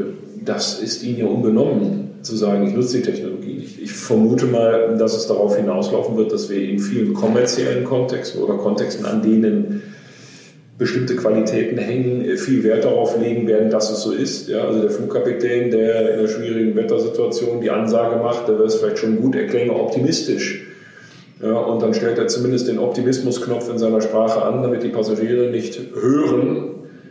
das 0.45 0.81
ist 0.81 1.03
ihnen 1.03 1.19
ja 1.19 1.27
unbenommen, 1.27 2.11
zu 2.23 2.37
sagen, 2.37 2.65
ich 2.69 2.73
nutze 2.73 2.99
die 2.99 3.03
Technologie 3.03 3.55
nicht. 3.55 3.83
Ich 3.83 3.93
vermute 3.93 4.47
mal, 4.47 4.97
dass 4.97 5.17
es 5.17 5.27
darauf 5.27 5.57
hinauslaufen 5.57 6.17
wird, 6.17 6.33
dass 6.33 6.49
wir 6.49 6.63
in 6.63 6.79
vielen 6.79 7.13
kommerziellen 7.13 7.85
Kontexten 7.85 8.41
oder 8.41 8.55
Kontexten, 8.55 9.05
an 9.05 9.21
denen 9.21 9.83
bestimmte 10.83 11.15
Qualitäten 11.15 11.79
hängen, 11.79 12.25
äh, 12.25 12.37
viel 12.37 12.65
Wert 12.65 12.85
darauf 12.85 13.17
legen 13.19 13.47
werden, 13.47 13.71
dass 13.71 13.91
es 13.91 14.03
so 14.03 14.13
ist. 14.13 14.49
Ja, 14.49 14.65
also 14.65 14.83
der 14.83 14.91
Flugkapitän, 14.91 15.71
der 15.71 16.15
in 16.15 16.19
einer 16.19 16.29
schwierigen 16.29 16.75
Wettersituation 16.75 17.61
die 17.61 17.71
Ansage 17.71 18.17
macht, 18.17 18.49
der 18.49 18.59
wird 18.59 18.69
es 18.69 18.75
vielleicht 18.75 18.99
schon 18.99 19.21
gut 19.21 19.37
erklären, 19.37 19.71
optimistisch. 19.71 20.67
Ja, 21.41 21.55
und 21.55 21.83
dann 21.83 21.95
stellt 21.95 22.19
er 22.19 22.27
zumindest 22.27 22.69
den 22.69 22.79
Optimismusknopf 22.79 23.71
in 23.71 23.79
seiner 23.79 24.01
Sprache 24.01 24.43
an, 24.43 24.63
damit 24.63 24.83
die 24.83 24.89
Passagiere 24.89 25.51
nicht 25.51 25.81
hören, 25.95 26.71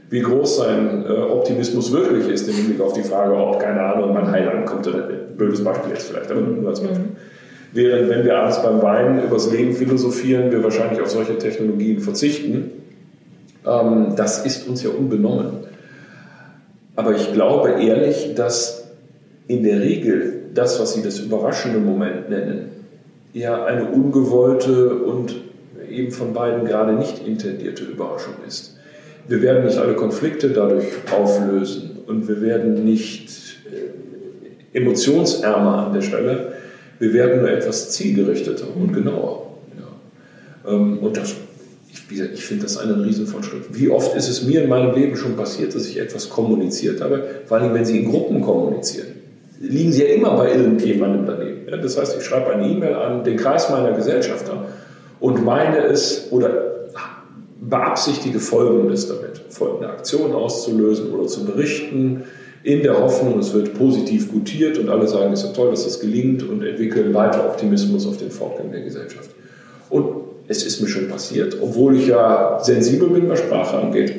wie 0.09 0.19
groß 0.19 0.57
sein 0.57 1.05
äh, 1.07 1.13
Optimismus 1.13 1.93
wirklich 1.93 2.27
ist 2.27 2.49
im 2.49 2.55
Hinblick 2.55 2.81
auf 2.81 2.93
die 2.93 3.03
Frage, 3.03 3.33
ob, 3.33 3.59
keine 3.59 3.81
Ahnung, 3.81 4.13
man 4.13 4.29
heil 4.29 4.49
ankommt 4.49 4.85
oder 4.87 5.07
ein 5.07 5.37
blödes 5.37 5.63
Beispiel 5.63 5.91
jetzt 5.91 6.09
vielleicht, 6.09 6.29
aber 6.29 6.41
nur 6.41 6.69
als 6.69 6.81
Beispiel. 6.81 6.99
Mhm. 6.99 7.15
Während 7.73 8.09
wenn 8.09 8.25
wir 8.25 8.37
abends 8.37 8.61
beim 8.61 8.81
Wein 8.81 9.23
übers 9.23 9.49
Leben 9.49 9.71
philosophieren, 9.71 10.51
wir 10.51 10.61
wahrscheinlich 10.61 11.01
auf 11.01 11.09
solche 11.09 11.37
Technologien 11.37 12.01
verzichten. 12.01 12.71
Ähm, 13.65 14.15
das 14.15 14.45
ist 14.45 14.67
uns 14.67 14.83
ja 14.83 14.89
unbenommen. 14.89 15.65
Aber 16.95 17.15
ich 17.15 17.33
glaube 17.33 17.81
ehrlich, 17.81 18.33
dass 18.35 18.89
in 19.47 19.63
der 19.63 19.81
Regel 19.81 20.43
das, 20.53 20.79
was 20.79 20.93
Sie 20.93 21.01
das 21.01 21.19
überraschende 21.19 21.79
Moment 21.79 22.29
nennen, 22.29 22.69
ja 23.33 23.65
eine 23.65 23.85
ungewollte 23.85 24.95
und 24.95 25.35
eben 25.89 26.11
von 26.11 26.33
beiden 26.33 26.65
gerade 26.65 26.93
nicht 26.93 27.25
intendierte 27.25 27.83
Überraschung 27.83 28.35
ist. 28.47 28.77
Wir 29.27 29.41
werden 29.41 29.65
nicht 29.65 29.77
alle 29.77 29.93
Konflikte 29.95 30.49
dadurch 30.49 30.85
auflösen 31.11 31.99
und 32.07 32.27
wir 32.27 32.41
werden 32.41 32.83
nicht 32.83 33.29
äh, 33.71 34.77
emotionsärmer 34.77 35.87
an 35.87 35.93
der 35.93 36.01
Stelle. 36.01 36.53
Wir 36.99 37.13
werden 37.13 37.41
nur 37.41 37.49
etwas 37.49 37.91
zielgerichteter 37.91 38.65
und 38.75 38.93
genauer. 38.93 39.47
Ja. 39.77 40.71
Ähm, 40.71 40.99
und 40.99 41.17
das, 41.17 41.35
ich, 42.11 42.21
ich 42.21 42.45
finde 42.45 42.63
das 42.63 42.77
einen 42.77 43.01
Riesenfortschritt. 43.01 43.63
Wie 43.71 43.89
oft 43.89 44.15
ist 44.15 44.29
es 44.29 44.43
mir 44.43 44.63
in 44.63 44.69
meinem 44.69 44.93
Leben 44.93 45.15
schon 45.15 45.35
passiert, 45.35 45.75
dass 45.75 45.87
ich 45.87 45.99
etwas 45.99 46.29
kommuniziert 46.29 47.01
habe, 47.01 47.23
vor 47.45 47.57
allem 47.57 47.73
wenn 47.73 47.85
Sie 47.85 47.99
in 47.99 48.09
Gruppen 48.09 48.41
kommunizieren 48.41 49.21
liegen 49.61 49.91
sie 49.91 50.03
ja 50.03 50.09
immer 50.09 50.35
bei 50.35 50.51
irgendjemandem 50.51 51.25
daneben. 51.25 51.69
Ja, 51.69 51.77
das 51.77 51.97
heißt, 51.97 52.17
ich 52.17 52.25
schreibe 52.25 52.51
eine 52.51 52.67
E-Mail 52.67 52.95
an 52.95 53.23
den 53.23 53.37
Kreis 53.37 53.69
meiner 53.69 53.91
Gesellschafter 53.91 54.65
und 55.19 55.45
meine 55.45 55.77
es 55.85 56.27
oder 56.31 56.71
beabsichtige 57.61 58.39
Folgendes 58.39 59.07
damit, 59.07 59.41
folgende 59.49 59.89
Aktion 59.89 60.33
auszulösen 60.33 61.13
oder 61.13 61.27
zu 61.27 61.45
berichten, 61.45 62.23
in 62.63 62.83
der 62.83 62.99
Hoffnung, 62.99 63.39
es 63.39 63.53
wird 63.53 63.73
positiv 63.73 64.31
gutiert 64.31 64.77
und 64.77 64.89
alle 64.89 65.07
sagen, 65.07 65.33
es 65.33 65.41
ist 65.41 65.49
ja 65.49 65.53
toll, 65.53 65.71
dass 65.71 65.83
das 65.83 65.99
gelingt 65.99 66.43
und 66.47 66.63
entwickeln 66.63 67.11
weiter 67.13 67.45
Optimismus 67.45 68.05
auf 68.05 68.17
den 68.17 68.29
Fortgang 68.29 68.71
der 68.71 68.81
Gesellschaft. 68.81 69.31
Und 69.89 70.20
es 70.51 70.63
ist 70.63 70.81
mir 70.81 70.87
schon 70.87 71.07
passiert, 71.07 71.57
obwohl 71.61 71.95
ich 71.95 72.07
ja 72.07 72.59
sensibel 72.61 73.09
bin, 73.09 73.29
was 73.29 73.39
Sprache 73.39 73.77
angeht, 73.77 74.13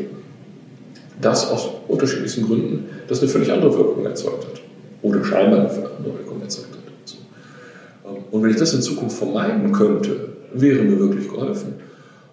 dass 1.21 1.51
aus 1.51 1.69
unterschiedlichsten 1.87 2.47
Gründen 2.47 2.89
das 3.07 3.21
eine 3.21 3.29
völlig 3.29 3.53
andere 3.53 3.77
Wirkung 3.77 4.05
erzeugt 4.05 4.47
hat 4.47 4.63
oder 5.03 5.23
scheinbar 5.25 5.61
eine 5.61 5.69
andere 5.69 6.19
Wirkung 6.19 6.41
erzeugt 6.41 6.69
hat. 6.73 8.17
Und 8.31 8.43
wenn 8.43 8.51
ich 8.51 8.57
das 8.57 8.73
in 8.73 8.81
Zukunft 8.81 9.19
vermeiden 9.19 9.73
könnte, 9.73 10.31
wäre 10.55 10.83
mir 10.83 10.99
wirklich 10.99 11.29
geholfen. 11.29 11.75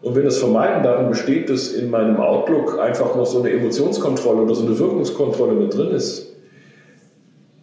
Und 0.02 0.16
wenn 0.16 0.24
das 0.24 0.38
Vermeiden 0.38 0.82
darin 0.82 1.10
besteht, 1.10 1.50
dass 1.50 1.74
in 1.74 1.89
meinem 1.89 2.18
Outlook 2.18 2.80
einfach 2.80 3.16
noch 3.18 3.26
so 3.26 3.39
eine 3.39 3.52
Emotionskontrolle 3.52 4.43
oder 4.43 4.56
so 4.56 4.66
eine 4.66 4.80
Wirkungskontrolle 4.80 5.54
mit 5.54 5.76
drin 5.76 5.91
ist, 5.91 6.28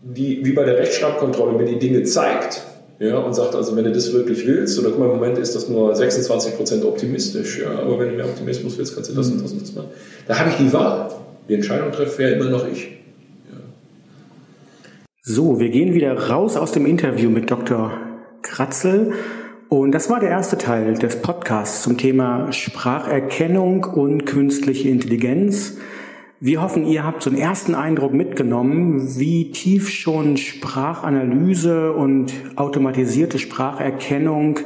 die 0.02 0.44
wie 0.44 0.52
bei 0.52 0.64
der 0.64 0.76
Rechtschreibkontrolle 0.76 1.56
mir 1.56 1.64
die 1.64 1.78
Dinge 1.78 2.02
zeigt 2.02 2.62
ja, 2.98 3.18
und 3.18 3.34
sagt, 3.34 3.54
also 3.54 3.76
wenn 3.76 3.84
du 3.84 3.92
das 3.92 4.12
wirklich 4.12 4.46
willst, 4.46 4.78
oder 4.78 4.90
guck 4.90 4.98
mal, 4.98 5.06
im 5.06 5.12
Moment 5.12 5.38
ist 5.38 5.54
das 5.54 5.68
nur 5.68 5.94
26% 5.94 6.84
optimistisch, 6.84 7.60
ja, 7.60 7.78
aber 7.78 7.98
wenn 7.98 8.10
du 8.10 8.16
mehr 8.16 8.24
Optimismus 8.24 8.78
willst, 8.78 8.94
kannst 8.94 9.10
du 9.10 9.14
das 9.14 9.28
und 9.28 9.42
das 9.42 9.52
und 9.52 9.62
das 9.62 9.74
machen. 9.74 9.88
Da 10.26 10.38
habe 10.38 10.50
ich 10.50 10.56
die 10.56 10.72
Wahl. 10.72 11.10
Die 11.48 11.54
Entscheidung 11.54 11.92
treffe 11.92 12.22
ja 12.22 12.30
immer 12.30 12.50
noch 12.50 12.66
ich. 12.66 12.96
So, 15.28 15.58
wir 15.58 15.70
gehen 15.70 15.92
wieder 15.92 16.28
raus 16.28 16.56
aus 16.56 16.70
dem 16.70 16.86
Interview 16.86 17.30
mit 17.30 17.50
Dr. 17.50 17.90
Kratzel. 18.42 19.12
Und 19.68 19.90
das 19.90 20.08
war 20.08 20.20
der 20.20 20.30
erste 20.30 20.56
Teil 20.56 20.94
des 20.94 21.16
Podcasts 21.16 21.82
zum 21.82 21.98
Thema 21.98 22.52
Spracherkennung 22.52 23.82
und 23.82 24.24
künstliche 24.24 24.88
Intelligenz. 24.88 25.78
Wir 26.38 26.60
hoffen, 26.60 26.86
ihr 26.86 27.02
habt 27.02 27.22
so 27.22 27.30
einen 27.30 27.38
ersten 27.38 27.74
Eindruck 27.74 28.12
mitgenommen, 28.12 29.18
wie 29.18 29.52
tief 29.52 29.88
schon 29.88 30.36
Sprachanalyse 30.36 31.92
und 31.94 32.34
automatisierte 32.56 33.38
Spracherkennung 33.38 34.58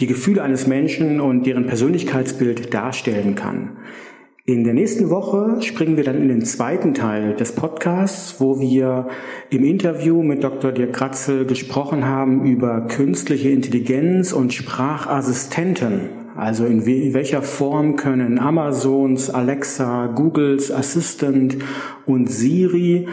die 0.00 0.06
Gefühle 0.06 0.42
eines 0.42 0.66
Menschen 0.66 1.22
und 1.22 1.46
deren 1.46 1.66
Persönlichkeitsbild 1.66 2.74
darstellen 2.74 3.34
kann. 3.34 3.78
In 4.44 4.64
der 4.64 4.74
nächsten 4.74 5.08
Woche 5.08 5.62
springen 5.62 5.96
wir 5.96 6.04
dann 6.04 6.20
in 6.20 6.28
den 6.28 6.44
zweiten 6.44 6.92
Teil 6.92 7.34
des 7.34 7.52
Podcasts, 7.52 8.38
wo 8.38 8.60
wir 8.60 9.08
im 9.48 9.64
Interview 9.64 10.22
mit 10.22 10.44
Dr. 10.44 10.72
Dirk 10.72 10.92
Kratzel 10.92 11.46
gesprochen 11.46 12.04
haben 12.04 12.44
über 12.44 12.82
künstliche 12.82 13.48
Intelligenz 13.48 14.34
und 14.34 14.52
Sprachassistenten. 14.52 16.23
Also 16.36 16.66
in, 16.66 16.84
welcher 16.86 17.42
Form 17.42 17.96
können 17.96 18.38
Amazons, 18.38 19.30
Alexa, 19.30 20.08
Googles 20.08 20.72
Assistant 20.72 21.58
und 22.06 22.30
Siri 22.30 23.06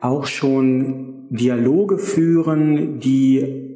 auch 0.00 0.26
schon 0.26 1.26
Dialoge 1.30 1.98
führen, 1.98 2.98
die 2.98 3.70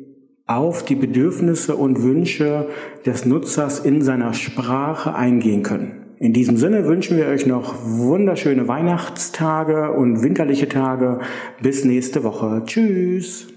auf 0.47 0.85
die 0.85 0.95
Bedürfnisse 0.95 1.77
und 1.77 2.03
Wünsche 2.03 2.69
des 3.05 3.27
Nutzers 3.27 3.81
in 3.81 4.03
seiner 4.03 4.33
Sprache 4.33 5.15
eingehen 5.15 5.63
können. 5.63 6.07
In 6.19 6.33
diesem 6.33 6.57
Sinne 6.57 6.87
wünschen 6.87 7.19
wir 7.19 7.27
euch 7.27 7.47
noch 7.47 7.75
wunderschöne 7.85 8.69
Weihnachtstage 8.69 9.93
und 9.93 10.23
winterliche 10.23 10.69
Tage. 10.69 11.21
Bis 11.61 11.85
nächste 11.85 12.25
Woche. 12.25 12.63
Tschüss. 12.65 13.49